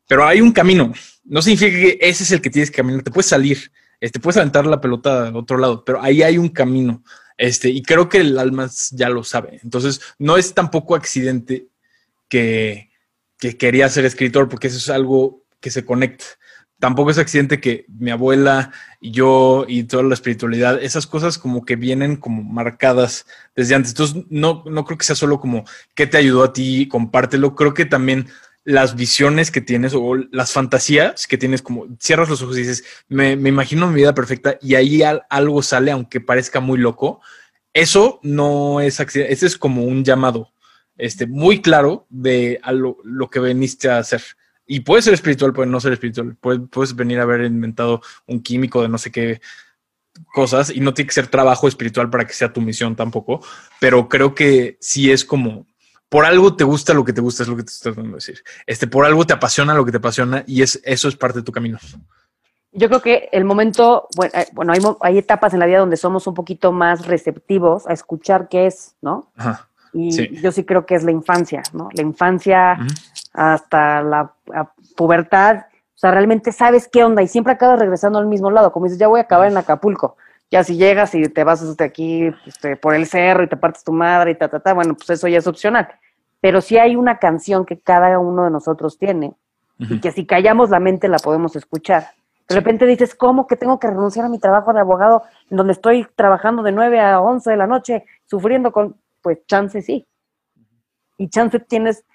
Pero 0.07 0.25
hay 0.25 0.41
un 0.41 0.51
camino. 0.51 0.91
No 1.23 1.39
significa 1.43 1.71
que 1.71 1.99
ese 2.01 2.23
es 2.23 2.31
el 2.31 2.41
que 2.41 2.49
tienes 2.49 2.71
que 2.71 2.77
caminar. 2.77 3.03
Te 3.03 3.11
puedes 3.11 3.29
salir, 3.29 3.71
este, 3.99 4.19
puedes 4.19 4.37
aventar 4.37 4.65
la 4.65 4.81
pelota 4.81 5.27
al 5.27 5.35
otro 5.35 5.57
lado, 5.57 5.83
pero 5.83 6.01
ahí 6.01 6.21
hay 6.21 6.37
un 6.37 6.49
camino. 6.49 7.03
Este, 7.37 7.69
y 7.69 7.81
creo 7.81 8.09
que 8.09 8.17
el 8.19 8.37
alma 8.37 8.69
ya 8.91 9.09
lo 9.09 9.23
sabe. 9.23 9.59
Entonces, 9.63 10.01
no 10.17 10.37
es 10.37 10.53
tampoco 10.53 10.95
accidente 10.95 11.67
que, 12.27 12.89
que 13.37 13.57
quería 13.57 13.89
ser 13.89 14.05
escritor, 14.05 14.49
porque 14.49 14.67
eso 14.67 14.77
es 14.77 14.89
algo 14.89 15.43
que 15.59 15.71
se 15.71 15.85
conecta 15.85 16.25
tampoco 16.79 17.11
es 17.11 17.17
accidente 17.17 17.59
que 17.59 17.85
mi 17.87 18.09
abuela 18.09 18.71
y 18.99 19.11
yo 19.11 19.65
y 19.67 19.83
toda 19.83 20.03
la 20.03 20.13
espiritualidad, 20.13 20.81
esas 20.81 21.05
cosas 21.05 21.37
como 21.37 21.65
que 21.65 21.75
vienen 21.75 22.15
como 22.15 22.41
marcadas 22.43 23.25
desde 23.55 23.75
antes. 23.75 23.91
Entonces, 23.91 24.23
no, 24.29 24.63
no 24.65 24.85
creo 24.85 24.97
que 24.97 25.05
sea 25.05 25.15
solo 25.15 25.39
como 25.39 25.65
qué 25.93 26.07
te 26.07 26.17
ayudó 26.17 26.43
a 26.43 26.53
ti, 26.53 26.87
compártelo. 26.87 27.55
Creo 27.55 27.73
que 27.73 27.85
también 27.85 28.27
las 28.63 28.95
visiones 28.95 29.51
que 29.51 29.61
tienes 29.61 29.93
o 29.95 30.15
las 30.31 30.51
fantasías 30.51 31.27
que 31.27 31.37
tienes, 31.37 31.61
como 31.61 31.87
cierras 31.99 32.29
los 32.29 32.41
ojos 32.41 32.57
y 32.57 32.61
dices, 32.61 32.83
me, 33.07 33.35
me 33.35 33.49
imagino 33.49 33.87
mi 33.87 33.95
vida 33.95 34.13
perfecta 34.13 34.57
y 34.61 34.75
ahí 34.75 35.01
algo 35.29 35.61
sale, 35.63 35.91
aunque 35.91 36.21
parezca 36.21 36.59
muy 36.59 36.77
loco. 36.77 37.21
Eso 37.73 38.19
no 38.23 38.81
es 38.81 38.99
accidente, 38.99 39.33
ese 39.33 39.45
es 39.45 39.57
como 39.57 39.83
un 39.83 40.03
llamado 40.03 40.51
este, 40.97 41.27
muy 41.27 41.61
claro 41.61 42.05
de 42.09 42.59
a 42.61 42.73
lo, 42.73 42.97
lo 43.03 43.29
que 43.29 43.39
veniste 43.39 43.89
a 43.89 43.99
hacer. 43.99 44.21
Y 44.67 44.81
puede 44.81 45.01
ser 45.01 45.13
espiritual, 45.15 45.53
puede 45.53 45.69
no 45.69 45.79
ser 45.79 45.93
espiritual. 45.93 46.35
puedes 46.35 46.95
venir 46.95 47.19
a 47.19 47.23
haber 47.23 47.41
inventado 47.45 48.01
un 48.27 48.41
químico 48.43 48.83
de 48.83 48.89
no 48.89 48.99
sé 48.99 49.11
qué 49.11 49.41
cosas 50.33 50.69
y 50.69 50.79
no 50.81 50.93
tiene 50.93 51.07
que 51.07 51.13
ser 51.13 51.27
trabajo 51.27 51.67
espiritual 51.67 52.09
para 52.09 52.27
que 52.27 52.33
sea 52.33 52.53
tu 52.53 52.61
misión 52.61 52.95
tampoco. 52.95 53.41
Pero 53.79 54.09
creo 54.09 54.35
que 54.35 54.77
sí 54.79 55.11
es 55.11 55.25
como 55.25 55.65
por 56.09 56.25
algo 56.25 56.55
te 56.55 56.63
gusta 56.63 56.93
lo 56.93 57.05
que 57.05 57.13
te 57.13 57.21
gusta, 57.21 57.43
es 57.43 57.49
lo 57.49 57.55
que 57.55 57.63
te 57.63 57.71
estoy 57.71 57.93
tratando 57.93 58.11
de 58.11 58.17
decir. 58.17 58.43
Este, 58.65 58.87
por 58.87 59.05
algo 59.05 59.25
te 59.25 59.33
apasiona 59.33 59.73
lo 59.73 59.85
que 59.85 59.91
te 59.91 59.97
apasiona 59.97 60.43
y 60.47 60.63
es, 60.63 60.81
eso 60.83 61.07
es 61.07 61.15
parte 61.15 61.39
de 61.39 61.43
tu 61.43 61.51
camino. 61.51 61.77
Yo 62.71 62.87
creo 62.87 63.01
que 63.01 63.29
el 63.31 63.45
momento, 63.45 64.07
bueno, 64.15 64.31
eh, 64.35 64.47
bueno 64.51 64.73
hay, 64.73 64.79
hay, 65.01 65.17
etapas 65.17 65.53
en 65.53 65.59
la 65.59 65.65
vida 65.65 65.79
donde 65.79 65.97
somos 65.97 66.27
un 66.27 66.33
poquito 66.33 66.71
más 66.71 67.07
receptivos 67.07 67.87
a 67.87 67.93
escuchar 67.93 68.47
qué 68.47 68.67
es, 68.67 68.95
¿no? 69.01 69.31
Ajá. 69.35 69.69
Y 69.91 70.39
yo 70.41 70.51
sí 70.51 70.65
creo 70.65 70.85
que 70.85 70.95
es 70.95 71.03
la 71.03 71.11
infancia, 71.11 71.63
¿no? 71.73 71.89
La 71.93 72.03
infancia 72.03 72.77
hasta 73.33 74.01
la, 74.01 74.33
pubertad, 74.95 75.57
o 75.57 75.97
sea, 75.97 76.11
realmente 76.11 76.51
sabes 76.51 76.87
qué 76.91 77.03
onda 77.03 77.21
y 77.21 77.27
siempre 77.27 77.53
acabas 77.53 77.79
regresando 77.79 78.19
al 78.19 78.27
mismo 78.27 78.51
lado, 78.51 78.71
como 78.71 78.85
dices, 78.85 78.99
ya 78.99 79.07
voy 79.07 79.19
a 79.19 79.23
acabar 79.23 79.49
en 79.49 79.57
Acapulco. 79.57 80.17
Ya 80.51 80.63
si 80.63 80.77
llegas 80.77 81.13
y 81.13 81.23
te 81.29 81.43
vas 81.43 81.61
hasta 81.61 81.83
aquí 81.83 82.31
este, 82.45 82.75
por 82.75 82.95
el 82.95 83.05
cerro 83.05 83.43
y 83.43 83.47
te 83.47 83.57
partes 83.57 83.83
tu 83.83 83.91
madre 83.91 84.31
y 84.31 84.35
ta, 84.35 84.47
ta, 84.47 84.59
ta, 84.59 84.73
bueno, 84.73 84.95
pues 84.95 85.09
eso 85.11 85.27
ya 85.27 85.37
es 85.37 85.47
opcional. 85.47 85.87
Pero 86.41 86.61
sí 86.61 86.77
hay 86.77 86.95
una 86.95 87.19
canción 87.19 87.65
que 87.65 87.79
cada 87.79 88.17
uno 88.17 88.45
de 88.45 88.51
nosotros 88.51 88.97
tiene 88.97 89.33
y 89.77 89.99
que 89.99 90.11
si 90.11 90.25
callamos 90.25 90.69
la 90.69 90.79
mente 90.79 91.07
la 91.07 91.19
podemos 91.19 91.55
escuchar. 91.55 92.07
De 92.47 92.55
repente 92.55 92.87
dices, 92.87 93.13
¿cómo 93.13 93.45
que 93.45 93.55
tengo 93.55 93.79
que 93.79 93.87
renunciar 93.87 94.25
a 94.25 94.29
mi 94.29 94.39
trabajo 94.39 94.73
de 94.73 94.79
abogado 94.79 95.23
donde 95.49 95.73
estoy 95.73 96.07
trabajando 96.15 96.63
de 96.63 96.71
9 96.71 96.99
a 96.99 97.21
11 97.21 97.51
de 97.51 97.57
la 97.57 97.67
noche, 97.67 98.05
sufriendo 98.25 98.71
con 98.71 98.95
pues 99.21 99.45
chance 99.45 99.81
sí. 99.81 100.07
Y 101.17 101.29
chance 101.29 101.59
tienes 101.59 102.05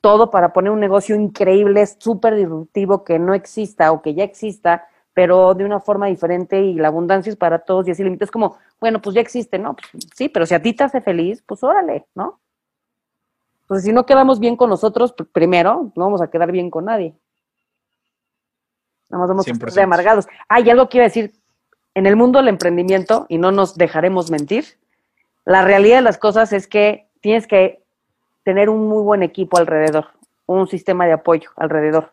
todo 0.00 0.30
para 0.30 0.52
poner 0.52 0.72
un 0.72 0.80
negocio 0.80 1.16
increíble, 1.16 1.84
súper 1.86 2.34
disruptivo, 2.36 3.04
que 3.04 3.18
no 3.18 3.34
exista 3.34 3.92
o 3.92 4.00
que 4.00 4.14
ya 4.14 4.24
exista, 4.24 4.86
pero 5.18 5.52
de 5.52 5.64
una 5.64 5.80
forma 5.80 6.06
diferente 6.06 6.62
y 6.62 6.74
la 6.74 6.86
abundancia 6.86 7.28
es 7.28 7.34
para 7.34 7.58
todos 7.58 7.88
y 7.88 7.90
así 7.90 8.04
límites 8.04 8.30
como, 8.30 8.56
bueno, 8.80 9.02
pues 9.02 9.16
ya 9.16 9.20
existe, 9.20 9.58
¿no? 9.58 9.74
Pues, 9.74 10.06
sí, 10.14 10.28
pero 10.28 10.46
si 10.46 10.54
a 10.54 10.62
ti 10.62 10.72
te 10.72 10.84
hace 10.84 11.00
feliz, 11.00 11.42
pues 11.44 11.64
órale, 11.64 12.06
¿no? 12.14 12.38
Pues 13.66 13.82
si 13.82 13.92
no 13.92 14.06
quedamos 14.06 14.38
bien 14.38 14.54
con 14.54 14.70
nosotros, 14.70 15.12
primero, 15.32 15.90
no 15.96 16.04
vamos 16.04 16.22
a 16.22 16.30
quedar 16.30 16.52
bien 16.52 16.70
con 16.70 16.84
nadie. 16.84 17.16
Nada 19.08 19.22
más 19.22 19.28
vamos 19.28 19.48
a 19.48 19.50
estar 19.50 19.82
amargados. 19.82 20.28
Ah, 20.48 20.60
y 20.60 20.70
algo 20.70 20.88
quiero 20.88 21.02
decir, 21.02 21.32
en 21.96 22.06
el 22.06 22.14
mundo 22.14 22.38
del 22.38 22.46
emprendimiento, 22.46 23.26
y 23.28 23.38
no 23.38 23.50
nos 23.50 23.74
dejaremos 23.74 24.30
mentir, 24.30 24.66
la 25.44 25.64
realidad 25.64 25.96
de 25.96 26.02
las 26.02 26.18
cosas 26.18 26.52
es 26.52 26.68
que 26.68 27.08
tienes 27.20 27.48
que 27.48 27.82
tener 28.44 28.70
un 28.70 28.86
muy 28.86 29.02
buen 29.02 29.24
equipo 29.24 29.58
alrededor, 29.58 30.10
un 30.46 30.68
sistema 30.68 31.06
de 31.06 31.14
apoyo 31.14 31.50
alrededor, 31.56 32.12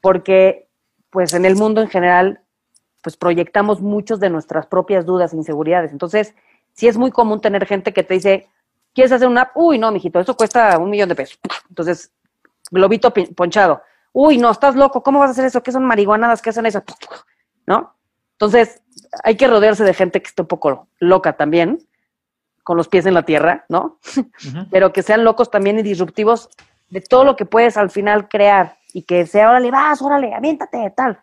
porque 0.00 0.69
pues 1.10 1.34
en 1.34 1.44
el 1.44 1.56
mundo 1.56 1.80
en 1.80 1.88
general 1.88 2.40
pues 3.02 3.16
proyectamos 3.16 3.80
muchos 3.80 4.20
de 4.20 4.30
nuestras 4.30 4.66
propias 4.66 5.06
dudas 5.06 5.32
e 5.32 5.36
inseguridades. 5.36 5.92
Entonces, 5.92 6.34
sí 6.72 6.86
es 6.88 6.96
muy 6.96 7.10
común 7.10 7.40
tener 7.40 7.66
gente 7.66 7.92
que 7.92 8.02
te 8.02 8.14
dice, 8.14 8.48
¿quieres 8.94 9.12
hacer 9.12 9.28
una 9.28 9.42
app? 9.42 9.56
Uy, 9.56 9.78
no, 9.78 9.90
mijito, 9.90 10.20
eso 10.20 10.36
cuesta 10.36 10.78
un 10.78 10.90
millón 10.90 11.08
de 11.08 11.14
pesos. 11.14 11.38
Entonces, 11.68 12.12
globito 12.70 13.12
ponchado. 13.34 13.82
Uy, 14.12 14.38
no, 14.38 14.50
estás 14.50 14.74
loco, 14.76 15.02
¿cómo 15.02 15.20
vas 15.20 15.28
a 15.28 15.32
hacer 15.32 15.44
eso? 15.46 15.62
¿Qué 15.62 15.72
son 15.72 15.84
marihuanadas? 15.84 16.42
¿Qué 16.42 16.50
hacen 16.50 16.66
eso? 16.66 16.82
¿No? 17.66 17.94
Entonces, 18.32 18.82
hay 19.22 19.36
que 19.36 19.46
rodearse 19.46 19.84
de 19.84 19.94
gente 19.94 20.20
que 20.20 20.28
esté 20.28 20.42
un 20.42 20.48
poco 20.48 20.88
loca 20.98 21.34
también, 21.34 21.78
con 22.62 22.76
los 22.76 22.88
pies 22.88 23.06
en 23.06 23.14
la 23.14 23.22
tierra, 23.22 23.64
¿no? 23.68 23.98
Pero 24.70 24.92
que 24.92 25.02
sean 25.02 25.24
locos 25.24 25.50
también 25.50 25.78
y 25.78 25.82
disruptivos 25.82 26.50
de 26.90 27.00
todo 27.00 27.24
lo 27.24 27.36
que 27.36 27.44
puedes 27.44 27.76
al 27.76 27.90
final 27.90 28.28
crear 28.28 28.78
y 28.94 29.02
que 29.02 29.26
sea, 29.26 29.50
órale, 29.50 29.70
vas, 29.70 30.02
órale, 30.02 30.34
aviéntate, 30.34 30.92
tal. 30.96 31.20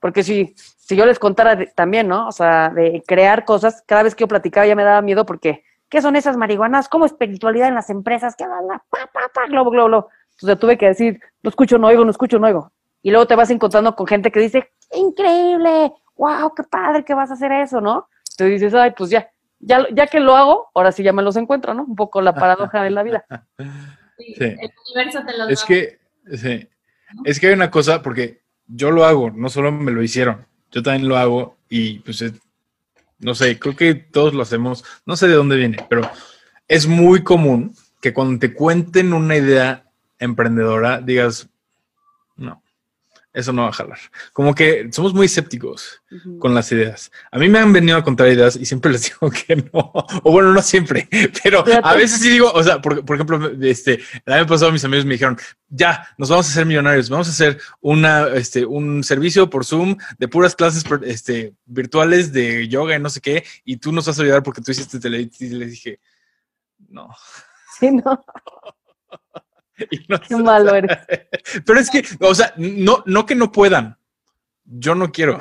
Porque 0.00 0.22
si, 0.22 0.54
si 0.56 0.96
yo 0.96 1.06
les 1.06 1.18
contara 1.18 1.58
también, 1.74 2.08
¿no? 2.08 2.28
O 2.28 2.32
sea, 2.32 2.70
de 2.70 3.02
crear 3.06 3.44
cosas, 3.44 3.82
cada 3.86 4.02
vez 4.02 4.14
que 4.14 4.22
yo 4.22 4.28
platicaba 4.28 4.66
ya 4.66 4.74
me 4.74 4.84
daba 4.84 5.02
miedo 5.02 5.24
porque 5.24 5.64
¿qué 5.88 6.00
son 6.00 6.16
esas 6.16 6.36
marihuanas? 6.36 6.88
¿Cómo 6.88 7.04
espiritualidad 7.04 7.68
en 7.68 7.74
las 7.74 7.90
empresas? 7.90 8.34
¿Qué 8.34 8.44
la, 8.44 8.62
la, 8.62 8.82
pa, 8.90 9.06
pa, 9.12 9.30
pa, 9.32 9.46
globo, 9.46 9.70
globo, 9.70 9.88
globo? 9.88 10.08
Entonces 10.32 10.58
tuve 10.58 10.78
que 10.78 10.86
decir, 10.86 11.20
no 11.42 11.50
escucho, 11.50 11.78
no 11.78 11.88
oigo, 11.88 12.04
no 12.04 12.10
escucho, 12.10 12.38
no 12.38 12.46
oigo. 12.46 12.72
Y 13.02 13.10
luego 13.10 13.26
te 13.26 13.36
vas 13.36 13.50
encontrando 13.50 13.94
con 13.94 14.06
gente 14.06 14.32
que 14.32 14.40
dice, 14.40 14.72
increíble, 14.92 15.92
wow, 16.16 16.54
qué 16.54 16.62
padre 16.64 17.04
que 17.04 17.12
vas 17.14 17.30
a 17.30 17.34
hacer 17.34 17.52
eso, 17.52 17.80
¿no? 17.80 18.08
Entonces 18.30 18.60
dices, 18.60 18.74
ay, 18.74 18.92
pues 18.96 19.10
ya, 19.10 19.30
ya, 19.58 19.86
ya 19.92 20.06
que 20.06 20.18
lo 20.18 20.34
hago, 20.34 20.70
ahora 20.74 20.92
sí 20.92 21.02
ya 21.02 21.12
me 21.12 21.22
los 21.22 21.36
encuentro, 21.36 21.74
¿no? 21.74 21.84
Un 21.84 21.94
poco 21.94 22.22
la 22.22 22.34
paradoja 22.34 22.82
de 22.82 22.90
la 22.90 23.02
vida. 23.02 23.24
Sí, 24.18 24.34
El 24.38 24.70
universo 24.94 25.24
te 25.26 25.36
los 25.36 25.50
Es 25.50 25.64
que, 25.64 25.98
sí. 26.36 26.68
Es 27.24 27.40
que 27.40 27.48
hay 27.48 27.54
una 27.54 27.70
cosa, 27.70 28.02
porque 28.02 28.42
yo 28.66 28.90
lo 28.90 29.04
hago, 29.04 29.30
no 29.30 29.48
solo 29.48 29.72
me 29.72 29.92
lo 29.92 30.02
hicieron, 30.02 30.46
yo 30.70 30.82
también 30.82 31.08
lo 31.08 31.16
hago 31.16 31.56
y 31.68 31.98
pues 32.00 32.22
es- 32.22 32.34
no 33.18 33.34
sé, 33.34 33.58
creo 33.58 33.76
que 33.76 33.94
todos 33.94 34.34
lo 34.34 34.42
hacemos, 34.42 34.84
no 35.06 35.16
sé 35.16 35.28
de 35.28 35.34
dónde 35.34 35.56
viene, 35.56 35.78
pero 35.88 36.08
es 36.68 36.86
muy 36.86 37.22
común 37.22 37.74
que 38.00 38.12
cuando 38.12 38.38
te 38.40 38.52
cuenten 38.54 39.12
una 39.12 39.36
idea 39.36 39.84
emprendedora 40.18 41.00
digas, 41.00 41.48
eso 43.32 43.52
no 43.52 43.62
va 43.62 43.68
a 43.68 43.72
jalar. 43.72 43.98
Como 44.32 44.54
que 44.54 44.88
somos 44.92 45.14
muy 45.14 45.26
escépticos 45.26 46.02
con 46.38 46.54
las 46.54 46.70
ideas. 46.72 47.10
A 47.30 47.38
mí 47.38 47.48
me 47.48 47.58
han 47.58 47.72
venido 47.72 47.96
a 47.96 48.04
contar 48.04 48.28
ideas 48.28 48.56
y 48.56 48.66
siempre 48.66 48.90
les 48.92 49.04
digo 49.04 49.30
que 49.30 49.56
no. 49.56 49.92
O 50.22 50.32
bueno, 50.32 50.52
no 50.52 50.60
siempre, 50.62 51.08
pero 51.42 51.64
a 51.82 51.94
veces 51.94 52.20
sí 52.20 52.30
digo, 52.30 52.50
o 52.52 52.62
sea, 52.62 52.80
por, 52.80 53.04
por 53.04 53.16
ejemplo, 53.16 53.50
este, 53.62 54.00
el 54.26 54.32
año 54.32 54.46
pasado 54.46 54.72
mis 54.72 54.84
amigos 54.84 55.06
me 55.06 55.14
dijeron, 55.14 55.38
ya, 55.68 56.08
nos 56.18 56.28
vamos 56.28 56.46
a 56.46 56.50
hacer 56.50 56.66
millonarios, 56.66 57.08
vamos 57.08 57.28
a 57.28 57.30
hacer 57.30 57.58
una, 57.80 58.28
este, 58.28 58.66
un 58.66 59.02
servicio 59.02 59.48
por 59.48 59.64
Zoom 59.64 59.96
de 60.18 60.28
puras 60.28 60.54
clases 60.54 60.84
este, 61.04 61.54
virtuales 61.64 62.32
de 62.32 62.68
yoga 62.68 62.96
y 62.96 63.00
no 63.00 63.08
sé 63.08 63.20
qué, 63.20 63.44
y 63.64 63.78
tú 63.78 63.92
nos 63.92 64.06
vas 64.06 64.18
a 64.18 64.22
ayudar 64.22 64.42
porque 64.42 64.60
tú 64.60 64.70
hiciste 64.70 65.00
tele. 65.00 65.30
Y 65.38 65.48
les 65.48 65.70
dije, 65.70 66.00
no. 66.88 67.08
Sí, 67.78 67.90
¿no? 67.90 68.24
No 70.08 70.20
Qué 70.20 70.36
malo 70.36 70.74
eres. 70.74 70.96
Pero 71.66 71.78
es 71.78 71.90
que, 71.90 72.04
o 72.20 72.34
sea, 72.34 72.52
no, 72.56 73.02
no 73.06 73.26
que 73.26 73.34
no 73.34 73.52
puedan. 73.52 73.98
Yo 74.64 74.94
no 74.94 75.10
quiero. 75.12 75.38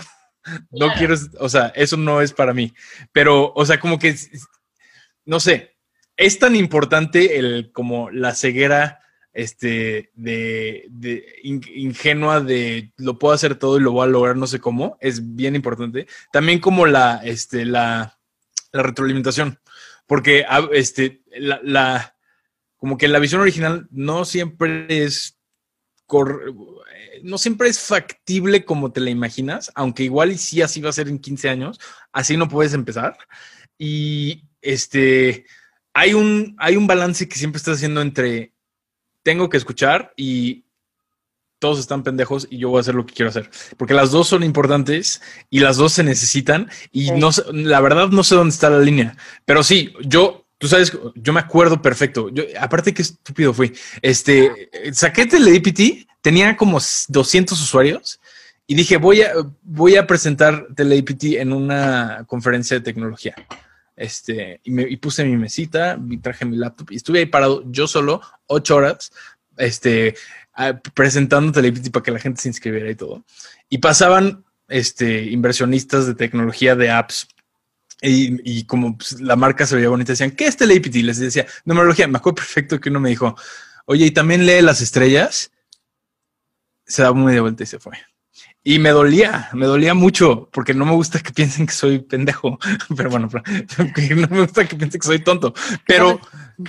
No 0.71 0.87
Claro. 0.87 0.93
quiero, 0.97 1.15
o 1.39 1.49
sea, 1.49 1.67
eso 1.75 1.97
no 1.97 2.19
es 2.21 2.33
para 2.33 2.53
mí. 2.53 2.73
Pero, 3.11 3.53
o 3.53 3.65
sea, 3.65 3.79
como 3.79 3.99
que, 3.99 4.15
no 5.25 5.39
sé, 5.39 5.75
es 6.17 6.39
tan 6.39 6.55
importante 6.55 7.37
el, 7.37 7.71
como 7.71 8.09
la 8.09 8.33
ceguera, 8.33 8.99
este, 9.33 10.11
de, 10.15 10.85
de 10.89 11.23
in- 11.43 11.61
ingenua 11.75 12.41
de 12.41 12.91
lo 12.97 13.17
puedo 13.19 13.33
hacer 13.33 13.55
todo 13.55 13.77
y 13.77 13.81
lo 13.81 13.91
voy 13.91 14.03
a 14.05 14.09
lograr, 14.11 14.35
no 14.35 14.47
sé 14.47 14.59
cómo, 14.59 14.97
es 14.99 15.35
bien 15.35 15.55
importante. 15.55 16.07
También 16.33 16.59
como 16.59 16.85
la, 16.87 17.21
este, 17.23 17.63
la, 17.63 18.17
la 18.71 18.83
retroalimentación, 18.83 19.59
porque, 20.07 20.43
ah, 20.49 20.67
este, 20.73 21.21
la, 21.37 21.59
la- 21.63 22.15
como 22.81 22.97
que 22.97 23.07
la 23.07 23.19
visión 23.19 23.41
original 23.41 23.87
no 23.91 24.25
siempre 24.25 24.87
es 25.05 25.37
cor- 26.07 26.51
no 27.21 27.37
siempre 27.37 27.69
es 27.69 27.79
factible 27.79 28.65
como 28.65 28.91
te 28.91 28.99
la 29.01 29.11
imaginas, 29.11 29.71
aunque 29.75 30.01
igual 30.03 30.31
y 30.31 30.39
sí 30.39 30.63
así 30.63 30.81
va 30.81 30.89
a 30.89 30.93
ser 30.93 31.07
en 31.07 31.19
15 31.19 31.47
años, 31.49 31.79
así 32.11 32.35
no 32.37 32.49
puedes 32.49 32.73
empezar. 32.73 33.15
Y 33.77 34.45
este 34.61 35.45
hay 35.93 36.15
un, 36.15 36.55
hay 36.57 36.75
un 36.75 36.87
balance 36.87 37.29
que 37.29 37.35
siempre 37.37 37.57
estás 37.57 37.75
haciendo 37.77 38.01
entre 38.01 38.53
tengo 39.21 39.47
que 39.49 39.57
escuchar 39.57 40.11
y 40.17 40.65
todos 41.59 41.77
están 41.77 42.01
pendejos 42.01 42.47
y 42.49 42.57
yo 42.57 42.69
voy 42.69 42.79
a 42.79 42.81
hacer 42.81 42.95
lo 42.95 43.05
que 43.05 43.13
quiero 43.13 43.29
hacer. 43.29 43.51
Porque 43.77 43.93
las 43.93 44.09
dos 44.09 44.27
son 44.27 44.41
importantes 44.41 45.21
y 45.51 45.59
las 45.59 45.77
dos 45.77 45.93
se 45.93 46.03
necesitan 46.03 46.71
y 46.91 47.09
Sí. 47.09 47.11
no 47.17 47.29
la 47.53 47.79
verdad 47.81 48.07
no 48.09 48.23
sé 48.23 48.33
dónde 48.33 48.53
está 48.55 48.71
la 48.71 48.79
línea. 48.79 49.15
Pero 49.45 49.61
sí, 49.61 49.93
yo, 50.03 50.40
tú 50.61 50.67
sabes, 50.67 50.95
yo 51.15 51.33
me 51.33 51.39
acuerdo 51.39 51.81
perfecto. 51.81 52.29
Yo, 52.29 52.43
aparte 52.59 52.93
qué 52.93 53.01
estúpido 53.01 53.51
fui. 53.51 53.73
Este, 53.99 54.69
saqué 54.93 55.25
TeleDPT, 55.25 56.07
tenía 56.21 56.55
como 56.55 56.79
200 57.07 57.59
usuarios 57.59 58.21
y 58.67 58.75
dije, 58.75 58.97
voy 58.97 59.23
a, 59.23 59.33
voy 59.63 59.95
a 59.95 60.05
presentar 60.05 60.67
TeleDPT 60.75 61.39
en 61.39 61.51
una 61.51 62.25
conferencia 62.27 62.77
de 62.77 62.83
tecnología. 62.83 63.33
Este, 63.95 64.61
y, 64.63 64.69
me, 64.69 64.95
puse 64.97 65.25
mi 65.25 65.35
mesita, 65.35 65.99
traje 66.21 66.45
mi 66.45 66.57
laptop 66.57 66.91
y 66.91 66.97
estuve 66.97 67.19
ahí 67.19 67.25
parado 67.25 67.63
yo 67.65 67.87
solo 67.87 68.21
ocho 68.45 68.75
horas, 68.75 69.11
este, 69.57 70.15
presentando 70.93 71.51
TeleDPT 71.51 71.91
para 71.91 72.03
que 72.03 72.11
la 72.11 72.19
gente 72.19 72.39
se 72.39 72.49
inscribiera 72.49 72.89
y 72.91 72.95
todo. 72.95 73.25
Y 73.67 73.79
pasaban, 73.79 74.45
este, 74.67 75.23
inversionistas 75.23 76.05
de 76.05 76.13
tecnología 76.13 76.75
de 76.75 76.91
apps 76.91 77.27
y, 78.01 78.59
y 78.59 78.63
como 78.65 78.97
pues, 78.97 79.21
la 79.21 79.35
marca 79.35 79.65
se 79.65 79.75
veía 79.75 79.89
bonita, 79.89 80.13
decían, 80.13 80.31
¿qué 80.31 80.45
es 80.45 80.57
TeleDPT? 80.57 80.95
Les 80.95 81.19
decía, 81.19 81.45
numerología. 81.65 82.07
Me 82.07 82.17
acuerdo 82.17 82.35
perfecto 82.35 82.79
que 82.79 82.89
uno 82.89 82.99
me 82.99 83.09
dijo, 83.09 83.35
oye, 83.85 84.05
¿y 84.07 84.11
también 84.11 84.45
lee 84.45 84.61
las 84.61 84.81
estrellas? 84.81 85.51
Se 86.85 87.03
daba 87.03 87.15
media 87.15 87.41
vuelta 87.41 87.63
y 87.63 87.67
se 87.67 87.79
fue. 87.79 87.93
Y 88.63 88.77
me 88.77 88.89
dolía, 88.89 89.49
me 89.53 89.65
dolía 89.65 89.93
mucho, 89.93 90.49
porque 90.51 90.73
no 90.73 90.85
me 90.85 90.91
gusta 90.91 91.19
que 91.19 91.31
piensen 91.31 91.65
que 91.65 91.73
soy 91.73 91.99
pendejo. 91.99 92.59
Pero 92.95 93.09
bueno, 93.09 93.29
no 93.77 94.27
me 94.29 94.41
gusta 94.41 94.67
que 94.67 94.75
piensen 94.75 94.99
que 94.99 95.07
soy 95.07 95.19
tonto. 95.19 95.53
Pero, 95.87 96.19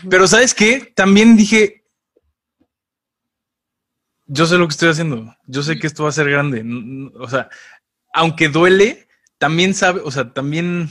pero 0.09 0.27
¿sabes 0.27 0.55
qué? 0.55 0.93
También 0.95 1.37
dije, 1.37 1.85
yo 4.27 4.47
sé 4.47 4.57
lo 4.57 4.67
que 4.67 4.73
estoy 4.73 4.89
haciendo. 4.89 5.37
Yo 5.47 5.63
sé 5.63 5.79
que 5.79 5.87
esto 5.87 6.05
va 6.05 6.09
a 6.09 6.13
ser 6.13 6.31
grande. 6.31 6.65
O 7.19 7.29
sea, 7.29 7.51
aunque 8.15 8.49
duele, 8.49 9.09
también 9.37 9.75
sabe, 9.75 10.01
o 10.03 10.11
sea, 10.11 10.33
también, 10.33 10.89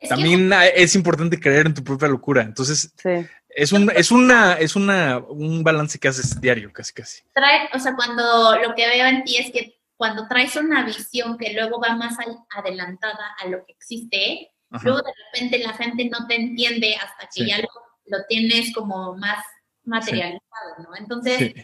Es 0.00 0.08
también 0.10 0.50
es 0.74 0.94
importante 0.94 1.40
creer 1.40 1.66
en 1.66 1.74
tu 1.74 1.82
propia 1.82 2.08
locura. 2.08 2.42
Entonces, 2.42 2.92
Sí. 3.02 3.26
es 3.48 3.72
un, 3.72 3.90
es 3.94 4.10
una, 4.12 4.54
es 4.54 4.76
una, 4.76 5.18
un 5.18 5.62
balance 5.64 5.98
que 5.98 6.08
haces 6.08 6.40
diario, 6.40 6.72
casi, 6.72 6.92
casi. 6.92 7.22
trae, 7.34 7.68
o 7.74 7.78
sea, 7.78 7.94
cuando 7.96 8.56
lo 8.58 8.74
que 8.74 8.86
veo 8.86 9.06
en 9.06 9.24
ti 9.24 9.36
es 9.38 9.50
que 9.50 9.80
cuando 9.96 10.28
traes 10.28 10.54
una 10.54 10.84
visión 10.84 11.36
que 11.36 11.52
luego 11.52 11.80
va 11.80 11.96
más 11.96 12.16
al- 12.20 12.38
adelantada 12.50 13.34
a 13.42 13.48
lo 13.48 13.64
que 13.66 13.72
existe, 13.72 14.52
Ajá. 14.70 14.84
luego 14.84 15.02
de 15.02 15.12
repente 15.32 15.58
la 15.58 15.72
gente 15.72 16.04
no 16.08 16.26
te 16.28 16.36
entiende 16.36 16.94
hasta 16.94 17.24
que 17.34 17.42
Sí. 17.44 17.48
ya 17.48 17.58
lo, 17.58 17.68
lo 18.06 18.24
tienes 18.28 18.72
como 18.72 19.16
más 19.16 19.44
materializado, 19.84 20.76
¿no? 20.84 20.96
Entonces, 20.96 21.38
Sí. 21.38 21.54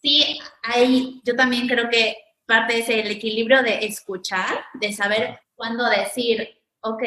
sí, 0.00 0.40
hay, 0.62 1.20
yo 1.24 1.36
también 1.36 1.68
creo 1.68 1.90
que 1.90 2.16
parte 2.46 2.78
es 2.78 2.88
el 2.88 3.10
equilibrio 3.10 3.62
de 3.62 3.84
escuchar, 3.84 4.64
de 4.74 4.92
saber 4.94 5.38
cuándo 5.54 5.86
decir, 5.90 6.48
ok, 6.80 7.02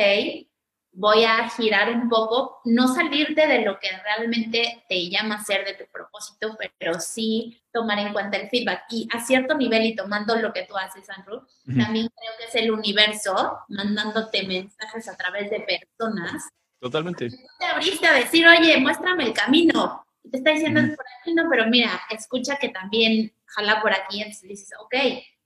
voy 0.94 1.24
a 1.24 1.50
girar 1.50 1.90
un 1.90 2.10
poco, 2.10 2.62
no 2.66 2.88
salirte 2.88 3.48
de 3.48 3.62
lo 3.62 3.80
que 3.80 3.90
realmente 4.04 4.84
te 4.90 5.10
llama 5.10 5.36
a 5.36 5.44
ser 5.44 5.66
de 5.66 5.74
tu 5.74 5.90
propósito, 5.92 6.58
pero 6.78 7.00
sí 7.00 7.62
tomar 7.72 8.00
en 8.00 8.14
cuenta 8.14 8.38
el 8.38 8.50
feedback. 8.50 8.84
Y 8.90 9.08
a 9.12 9.20
cierto 9.20 9.56
nivel 9.56 9.86
y 9.86 9.96
tomando 9.96 10.36
lo 10.36 10.52
que 10.52 10.64
tú 10.64 10.76
haces, 10.78 11.10
Andrew, 11.10 11.38
Ujú. 11.68 11.78
también 11.78 12.10
creo 12.16 12.32
que 12.38 12.46
es 12.46 12.56
el 12.56 12.72
universo 12.72 13.60
mandándote 13.70 14.44
mensajes 14.44 15.08
a 15.08 15.16
través 15.16 15.50
de 15.50 15.62
personas 15.62 16.50
Totalmente. 16.80 17.30
te 17.60 17.66
abriste 17.66 18.08
a 18.08 18.14
decir, 18.14 18.46
oye, 18.48 18.78
muéstrame 18.78 19.26
el 19.26 19.34
camino. 19.34 20.06
Te 20.30 20.38
está 20.38 20.52
diciendo, 20.52 20.82
Ujú. 20.82 20.92
es 20.92 20.98
por 20.98 21.06
aquí, 21.20 21.34
no, 21.34 21.48
pero 21.50 21.68
mira, 21.68 22.02
escucha 22.10 22.58
que 22.58 22.70
también 22.70 23.34
jala 23.46 23.82
por 23.82 23.94
aquí. 23.94 24.22
Entonces 24.22 24.50
dices, 24.50 24.70
ok, 24.80 24.96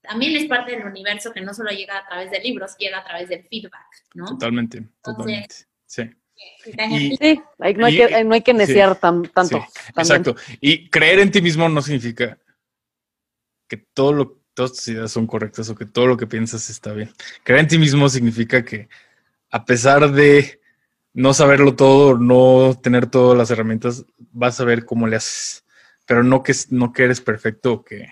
también 0.08 0.36
es 0.36 0.46
parte 0.46 0.72
del 0.72 0.86
universo 0.86 1.32
que 1.34 1.42
no 1.42 1.54
solo 1.54 1.70
llega 1.72 1.98
a 1.98 2.06
través 2.08 2.32
de 2.32 2.40
libros, 2.40 2.76
llega 2.78 3.00
a 3.00 3.04
través 3.04 3.30
del 3.30 3.44
feedback, 3.48 3.86
¿no? 4.14 4.26
Totalmente, 4.28 4.84
totalmente. 5.04 5.56
Sí. 5.86 6.04
Y- 6.90 7.16
Sí, 7.18 7.42
hay- 7.60 7.74
no, 7.76 7.86
hay 7.86 7.96
Y- 7.96 8.08
que, 8.08 8.24
no 8.24 8.34
hay 8.34 8.42
que 8.42 8.54
neciar 8.54 8.96
tan, 9.00 9.24
tanto. 9.24 9.60
Sí. 9.60 9.82
Exacto. 9.98 10.36
Y 10.60 10.90
creer 10.90 11.20
en 11.20 11.32
ti 11.32 11.42
mismo 11.42 11.68
no 11.70 11.82
significa 11.82 12.38
que 13.68 13.78
todo 13.78 14.14
lo, 14.14 14.42
todas 14.54 14.74
tus 14.74 14.88
ideas 14.90 15.12
son 15.12 15.28
correctas 15.28 15.70
o 15.70 15.76
que 15.76 15.86
todo 15.86 16.08
lo 16.08 16.18
que 16.18 16.28
piensas 16.28 16.70
está 16.70 16.94
bien. 16.94 17.12
Creer 17.44 17.62
en 17.62 17.68
ti 17.68 17.78
mismo 17.78 18.10
significa 18.10 18.64
que 18.64 18.90
a 19.50 19.64
pesar 19.66 20.12
de 20.12 20.60
no 21.14 21.34
saberlo 21.34 21.76
todo, 21.76 22.18
no 22.18 22.78
tener 22.82 23.08
todas 23.08 23.38
las 23.38 23.50
herramientas, 23.52 24.06
vas 24.18 24.60
a 24.60 24.66
ver 24.66 24.86
cómo 24.86 25.08
le 25.08 25.16
haces. 25.16 25.64
Pero 26.06 26.24
no 26.24 26.44
que, 26.44 26.54
no 26.70 26.92
que 26.94 27.04
eres 27.04 27.22
perfecto 27.22 27.74
o 27.74 27.84
que 27.84 28.08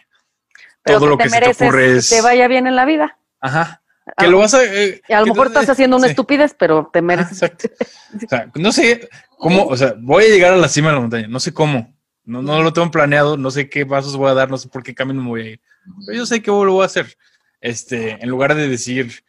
Pero 0.83 0.99
todo 0.99 1.09
lo 1.09 1.17
te 1.17 1.23
que 1.23 1.29
se 1.29 1.35
te 1.35 1.41
mereces 1.41 1.61
ocurre 1.67 1.97
es... 1.97 2.09
te 2.09 2.21
vaya 2.21 2.47
bien 2.47 2.67
en 2.67 2.75
la 2.75 2.85
vida. 2.85 3.17
Ajá. 3.39 3.81
Que 4.17 4.25
A- 4.25 4.29
lo 4.29 4.39
vas 4.39 4.53
a... 4.53 4.63
eh, 4.63 5.01
a 5.09 5.19
lo 5.19 5.25
que- 5.25 5.31
mejor 5.31 5.47
estás 5.47 5.69
haciendo 5.69 5.95
una 5.97 6.07
sí. 6.07 6.11
estupidez, 6.11 6.55
pero 6.57 6.89
te 6.91 7.01
mereces. 7.01 7.41
Exacto. 7.41 7.69
O 8.25 8.27
sea, 8.29 8.51
no 8.55 8.71
sé 8.71 9.09
cómo, 9.37 9.65
o 9.65 9.75
sea, 9.75 9.95
voy 9.97 10.25
a 10.25 10.27
llegar 10.27 10.53
a 10.53 10.57
la 10.57 10.67
cima 10.67 10.89
de 10.89 10.95
la 10.95 10.99
montaña, 11.01 11.27
no 11.27 11.39
sé 11.39 11.51
cómo, 11.51 11.95
no, 12.25 12.41
no 12.43 12.61
lo 12.61 12.71
tengo 12.73 12.91
planeado, 12.91 13.37
no 13.37 13.49
sé 13.49 13.69
qué 13.69 13.85
pasos 13.87 14.15
voy 14.15 14.29
a 14.29 14.35
dar, 14.35 14.51
no 14.51 14.57
sé 14.57 14.67
por 14.69 14.83
qué 14.83 14.93
camino 14.93 15.21
me 15.23 15.29
voy 15.29 15.41
a 15.41 15.49
ir, 15.51 15.61
pero 16.05 16.19
yo 16.19 16.25
sé 16.27 16.41
que 16.43 16.51
lo 16.51 16.73
voy 16.73 16.83
a 16.83 16.85
hacer. 16.85 17.17
Este, 17.59 18.11
en 18.21 18.29
lugar 18.29 18.53
de 18.55 18.67
decir, 18.67 19.23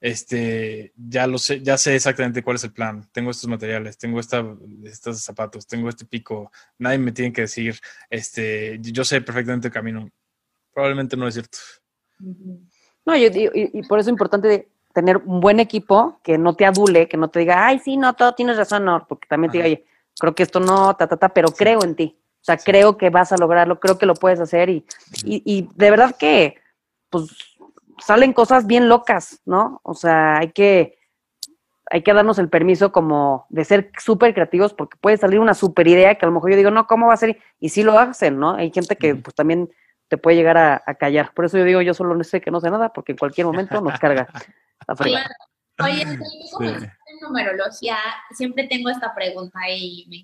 este, 0.00 0.92
ya 0.96 1.26
lo 1.26 1.38
sé, 1.38 1.60
ya 1.62 1.76
sé 1.76 1.94
exactamente 1.96 2.42
cuál 2.42 2.56
es 2.56 2.64
el 2.64 2.72
plan, 2.72 3.08
tengo 3.12 3.30
estos 3.30 3.48
materiales, 3.50 3.98
tengo 3.98 4.20
esta, 4.20 4.44
estos 4.84 5.20
zapatos, 5.22 5.66
tengo 5.66 5.88
este 5.88 6.04
pico, 6.04 6.50
nadie 6.78 6.98
me 6.98 7.12
tiene 7.12 7.32
que 7.32 7.42
decir, 7.42 7.80
este, 8.08 8.78
yo 8.80 9.04
sé 9.04 9.20
perfectamente 9.20 9.68
el 9.68 9.74
camino. 9.74 10.08
Probablemente 10.72 11.16
no 11.16 11.26
es 11.28 11.34
cierto. 11.34 11.58
No, 13.06 13.16
y, 13.16 13.24
y- 13.26 13.50
y 13.54 13.82
por 13.88 13.98
eso 13.98 14.08
es 14.10 14.12
importante 14.12 14.48
de 14.48 14.68
tener 14.92 15.18
un 15.18 15.40
buen 15.40 15.60
equipo 15.60 16.20
que 16.22 16.36
no 16.38 16.54
te 16.54 16.66
adule, 16.66 17.08
que 17.08 17.16
no 17.16 17.28
te 17.28 17.40
diga, 17.40 17.66
ay, 17.66 17.78
sí, 17.78 17.96
no, 17.96 18.14
todo 18.14 18.34
tienes 18.34 18.56
razón, 18.56 18.84
no, 18.84 19.06
porque 19.08 19.28
también 19.28 19.50
te 19.52 19.58
diga, 19.58 19.66
oye, 19.66 19.84
creo 20.18 20.34
que 20.34 20.42
esto 20.42 20.60
no, 20.60 20.94
ta, 20.96 21.06
ta, 21.06 21.16
ta, 21.16 21.28
pero 21.30 21.48
creo 21.48 21.82
en 21.84 21.94
ti. 21.94 22.16
O 22.40 22.44
sea, 22.44 22.56
creo 22.56 22.96
que 22.96 23.10
vas 23.10 23.32
a 23.32 23.36
lograrlo, 23.36 23.78
creo 23.80 23.98
que 23.98 24.06
lo 24.06 24.14
puedes 24.14 24.40
hacer 24.40 24.68
y, 24.70 24.84
y, 25.24 25.42
y 25.44 25.68
de 25.74 25.90
verdad 25.90 26.16
que, 26.18 26.56
pues, 27.10 27.26
salen 27.98 28.32
cosas 28.32 28.66
bien 28.66 28.88
locas, 28.88 29.40
¿no? 29.44 29.80
O 29.82 29.94
sea, 29.94 30.38
hay 30.38 30.50
que, 30.52 30.98
hay 31.90 32.02
que 32.02 32.12
darnos 32.14 32.38
el 32.38 32.48
permiso 32.48 32.92
como 32.92 33.46
de 33.50 33.64
ser 33.64 33.92
súper 33.98 34.32
creativos 34.32 34.72
porque 34.74 34.96
puede 35.00 35.16
salir 35.18 35.38
una 35.40 35.54
super 35.54 35.86
idea 35.86 36.14
que 36.14 36.24
a 36.24 36.28
lo 36.28 36.34
mejor 36.34 36.50
yo 36.50 36.56
digo, 36.56 36.70
no, 36.70 36.86
¿cómo 36.86 37.08
va 37.08 37.14
a 37.14 37.18
ser? 37.18 37.38
Y 37.58 37.68
sí 37.68 37.82
lo 37.82 37.98
hacen, 37.98 38.38
¿no? 38.38 38.54
Hay 38.54 38.70
gente 38.72 38.96
que 38.96 39.14
pues 39.16 39.34
también 39.34 39.70
te 40.10 40.18
puede 40.18 40.36
llegar 40.36 40.58
a, 40.58 40.94
callar. 40.96 41.32
Por 41.32 41.44
eso 41.44 41.56
yo 41.56 41.64
digo, 41.64 41.80
yo 41.82 41.94
solo 41.94 42.16
no 42.16 42.24
sé 42.24 42.40
que 42.40 42.50
no 42.50 42.60
sé 42.60 42.68
nada 42.68 42.92
porque 42.92 43.12
en 43.12 43.18
cualquier 43.18 43.46
momento 43.46 43.80
nos 43.80 43.98
carga. 43.98 44.26
Oye, 44.98 45.14
oye 45.78 46.02
en 46.02 47.20
numerología, 47.22 47.96
siempre 48.32 48.66
tengo 48.66 48.90
esta 48.90 49.14
pregunta 49.14 49.60
y 49.70 50.04
me 50.08 50.22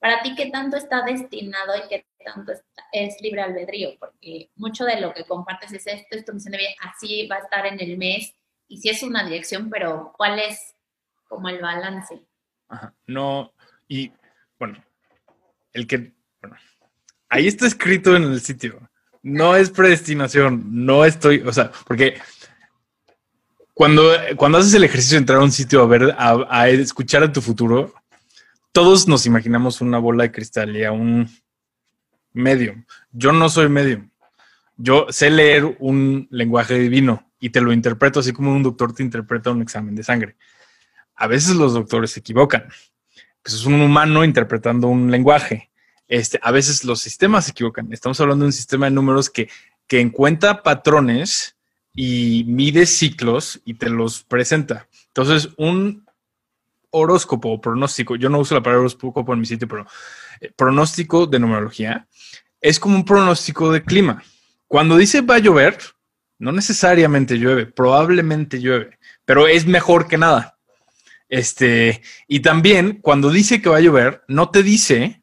Para 0.00 0.20
ti, 0.22 0.34
¿qué 0.34 0.46
tanto 0.50 0.76
está 0.76 1.02
destinado 1.02 1.76
y 1.76 1.88
qué 1.88 2.06
tanto 2.24 2.52
es 2.90 3.20
libre 3.20 3.42
albedrío? 3.42 3.90
Porque 4.00 4.50
mucho 4.56 4.84
de 4.84 5.00
lo 5.00 5.14
que 5.14 5.24
compartes 5.26 5.72
es 5.72 5.86
esto, 5.86 6.16
esto 6.16 6.32
me 6.32 6.40
suena 6.40 6.58
bien, 6.58 6.72
así 6.80 7.28
va 7.28 7.36
a 7.36 7.40
estar 7.40 7.64
en 7.66 7.80
el 7.80 7.96
mes 7.96 8.34
y 8.66 8.78
si 8.78 8.88
es 8.88 9.04
una 9.04 9.22
dirección, 9.22 9.70
pero 9.70 10.12
¿cuál 10.16 10.40
es 10.40 10.74
como 11.28 11.48
el 11.48 11.60
balance? 11.60 12.26
Ajá, 12.68 12.92
no, 13.06 13.52
y 13.86 14.10
bueno, 14.58 14.82
el 15.72 15.86
que, 15.86 16.14
ahí 17.32 17.46
está 17.46 17.66
escrito 17.66 18.14
en 18.14 18.24
el 18.24 18.42
sitio, 18.42 18.78
no 19.22 19.56
es 19.56 19.70
predestinación, 19.70 20.84
no 20.84 21.06
estoy, 21.06 21.40
o 21.40 21.52
sea, 21.52 21.72
porque 21.86 22.18
cuando, 23.72 24.12
cuando 24.36 24.58
haces 24.58 24.74
el 24.74 24.84
ejercicio 24.84 25.16
de 25.16 25.20
entrar 25.20 25.38
a 25.38 25.42
un 25.42 25.50
sitio 25.50 25.82
a 25.82 25.86
ver, 25.86 26.14
a, 26.18 26.68
escuchar 26.68 27.22
a 27.22 27.32
tu 27.32 27.40
futuro, 27.40 27.94
todos 28.70 29.08
nos 29.08 29.24
imaginamos 29.24 29.80
una 29.80 29.98
bola 29.98 30.24
de 30.24 30.30
cristal 30.30 30.76
y 30.76 30.84
a 30.84 30.92
un 30.92 31.26
medium. 32.34 32.84
Yo 33.12 33.32
no 33.32 33.48
soy 33.48 33.70
medium. 33.70 34.10
Yo 34.76 35.06
sé 35.08 35.30
leer 35.30 35.76
un 35.80 36.28
lenguaje 36.30 36.78
divino 36.78 37.32
y 37.40 37.48
te 37.48 37.62
lo 37.62 37.72
interpreto 37.72 38.20
así 38.20 38.32
como 38.32 38.54
un 38.54 38.62
doctor 38.62 38.94
te 38.94 39.02
interpreta 39.02 39.50
un 39.50 39.62
examen 39.62 39.94
de 39.94 40.02
sangre. 40.02 40.36
A 41.14 41.26
veces 41.26 41.56
los 41.56 41.72
doctores 41.72 42.10
se 42.10 42.20
equivocan. 42.20 42.64
Pues 43.42 43.54
es 43.54 43.64
un 43.64 43.80
humano 43.80 44.22
interpretando 44.22 44.88
un 44.88 45.10
lenguaje. 45.10 45.71
Este, 46.08 46.38
a 46.42 46.50
veces 46.50 46.84
los 46.84 47.00
sistemas 47.00 47.46
se 47.46 47.52
equivocan. 47.52 47.92
Estamos 47.92 48.20
hablando 48.20 48.44
de 48.44 48.48
un 48.48 48.52
sistema 48.52 48.86
de 48.86 48.92
números 48.92 49.30
que, 49.30 49.48
que 49.86 50.00
encuentra 50.00 50.62
patrones 50.62 51.56
y 51.94 52.44
mide 52.46 52.86
ciclos 52.86 53.60
y 53.64 53.74
te 53.74 53.90
los 53.90 54.22
presenta. 54.24 54.88
Entonces, 55.08 55.50
un 55.56 56.06
horóscopo 56.90 57.50
o 57.50 57.60
pronóstico, 57.60 58.16
yo 58.16 58.28
no 58.28 58.38
uso 58.38 58.54
la 58.54 58.62
palabra 58.62 58.80
horóscopo 58.80 59.32
en 59.32 59.40
mi 59.40 59.46
sitio, 59.46 59.66
pero 59.66 59.86
eh, 60.40 60.52
pronóstico 60.54 61.26
de 61.26 61.38
numerología 61.38 62.06
es 62.60 62.78
como 62.78 62.96
un 62.96 63.04
pronóstico 63.04 63.72
de 63.72 63.82
clima. 63.82 64.22
Cuando 64.68 64.96
dice 64.96 65.20
va 65.20 65.36
a 65.36 65.40
llover, 65.40 65.78
no 66.38 66.52
necesariamente 66.52 67.36
llueve, 67.38 67.66
probablemente 67.66 68.60
llueve, 68.60 68.98
pero 69.24 69.48
es 69.48 69.66
mejor 69.66 70.06
que 70.06 70.18
nada. 70.18 70.58
Este, 71.28 72.02
y 72.28 72.40
también 72.40 73.00
cuando 73.00 73.30
dice 73.30 73.62
que 73.62 73.68
va 73.68 73.78
a 73.78 73.80
llover, 73.80 74.22
no 74.28 74.50
te 74.50 74.62
dice 74.62 75.21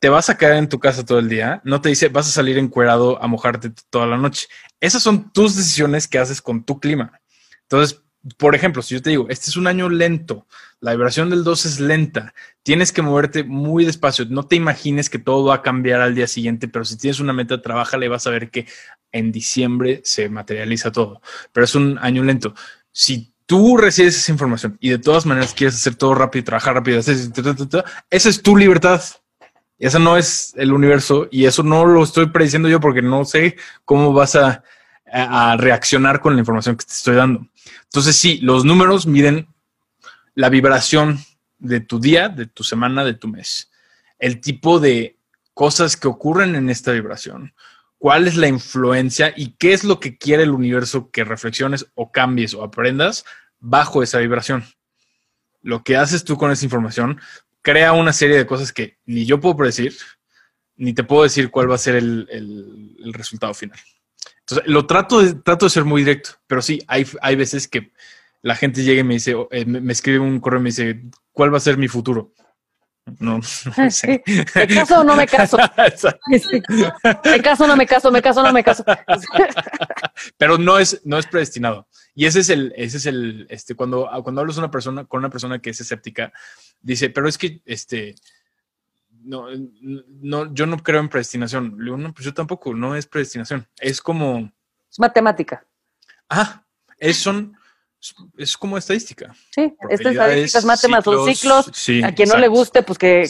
te 0.00 0.08
vas 0.08 0.30
a 0.30 0.38
quedar 0.38 0.56
en 0.56 0.68
tu 0.68 0.80
casa 0.80 1.04
todo 1.04 1.18
el 1.18 1.28
día, 1.28 1.60
no 1.64 1.80
te 1.80 1.90
dice 1.90 2.08
vas 2.08 2.26
a 2.26 2.32
salir 2.32 2.58
encuerado 2.58 3.22
a 3.22 3.26
mojarte 3.26 3.70
toda 3.90 4.06
la 4.06 4.16
noche. 4.16 4.48
Esas 4.80 5.02
son 5.02 5.30
tus 5.30 5.54
decisiones 5.56 6.08
que 6.08 6.18
haces 6.18 6.40
con 6.40 6.64
tu 6.64 6.80
clima. 6.80 7.20
Entonces, 7.62 8.02
por 8.38 8.54
ejemplo, 8.54 8.82
si 8.82 8.94
yo 8.94 9.02
te 9.02 9.10
digo, 9.10 9.26
este 9.28 9.50
es 9.50 9.56
un 9.56 9.66
año 9.66 9.88
lento, 9.88 10.46
la 10.80 10.92
vibración 10.92 11.30
del 11.30 11.44
2 11.44 11.66
es 11.66 11.80
lenta, 11.80 12.34
tienes 12.62 12.92
que 12.92 13.02
moverte 13.02 13.44
muy 13.44 13.84
despacio, 13.84 14.26
no 14.28 14.46
te 14.46 14.56
imagines 14.56 15.08
que 15.08 15.18
todo 15.18 15.44
va 15.44 15.56
a 15.56 15.62
cambiar 15.62 16.00
al 16.00 16.14
día 16.14 16.26
siguiente, 16.26 16.68
pero 16.68 16.84
si 16.84 16.96
tienes 16.96 17.20
una 17.20 17.32
meta, 17.32 17.60
le 17.98 18.08
vas 18.08 18.26
a 18.26 18.30
ver 18.30 18.50
que 18.50 18.66
en 19.12 19.32
diciembre 19.32 20.00
se 20.04 20.28
materializa 20.28 20.92
todo, 20.92 21.20
pero 21.52 21.64
es 21.64 21.74
un 21.74 21.98
año 21.98 22.22
lento. 22.22 22.54
Si 22.92 23.34
tú 23.46 23.76
recibes 23.76 24.16
esa 24.16 24.32
información 24.32 24.76
y 24.80 24.90
de 24.90 24.98
todas 24.98 25.26
maneras 25.26 25.54
quieres 25.54 25.76
hacer 25.76 25.94
todo 25.94 26.14
rápido 26.14 26.40
y 26.40 26.44
trabajar 26.44 26.74
rápido, 26.74 26.98
esa 26.98 27.12
es 28.10 28.42
tu 28.42 28.56
libertad. 28.56 29.02
Esa 29.80 29.98
no 29.98 30.16
es 30.16 30.52
el 30.56 30.72
universo 30.72 31.26
y 31.32 31.46
eso 31.46 31.64
no 31.64 31.84
lo 31.84 32.04
estoy 32.04 32.26
prediciendo 32.26 32.68
yo 32.68 32.78
porque 32.78 33.02
no 33.02 33.24
sé 33.24 33.56
cómo 33.84 34.12
vas 34.12 34.36
a, 34.36 34.62
a 35.10 35.56
reaccionar 35.56 36.20
con 36.20 36.34
la 36.34 36.40
información 36.40 36.76
que 36.76 36.84
te 36.84 36.92
estoy 36.92 37.16
dando. 37.16 37.48
Entonces, 37.84 38.14
sí, 38.14 38.38
los 38.42 38.64
números 38.64 39.06
miden 39.06 39.48
la 40.34 40.48
vibración 40.50 41.18
de 41.58 41.80
tu 41.80 41.98
día, 41.98 42.28
de 42.28 42.46
tu 42.46 42.62
semana, 42.62 43.04
de 43.04 43.14
tu 43.14 43.26
mes. 43.26 43.70
El 44.18 44.40
tipo 44.40 44.78
de 44.78 45.18
cosas 45.54 45.96
que 45.96 46.06
ocurren 46.06 46.54
en 46.54 46.70
esta 46.70 46.92
vibración 46.92 47.52
cuál 48.00 48.26
es 48.26 48.36
la 48.36 48.48
influencia 48.48 49.34
y 49.36 49.56
qué 49.58 49.74
es 49.74 49.84
lo 49.84 50.00
que 50.00 50.16
quiere 50.16 50.42
el 50.44 50.52
universo 50.52 51.10
que 51.10 51.22
reflexiones 51.22 51.86
o 51.94 52.10
cambies 52.10 52.54
o 52.54 52.64
aprendas 52.64 53.26
bajo 53.58 54.02
esa 54.02 54.18
vibración. 54.18 54.64
Lo 55.60 55.84
que 55.84 55.98
haces 55.98 56.24
tú 56.24 56.38
con 56.38 56.50
esa 56.50 56.64
información 56.64 57.20
crea 57.62 57.92
una 57.92 58.12
serie 58.12 58.36
de 58.36 58.46
cosas 58.46 58.72
que 58.72 58.98
ni 59.06 59.24
yo 59.24 59.40
puedo 59.40 59.56
predecir, 59.56 59.94
ni 60.76 60.94
te 60.94 61.04
puedo 61.04 61.24
decir 61.24 61.50
cuál 61.50 61.70
va 61.70 61.74
a 61.74 61.78
ser 61.78 61.96
el, 61.96 63.12
resultado 63.12 63.54
final. 63.54 63.78
Entonces, 64.40 64.66
lo 64.66 64.86
trato 64.86 65.20
de, 65.20 65.34
trato 65.34 65.66
de 65.66 65.70
ser 65.70 65.84
muy 65.84 66.02
directo, 66.02 66.30
pero 66.46 66.62
sí, 66.62 66.80
hay, 66.86 67.06
hay 67.20 67.36
veces 67.36 67.68
que 67.68 67.92
la 68.42 68.56
gente 68.56 68.82
llega 68.82 69.00
y 69.00 69.04
me 69.04 69.14
dice, 69.14 69.36
eh, 69.50 69.64
me 69.64 69.92
escribe 69.92 70.18
un 70.18 70.40
correo 70.40 70.60
y 70.60 70.62
me 70.64 70.70
dice, 70.70 71.02
¿cuál 71.32 71.52
va 71.52 71.58
a 71.58 71.60
ser 71.60 71.76
mi 71.76 71.88
futuro? 71.88 72.32
No, 73.18 73.40
no 73.76 73.90
sé. 73.90 74.22
¿Me 74.54 74.66
caso 74.66 75.00
o 75.00 75.04
no 75.04 75.16
me 75.16 75.26
caso? 75.26 75.56
¿Me 75.56 77.42
caso 77.42 77.64
o 77.64 77.66
no 77.66 77.76
me 77.76 77.86
caso? 77.86 78.10
¿Me 78.10 78.22
caso 78.22 78.40
o 78.40 78.44
no 78.44 78.52
me 78.52 78.62
caso? 78.62 78.84
Pero 80.38 80.58
no 80.58 80.78
es, 80.78 81.00
no 81.04 81.18
es 81.18 81.26
predestinado. 81.26 81.88
Y 82.14 82.26
ese 82.26 82.40
es 82.40 82.50
el, 82.50 82.72
ese 82.76 82.98
es 82.98 83.06
el, 83.06 83.46
este, 83.50 83.74
cuando, 83.74 84.08
cuando 84.22 84.40
hablas 84.40 84.58
una 84.58 84.70
persona, 84.70 85.04
con 85.04 85.18
una 85.18 85.30
persona 85.30 85.58
que 85.58 85.70
es 85.70 85.80
escéptica, 85.80 86.32
dice, 86.80 87.10
pero 87.10 87.28
es 87.28 87.38
que, 87.38 87.62
este, 87.64 88.14
no, 89.22 89.46
no, 89.80 90.52
yo 90.52 90.66
no 90.66 90.78
creo 90.78 91.00
en 91.00 91.08
predestinación. 91.08 91.76
Le 91.78 91.84
digo, 91.84 91.96
no, 91.96 92.12
pues 92.12 92.24
yo 92.24 92.34
tampoco, 92.34 92.74
no 92.74 92.96
es 92.96 93.06
predestinación. 93.06 93.66
Es 93.78 94.00
como... 94.00 94.50
Es 94.90 94.98
matemática. 94.98 95.64
Ah, 96.28 96.64
es, 96.98 97.16
son, 97.16 97.56
es 98.36 98.56
como 98.56 98.78
estadística. 98.78 99.34
Sí, 99.50 99.74
estas 99.88 100.12
estadísticas, 100.12 100.64
matemáticas, 100.64 101.14
son 101.14 101.34
ciclos. 101.34 102.04
a 102.04 102.12
quien 102.12 102.28
no 102.28 102.38
le 102.38 102.48
guste, 102.48 102.82
pues 102.82 102.98
que, 102.98 103.28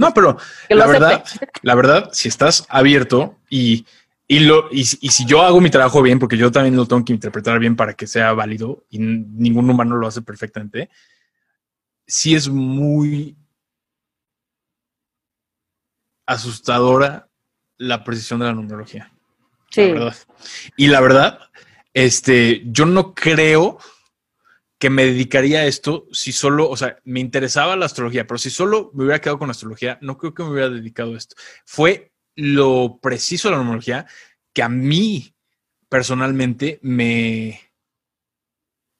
no, 0.00 0.14
pero 0.14 0.38
la 0.70 0.86
verdad, 0.86 1.24
la 1.60 1.74
verdad, 1.74 2.08
si 2.12 2.28
estás 2.28 2.64
abierto 2.70 3.36
y, 3.50 3.84
y 4.26 4.38
lo 4.38 4.68
y, 4.72 4.84
si 4.84 5.26
yo 5.26 5.42
hago 5.42 5.60
mi 5.60 5.68
trabajo 5.68 6.00
bien, 6.00 6.18
porque 6.18 6.38
yo 6.38 6.50
también 6.50 6.74
lo 6.74 6.86
tengo 6.86 7.04
que 7.04 7.12
interpretar 7.12 7.58
bien 7.58 7.76
para 7.76 7.92
que 7.92 8.06
sea 8.06 8.32
válido 8.32 8.86
y 8.88 8.98
ningún 8.98 9.68
humano 9.68 9.96
lo 9.96 10.06
hace 10.06 10.22
perfectamente, 10.22 10.88
sí 12.06 12.34
es 12.34 12.48
muy 12.48 13.36
asustadora 16.24 17.28
la 17.76 18.02
precisión 18.02 18.40
de 18.40 18.46
la 18.46 18.54
numerología. 18.54 19.12
Sí. 19.70 19.92
Y 20.78 20.86
la 20.86 21.00
verdad, 21.00 21.40
este, 21.94 22.62
yo 22.66 22.86
no 22.86 23.14
creo 23.14 23.78
que 24.78 24.90
me 24.90 25.04
dedicaría 25.04 25.60
a 25.60 25.66
esto 25.66 26.06
si 26.10 26.32
solo, 26.32 26.70
o 26.70 26.76
sea, 26.76 26.96
me 27.04 27.20
interesaba 27.20 27.76
la 27.76 27.86
astrología, 27.86 28.26
pero 28.26 28.38
si 28.38 28.48
solo 28.48 28.90
me 28.94 29.04
hubiera 29.04 29.20
quedado 29.20 29.38
con 29.38 29.48
la 29.48 29.52
astrología, 29.52 29.98
no 30.00 30.16
creo 30.16 30.32
que 30.32 30.42
me 30.42 30.50
hubiera 30.50 30.70
dedicado 30.70 31.14
a 31.14 31.18
esto. 31.18 31.36
Fue 31.66 32.12
lo 32.34 32.98
preciso 33.02 33.48
de 33.48 33.52
la 33.52 33.58
numerología 33.58 34.06
que 34.54 34.62
a 34.62 34.68
mí 34.68 35.34
personalmente 35.88 36.78
me, 36.82 37.60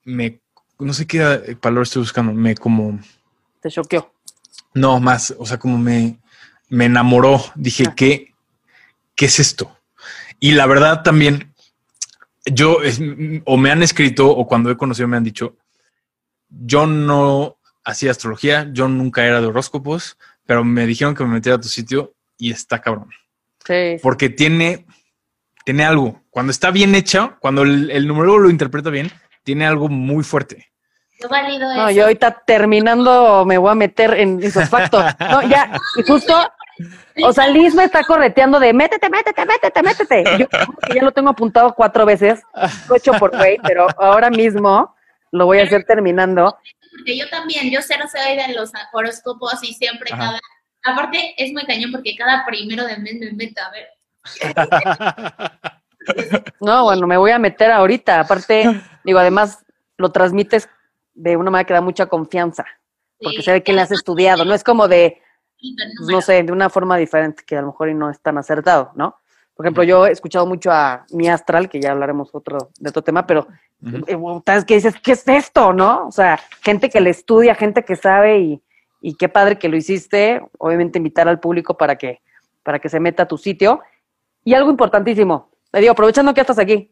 me, 0.05 0.43
no 0.79 0.93
sé 0.93 1.07
qué 1.07 1.57
palabra 1.61 1.85
estoy 1.85 2.03
buscando, 2.03 2.33
me 2.33 2.55
como... 2.57 3.01
Te 3.63 3.71
choqueó. 3.71 4.13
No, 4.75 5.01
más, 5.01 5.35
o 5.39 5.47
sea, 5.47 5.59
como 5.59 5.79
me, 5.79 6.21
me 6.69 6.87
enamoró. 6.87 7.43
Dije, 7.55 7.85
ah. 7.89 7.95
¿qué, 7.97 8.35
¿qué 9.15 9.27
es 9.27 9.39
esto? 9.39 9.77
Y 10.39 10.53
la 10.53 10.67
verdad 10.67 11.03
también 11.03 11.50
yo 12.53 12.79
o 13.45 13.57
me 13.57 13.71
han 13.71 13.83
escrito 13.83 14.29
o 14.31 14.47
cuando 14.47 14.71
he 14.71 14.77
conocido 14.77 15.09
me 15.09 15.17
han 15.17 15.25
dicho, 15.25 15.57
yo 16.49 16.87
no 16.87 17.59
hacía 17.85 18.11
astrología, 18.11 18.69
yo 18.73 18.89
nunca 18.89 19.25
era 19.25 19.41
de 19.41 19.47
horóscopos, 19.47 20.19
pero 20.47 20.65
me 20.65 20.87
dijeron 20.87 21.15
que 21.15 21.25
me 21.25 21.35
metiera 21.35 21.57
a 21.57 21.61
tu 21.61 21.69
sitio 21.69 22.15
y 22.37 22.51
está 22.51 22.81
cabrón. 22.81 23.11
Sí. 23.65 23.97
Porque 24.03 24.29
tiene, 24.29 24.87
tiene 25.65 25.85
algo. 25.85 26.23
Cuando 26.31 26.51
está 26.51 26.71
bien 26.71 26.95
hecho, 26.95 27.37
cuando 27.41 27.63
el, 27.63 27.91
el 27.91 28.07
número 28.07 28.39
lo 28.39 28.51
interpreta 28.51 28.91
bien, 28.91 29.11
tiene 29.43 29.67
algo 29.67 29.89
muy 29.89 30.25
fuerte. 30.25 30.71
Yo 31.21 31.29
valido 31.29 31.75
no, 31.75 31.91
yo 31.91 32.05
ahorita 32.05 32.43
terminando 32.47 33.45
me 33.45 33.59
voy 33.59 33.71
a 33.71 33.75
meter 33.75 34.15
en 34.15 34.43
esos 34.43 34.69
factos. 34.69 35.05
No, 35.21 35.43
ya, 35.43 35.79
y 35.97 36.03
justo 36.03 36.35
O 37.25 37.33
sea, 37.33 37.49
Liz 37.49 37.75
me 37.75 37.85
está 37.85 38.05
correteando 38.05 38.61
de 38.61 38.73
métete, 38.73 39.09
métete, 39.11 39.45
métete, 39.45 39.83
métete. 39.83 40.25
Yo 40.39 40.47
ya 40.95 41.03
lo 41.03 41.13
tengo 41.13 41.31
apuntado 41.31 41.75
cuatro 41.75 42.07
veces, 42.07 42.43
lo 42.89 42.95
he 42.95 42.99
hecho 42.99 43.13
por 43.15 43.37
güey, 43.37 43.59
pero 43.63 43.87
ahora 43.99 44.31
mismo 44.31 44.95
lo 45.33 45.47
voy 45.47 45.61
a 45.61 45.65
hacer 45.65 45.85
terminando. 45.85 46.57
Porque 46.91 47.17
yo 47.17 47.29
también, 47.29 47.71
yo 47.71 47.81
cero 47.83 48.05
soy 48.11 48.37
de 48.37 48.55
los 48.55 48.73
horóscopos 48.93 49.63
y 49.63 49.75
siempre 49.75 50.11
cada... 50.11 50.41
Aparte, 50.83 51.35
es 51.37 51.53
muy 51.53 51.65
cañón 51.67 51.93
porque 51.93 52.17
cada 52.17 52.45
primero 52.47 52.85
de 52.85 52.97
mes 52.97 53.15
me 53.21 53.33
meto 53.33 53.61
a 53.63 53.71
ver. 53.71 53.89
No, 56.61 56.85
bueno, 56.85 57.07
me 57.07 57.17
voy 57.17 57.31
a 57.31 57.39
meter 57.39 57.71
ahorita. 57.71 58.21
Aparte, 58.21 58.81
digo, 59.05 59.19
además 59.19 59.65
lo 59.99 60.11
transmites 60.11 60.69
de 61.13 61.37
una 61.37 61.51
manera 61.51 61.67
que 61.67 61.75
da 61.75 61.81
mucha 61.83 62.07
confianza, 62.07 62.65
porque 63.21 63.43
se 63.43 63.53
ve 63.53 63.63
que 63.63 63.73
le 63.73 63.83
has 63.83 63.91
estudiado. 63.91 64.45
No 64.45 64.55
es 64.55 64.65
como 64.65 64.89
de, 64.89 65.21
no 66.09 66.21
sé, 66.21 66.43
de 66.43 66.53
una 66.53 66.71
forma 66.71 66.97
diferente, 66.97 67.43
que 67.47 67.57
a 67.57 67.61
lo 67.61 67.69
mejor 67.69 67.89
y 67.89 67.95
no 67.95 68.11
es 68.11 68.21
tan 68.21 68.39
acertado, 68.39 68.93
¿no? 68.95 69.17
Por 69.55 69.67
ejemplo, 69.67 69.83
yo 69.83 70.07
he 70.07 70.11
escuchado 70.11 70.47
mucho 70.47 70.73
a 70.73 71.05
mi 71.11 71.29
astral, 71.29 71.69
que 71.69 71.81
ya 71.81 71.91
hablaremos 71.91 72.31
otro, 72.33 72.71
de 72.79 72.89
otro 72.89 73.03
tema, 73.03 73.27
pero 73.27 73.47
uh 73.83 74.43
que 74.67 74.75
dices, 74.75 74.95
¿qué 75.03 75.13
es 75.13 75.29
esto, 75.29 75.75
no? 75.75 76.07
O 76.07 76.13
sea, 76.13 76.39
gente 76.63 76.89
que 76.89 77.01
le 77.01 77.11
estudia, 77.11 77.55
gente 77.55 77.85
que 77.85 77.95
sabe 77.95 78.39
y, 78.39 78.63
y 79.03 79.15
qué 79.17 79.29
padre 79.29 79.59
que 79.59 79.69
lo 79.69 79.77
hiciste. 79.77 80.41
Obviamente 80.59 80.99
invitar 80.99 81.29
al 81.29 81.41
público 81.41 81.77
para 81.77 81.97
que, 81.97 82.21
para 82.63 82.79
que 82.79 82.89
se 82.89 83.01
meta 83.01 83.25
a 83.25 83.29
tu 83.29 83.37
sitio. 83.37 83.81
Y 84.45 84.55
algo 84.55 84.71
importantísimo, 84.71 85.51
le 85.73 85.81
digo, 85.81 85.93
aprovechando 85.93 86.33
que 86.33 86.41
estás 86.41 86.59
aquí, 86.59 86.91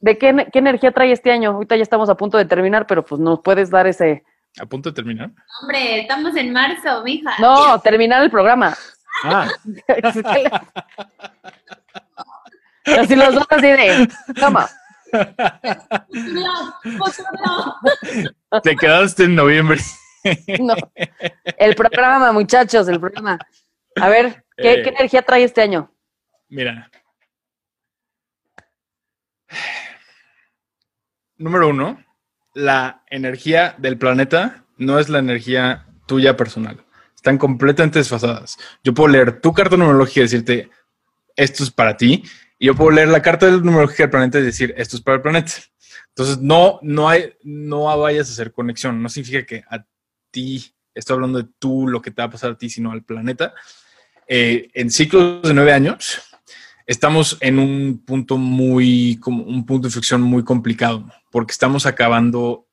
¿de 0.00 0.18
qué, 0.18 0.48
qué, 0.52 0.58
energía 0.58 0.92
trae 0.92 1.12
este 1.12 1.32
año? 1.32 1.52
Ahorita 1.52 1.76
ya 1.76 1.82
estamos 1.82 2.10
a 2.10 2.16
punto 2.16 2.36
de 2.36 2.44
terminar, 2.44 2.86
pero 2.86 3.04
pues 3.04 3.20
nos 3.20 3.40
puedes 3.40 3.70
dar 3.70 3.86
ese... 3.86 4.24
¿A 4.58 4.66
punto 4.66 4.90
de 4.90 4.94
terminar? 4.94 5.30
Hombre, 5.62 6.00
estamos 6.00 6.34
en 6.36 6.52
marzo, 6.52 7.04
mija. 7.04 7.30
No, 7.38 7.80
terminar 7.80 8.22
el 8.22 8.30
programa. 8.30 8.76
Ah. 9.24 9.48
Así 12.84 13.14
los 13.14 13.34
dos 13.34 13.46
así 13.50 13.66
de, 13.66 14.08
toma. 14.40 14.68
Te 18.62 18.74
quedaste 18.74 19.24
en 19.24 19.34
noviembre. 19.34 19.78
No. 20.58 20.74
El 21.58 21.74
programa, 21.74 22.32
muchachos, 22.32 22.88
el 22.88 22.98
programa. 22.98 23.38
A 23.96 24.08
ver, 24.08 24.44
¿qué, 24.56 24.82
¿qué, 24.82 24.88
eh. 24.88 24.94
energía 24.96 25.22
trae 25.22 25.44
este 25.44 25.62
año? 25.62 25.92
Mira. 26.48 26.90
Número 31.36 31.68
uno, 31.68 32.02
la 32.54 33.02
energía 33.08 33.74
del 33.78 33.98
planeta 33.98 34.64
no 34.76 34.98
es 34.98 35.08
la 35.08 35.18
energía 35.18 35.86
tuya 36.06 36.36
personal. 36.36 36.84
Están 37.14 37.38
completamente 37.38 37.98
desfasadas. 37.98 38.56
Yo 38.82 38.94
puedo 38.94 39.08
leer 39.08 39.40
tu 39.40 39.52
carta 39.52 39.76
numerología 39.76 40.22
y 40.22 40.24
decirte, 40.24 40.70
esto 41.36 41.62
es 41.62 41.70
para 41.70 41.96
ti. 41.96 42.24
Y 42.58 42.66
yo 42.66 42.74
puedo 42.74 42.90
leer 42.90 43.08
la 43.08 43.22
carta 43.22 43.46
de 43.46 43.52
numerología 43.52 44.06
del 44.06 44.10
planeta 44.10 44.38
y 44.38 44.42
decir, 44.42 44.74
esto 44.76 44.96
es 44.96 45.02
para 45.02 45.16
el 45.16 45.22
planeta. 45.22 45.52
Entonces, 46.08 46.38
no, 46.38 46.78
no, 46.82 47.08
hay, 47.08 47.34
no 47.42 47.84
vayas 47.98 48.28
a 48.28 48.32
hacer 48.32 48.52
conexión. 48.52 49.02
No 49.02 49.08
significa 49.08 49.44
que 49.46 49.62
a 49.68 49.84
ti, 50.30 50.74
estoy 50.94 51.14
hablando 51.14 51.42
de 51.42 51.48
tú, 51.58 51.86
lo 51.86 52.02
que 52.02 52.10
te 52.10 52.22
va 52.22 52.26
a 52.26 52.30
pasar 52.30 52.52
a 52.52 52.58
ti, 52.58 52.68
sino 52.68 52.90
al 52.90 53.04
planeta. 53.04 53.54
Eh, 54.26 54.70
en 54.74 54.90
ciclos 54.90 55.42
de 55.42 55.54
nueve 55.54 55.72
años, 55.72 56.22
estamos 56.86 57.36
en 57.40 57.58
un 57.58 58.02
punto 58.04 58.36
muy, 58.36 59.18
como 59.20 59.44
un 59.44 59.64
punto 59.66 59.82
de 59.82 59.88
inflexión 59.88 60.22
muy 60.22 60.44
complicado, 60.44 61.06
porque 61.30 61.52
estamos 61.52 61.86
acabando. 61.86 62.66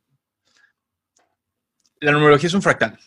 La 2.00 2.12
numerología 2.12 2.48
es 2.48 2.54
un 2.54 2.62
fractal. 2.62 3.00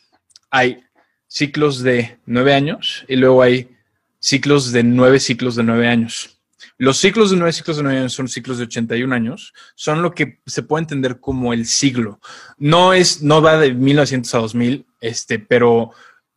Hay 0.50 0.82
ciclos 1.26 1.82
de 1.82 2.18
nueve 2.26 2.54
años 2.54 3.04
y 3.08 3.16
luego 3.16 3.42
hay 3.42 3.76
ciclos 4.18 4.72
de 4.72 4.82
nueve 4.82 5.20
ciclos 5.20 5.56
de 5.56 5.62
nueve 5.62 5.88
años. 5.88 6.40
Los 6.76 6.96
ciclos 6.96 7.30
de 7.30 7.36
nueve 7.36 7.52
ciclos 7.52 7.76
de 7.76 7.82
nueve 7.82 7.98
años 7.98 8.14
son 8.14 8.28
ciclos 8.28 8.58
de 8.58 8.64
81 8.64 9.14
años, 9.14 9.52
son 9.74 10.02
lo 10.02 10.12
que 10.12 10.40
se 10.46 10.62
puede 10.62 10.82
entender 10.82 11.20
como 11.20 11.52
el 11.52 11.66
siglo. 11.66 12.20
No 12.56 12.94
es, 12.94 13.22
no 13.22 13.42
va 13.42 13.58
de 13.58 13.74
1900 13.74 14.34
a 14.34 14.38
2000, 14.38 14.86
este, 15.00 15.38
pero 15.38 15.92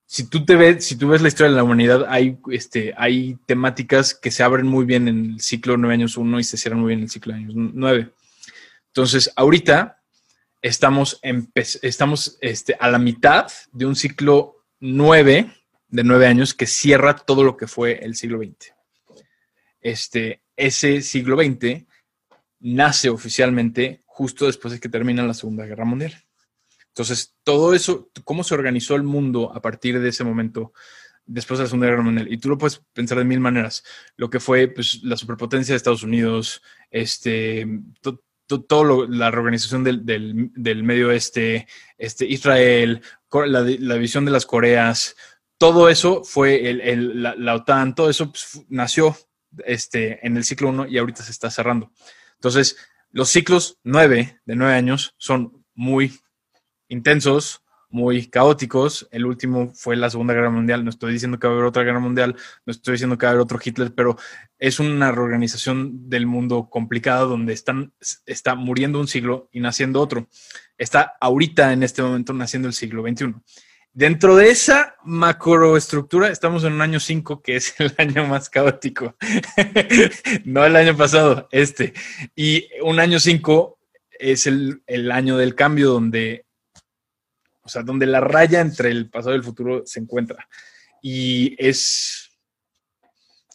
si 0.05 0.25
tú 0.25 0.45
te 0.45 0.57
ves, 0.57 0.85
si 0.85 0.97
tú 0.97 1.07
ves 1.07 1.21
la 1.21 1.29
historia 1.29 1.49
de 1.49 1.55
la 1.55 1.63
humanidad, 1.63 2.05
hay, 2.09 2.37
este, 2.51 2.93
hay 2.97 3.37
temáticas 3.45 4.13
que 4.13 4.31
se 4.31 4.43
abren 4.43 4.67
muy 4.67 4.85
bien 4.85 5.07
en 5.07 5.31
el 5.31 5.41
ciclo 5.41 5.77
nueve 5.77 5.93
años 5.93 6.17
uno 6.17 6.39
y 6.39 6.43
se 6.43 6.57
cierran 6.57 6.81
muy 6.81 6.89
bien 6.89 6.99
en 6.99 7.05
el 7.05 7.09
ciclo 7.09 7.33
de 7.33 7.39
años 7.39 7.53
nueve. 7.55 8.11
Entonces, 8.95 9.31
ahorita 9.35 10.01
estamos, 10.61 11.19
estamos 11.81 12.37
este, 12.41 12.75
a 12.79 12.89
la 12.89 12.99
mitad 12.99 13.47
de 13.71 13.85
un 13.85 13.95
ciclo 13.95 14.65
nueve 14.79 15.51
de 15.87 16.03
nueve 16.03 16.27
años 16.27 16.53
que 16.53 16.65
cierra 16.65 17.15
todo 17.15 17.43
lo 17.43 17.57
que 17.57 17.67
fue 17.67 18.03
el 18.03 18.15
siglo 18.15 18.39
XX 18.39 18.73
este, 19.83 20.41
ese 20.55 21.01
siglo 21.01 21.37
XX 21.37 21.85
nace 22.61 23.09
oficialmente 23.09 24.01
justo 24.05 24.45
después 24.45 24.73
de 24.73 24.79
que 24.79 24.89
termina 24.89 25.27
la 25.27 25.33
Segunda 25.33 25.65
Guerra 25.65 25.85
Mundial. 25.85 26.15
Entonces, 26.87 27.35
todo 27.43 27.73
eso, 27.73 28.09
cómo 28.23 28.43
se 28.43 28.53
organizó 28.53 28.95
el 28.95 29.03
mundo 29.03 29.51
a 29.53 29.61
partir 29.61 29.99
de 29.99 30.09
ese 30.09 30.23
momento, 30.23 30.73
después 31.25 31.57
de 31.57 31.63
la 31.63 31.69
Segunda 31.69 31.87
Guerra 31.87 32.03
Mundial, 32.03 32.31
y 32.31 32.37
tú 32.37 32.49
lo 32.49 32.57
puedes 32.57 32.81
pensar 32.93 33.17
de 33.17 33.25
mil 33.25 33.39
maneras, 33.39 33.83
lo 34.15 34.29
que 34.29 34.39
fue 34.39 34.67
pues, 34.67 35.03
la 35.03 35.17
superpotencia 35.17 35.73
de 35.73 35.77
Estados 35.77 36.03
Unidos, 36.03 36.61
este, 36.91 37.67
toda 38.61 39.07
la 39.09 39.31
reorganización 39.31 39.83
del, 39.83 40.05
del, 40.05 40.83
medio 40.83 41.09
oeste, 41.09 41.67
este, 41.97 42.25
Israel, 42.25 43.01
la, 43.31 43.61
la, 43.61 43.95
división 43.95 44.25
de 44.25 44.31
las 44.31 44.45
Coreas, 44.45 45.15
todo 45.57 45.89
eso 45.89 46.23
fue 46.23 46.69
el, 46.69 47.23
la, 47.23 47.35
la, 47.35 47.55
OTAN, 47.55 47.95
todo 47.95 48.09
eso 48.09 48.31
pues, 48.31 48.61
nació 48.69 49.15
este, 49.65 50.25
en 50.25 50.37
el 50.37 50.43
ciclo 50.43 50.69
1 50.69 50.87
y 50.87 50.97
ahorita 50.97 51.23
se 51.23 51.31
está 51.31 51.49
cerrando. 51.49 51.91
Entonces, 52.35 52.77
los 53.11 53.29
ciclos 53.29 53.79
9 53.83 54.41
de 54.45 54.55
9 54.55 54.73
años 54.73 55.15
son 55.17 55.65
muy 55.73 56.19
intensos, 56.87 57.62
muy 57.93 58.25
caóticos. 58.27 59.07
El 59.11 59.25
último 59.25 59.71
fue 59.73 59.95
la 59.95 60.09
Segunda 60.09 60.33
Guerra 60.33 60.49
Mundial. 60.49 60.83
No 60.83 60.89
estoy 60.89 61.13
diciendo 61.13 61.37
que 61.39 61.47
va 61.47 61.53
a 61.53 61.55
haber 61.55 61.67
otra 61.67 61.83
guerra 61.83 61.99
mundial, 61.99 62.35
no 62.65 62.71
estoy 62.71 62.93
diciendo 62.93 63.17
que 63.17 63.27
va 63.27 63.29
a 63.29 63.33
haber 63.33 63.43
otro 63.43 63.59
Hitler, 63.63 63.93
pero 63.93 64.17
es 64.57 64.79
una 64.79 65.11
reorganización 65.11 66.09
del 66.09 66.25
mundo 66.25 66.69
complicada 66.71 67.21
donde 67.21 67.53
están, 67.53 67.93
está 68.25 68.55
muriendo 68.55 68.99
un 68.99 69.07
siglo 69.07 69.47
y 69.51 69.59
naciendo 69.59 70.01
otro. 70.01 70.27
Está 70.77 71.13
ahorita 71.21 71.71
en 71.71 71.83
este 71.83 72.01
momento 72.01 72.33
naciendo 72.33 72.67
el 72.67 72.73
siglo 72.73 73.03
XXI. 73.03 73.35
Dentro 73.93 74.35
de 74.35 74.49
esa 74.49 74.95
macroestructura, 75.03 76.29
estamos 76.29 76.63
en 76.63 76.73
un 76.73 76.81
año 76.81 76.99
5, 76.99 77.43
que 77.43 77.57
es 77.57 77.75
el 77.79 77.93
año 77.99 78.25
más 78.25 78.49
caótico. 78.49 79.15
no 80.45 80.65
el 80.65 80.75
año 80.75 80.97
pasado, 80.97 81.47
este. 81.51 81.93
Y 82.35 82.67
un 82.81 82.99
año 82.99 83.19
5 83.19 83.77
es 84.19 84.47
el, 84.47 84.81
el, 84.87 85.11
año 85.11 85.37
del 85.37 85.53
cambio 85.53 85.91
donde, 85.91 86.47
o 87.63 87.69
sea, 87.69 87.81
donde 87.81 88.05
la 88.05 88.19
raya 88.19 88.59
entre 88.61 88.91
el 88.91 89.09
pasado 89.09 89.33
y 89.33 89.37
el 89.37 89.43
futuro 89.43 89.83
se 89.85 89.99
encuentra. 89.99 90.47
Y 91.01 91.55
es 91.57 92.29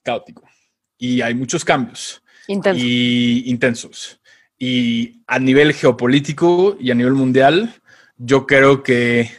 caótico. 0.02 0.48
Y 0.96 1.20
hay 1.20 1.34
muchos 1.34 1.64
cambios. 1.64 2.22
Intensos. 2.46 2.82
Y 2.82 3.50
intensos. 3.50 4.20
Y 4.58 5.22
a 5.26 5.38
nivel 5.38 5.72
geopolítico 5.74 6.76
y 6.80 6.90
a 6.90 6.94
nivel 6.94 7.12
mundial, 7.12 7.74
yo 8.16 8.46
creo 8.46 8.82
que 8.82 9.30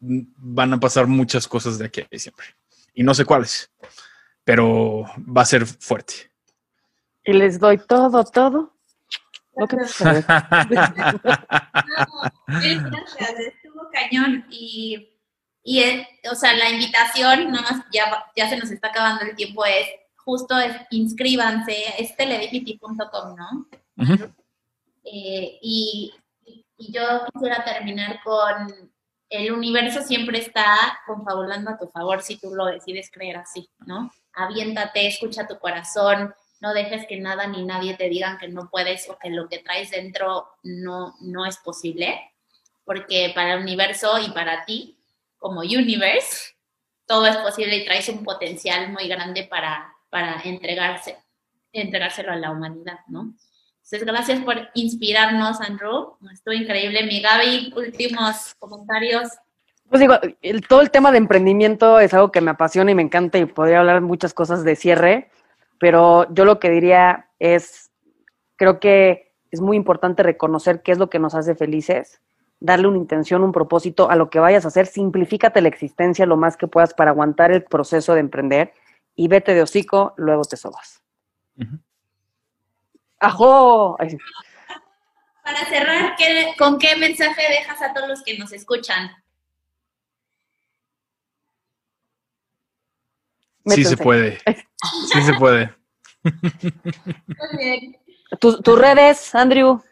van 0.00 0.72
a 0.72 0.80
pasar 0.80 1.06
muchas 1.06 1.46
cosas 1.46 1.78
de 1.78 1.86
aquí 1.86 2.00
a 2.00 2.18
siempre. 2.18 2.46
Y 2.94 3.02
no 3.02 3.14
sé 3.14 3.24
cuáles, 3.24 3.70
pero 4.44 5.04
va 5.18 5.42
a 5.42 5.46
ser 5.46 5.66
fuerte. 5.66 6.14
Y 7.24 7.32
les 7.32 7.58
doy 7.58 7.78
todo, 7.78 8.24
todo. 8.24 8.72
Lo 9.56 9.68
que 9.68 9.76
gracias, 9.76 10.24
cañón. 13.92 14.46
Y, 14.50 15.08
y 15.62 15.82
o 16.30 16.34
sea, 16.34 16.54
la 16.54 16.70
invitación, 16.70 17.52
nada 17.52 17.70
más 17.70 17.84
ya, 17.92 18.24
ya 18.36 18.48
se 18.48 18.56
nos 18.56 18.70
está 18.70 18.88
acabando 18.88 19.24
el 19.24 19.36
tiempo, 19.36 19.64
es 19.64 19.86
justo 20.16 20.58
es 20.58 20.74
inscríbanse, 20.90 21.76
es 21.98 22.16
teledifity.com, 22.16 23.36
¿no? 23.36 23.66
Eh, 25.04 25.58
y, 25.60 26.12
y 26.76 26.92
yo 26.92 27.26
quisiera 27.32 27.64
terminar 27.64 28.20
con 28.22 28.92
el 29.32 29.50
universo 29.50 30.02
siempre 30.02 30.38
está 30.38 30.66
confabulando 31.06 31.70
a 31.70 31.78
tu 31.78 31.88
favor 31.88 32.22
si 32.22 32.36
tú 32.36 32.54
lo 32.54 32.66
decides 32.66 33.10
creer 33.10 33.38
así, 33.38 33.68
¿no? 33.86 34.12
Aviéntate, 34.34 35.06
escucha 35.06 35.46
tu 35.46 35.58
corazón, 35.58 36.34
no 36.60 36.74
dejes 36.74 37.06
que 37.08 37.18
nada 37.18 37.46
ni 37.46 37.64
nadie 37.64 37.96
te 37.96 38.08
digan 38.08 38.38
que 38.38 38.48
no 38.48 38.68
puedes 38.70 39.08
o 39.08 39.18
que 39.18 39.30
lo 39.30 39.48
que 39.48 39.58
traes 39.58 39.90
dentro 39.90 40.48
no, 40.62 41.14
no 41.20 41.46
es 41.46 41.56
posible, 41.56 42.31
porque 42.84 43.32
para 43.34 43.54
el 43.54 43.62
universo 43.62 44.18
y 44.18 44.30
para 44.30 44.64
ti, 44.64 44.98
como 45.38 45.60
universe, 45.60 46.54
todo 47.06 47.26
es 47.26 47.36
posible 47.38 47.76
y 47.76 47.84
traes 47.84 48.08
un 48.08 48.22
potencial 48.24 48.90
muy 48.90 49.08
grande 49.08 49.44
para, 49.44 49.92
para 50.10 50.40
entregarse, 50.44 51.16
entregárselo 51.72 52.32
a 52.32 52.36
la 52.36 52.50
humanidad, 52.50 53.00
¿no? 53.08 53.34
Entonces, 53.76 54.04
gracias 54.04 54.40
por 54.44 54.56
inspirarnos, 54.74 55.60
Andrew. 55.60 56.16
Estuvo 56.32 56.54
increíble. 56.54 57.04
Mi 57.04 57.20
Gaby, 57.20 57.72
últimos 57.76 58.54
comentarios. 58.58 59.28
Pues 59.88 60.00
digo, 60.00 60.14
el- 60.40 60.66
todo 60.66 60.80
el 60.80 60.90
tema 60.90 61.10
de 61.10 61.18
emprendimiento 61.18 61.98
es 62.00 62.14
algo 62.14 62.30
que 62.32 62.40
me 62.40 62.52
apasiona 62.52 62.92
y 62.92 62.94
me 62.94 63.02
encanta 63.02 63.38
y 63.38 63.44
podría 63.44 63.80
hablar 63.80 64.00
muchas 64.00 64.32
cosas 64.32 64.64
de 64.64 64.76
cierre, 64.76 65.30
pero 65.78 66.32
yo 66.32 66.44
lo 66.44 66.58
que 66.60 66.70
diría 66.70 67.28
es, 67.38 67.90
creo 68.56 68.78
que 68.80 69.34
es 69.50 69.60
muy 69.60 69.76
importante 69.76 70.22
reconocer 70.22 70.82
qué 70.82 70.92
es 70.92 70.98
lo 70.98 71.10
que 71.10 71.18
nos 71.18 71.34
hace 71.34 71.54
felices, 71.54 72.22
darle 72.64 72.86
una 72.88 72.98
intención, 72.98 73.42
un 73.42 73.50
propósito 73.52 74.08
a 74.10 74.14
lo 74.16 74.30
que 74.30 74.38
vayas 74.38 74.64
a 74.64 74.68
hacer, 74.68 74.86
simplifícate 74.86 75.60
la 75.60 75.68
existencia 75.68 76.26
lo 76.26 76.36
más 76.36 76.56
que 76.56 76.68
puedas 76.68 76.94
para 76.94 77.10
aguantar 77.10 77.50
el 77.50 77.64
proceso 77.64 78.14
de 78.14 78.20
emprender 78.20 78.72
y 79.16 79.26
vete 79.28 79.52
de 79.54 79.62
hocico, 79.62 80.14
luego 80.16 80.44
te 80.44 80.56
sobas. 80.56 81.02
¡Ajo! 83.18 83.96
Ay. 84.00 84.16
Para 85.44 85.64
cerrar, 85.66 86.14
¿qué- 86.16 86.54
¿con 86.56 86.78
qué 86.78 86.94
mensaje 86.96 87.42
dejas 87.50 87.82
a 87.82 87.92
todos 87.92 88.08
los 88.08 88.22
que 88.22 88.38
nos 88.38 88.52
escuchan? 88.52 89.10
Sí 93.66 93.84
se 93.84 93.96
puede. 93.96 94.38
Sí 95.12 95.22
se 95.22 95.34
puede. 95.34 95.74
Muy 96.24 97.58
bien. 97.58 97.96
¿Tus, 98.40 98.62
tus 98.62 98.78
redes, 98.78 99.34
Andrew? 99.34 99.82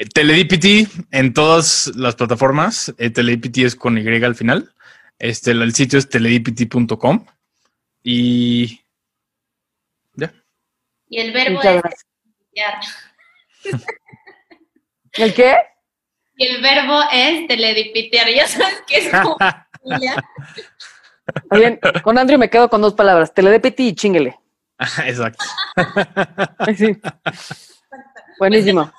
Eh, 0.00 0.06
TeleDPT 0.06 0.88
en 1.10 1.34
todas 1.34 1.92
las 1.94 2.16
plataformas. 2.16 2.94
Eh, 2.96 3.10
TeleDPT 3.10 3.58
es 3.58 3.76
con 3.76 3.98
Y 3.98 4.24
al 4.24 4.34
final. 4.34 4.72
Este, 5.18 5.50
el 5.50 5.74
sitio 5.74 5.98
es 5.98 6.08
teledpt.com. 6.08 7.26
Y 8.02 8.80
ya. 10.14 10.32
Y 11.06 11.20
el 11.20 11.32
verbo 11.32 11.56
Muchas 11.56 11.76
es 11.76 11.82
gracias. 11.82 12.06
teledipitear. 12.54 12.80
¿El 15.12 15.34
qué? 15.34 15.56
Y 16.36 16.46
el 16.46 16.62
verbo 16.62 17.00
es 17.12 17.46
teledipitear. 17.46 18.30
Ya 18.30 18.48
sabes 18.48 18.82
que 18.86 18.96
es 18.96 19.10
como... 19.10 19.36
Bien, 21.50 21.78
con 22.02 22.18
Andrew 22.18 22.38
me 22.38 22.48
quedo 22.48 22.70
con 22.70 22.80
dos 22.80 22.94
palabras, 22.94 23.32
teledepiti 23.34 23.88
y 23.88 23.94
chinguele. 23.94 24.38
Exacto. 25.04 25.44
Sí. 26.76 26.98
Buenísimo. 28.38 28.90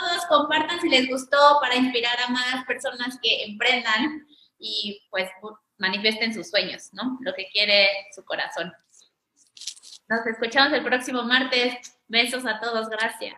Todos 0.00 0.26
compartan 0.26 0.80
si 0.80 0.88
les 0.88 1.08
gustó 1.08 1.58
para 1.60 1.76
inspirar 1.76 2.16
a 2.26 2.30
más 2.30 2.64
personas 2.64 3.18
que 3.22 3.44
emprendan 3.44 4.26
y 4.58 5.02
pues 5.10 5.28
manifiesten 5.78 6.32
sus 6.32 6.48
sueños, 6.48 6.90
¿no? 6.92 7.18
Lo 7.20 7.34
que 7.34 7.48
quiere 7.52 7.88
su 8.14 8.24
corazón. 8.24 8.72
Nos 10.08 10.26
escuchamos 10.26 10.72
el 10.72 10.82
próximo 10.82 11.22
martes. 11.22 11.74
Besos 12.08 12.44
a 12.46 12.58
todos. 12.60 12.88
Gracias. 12.88 13.34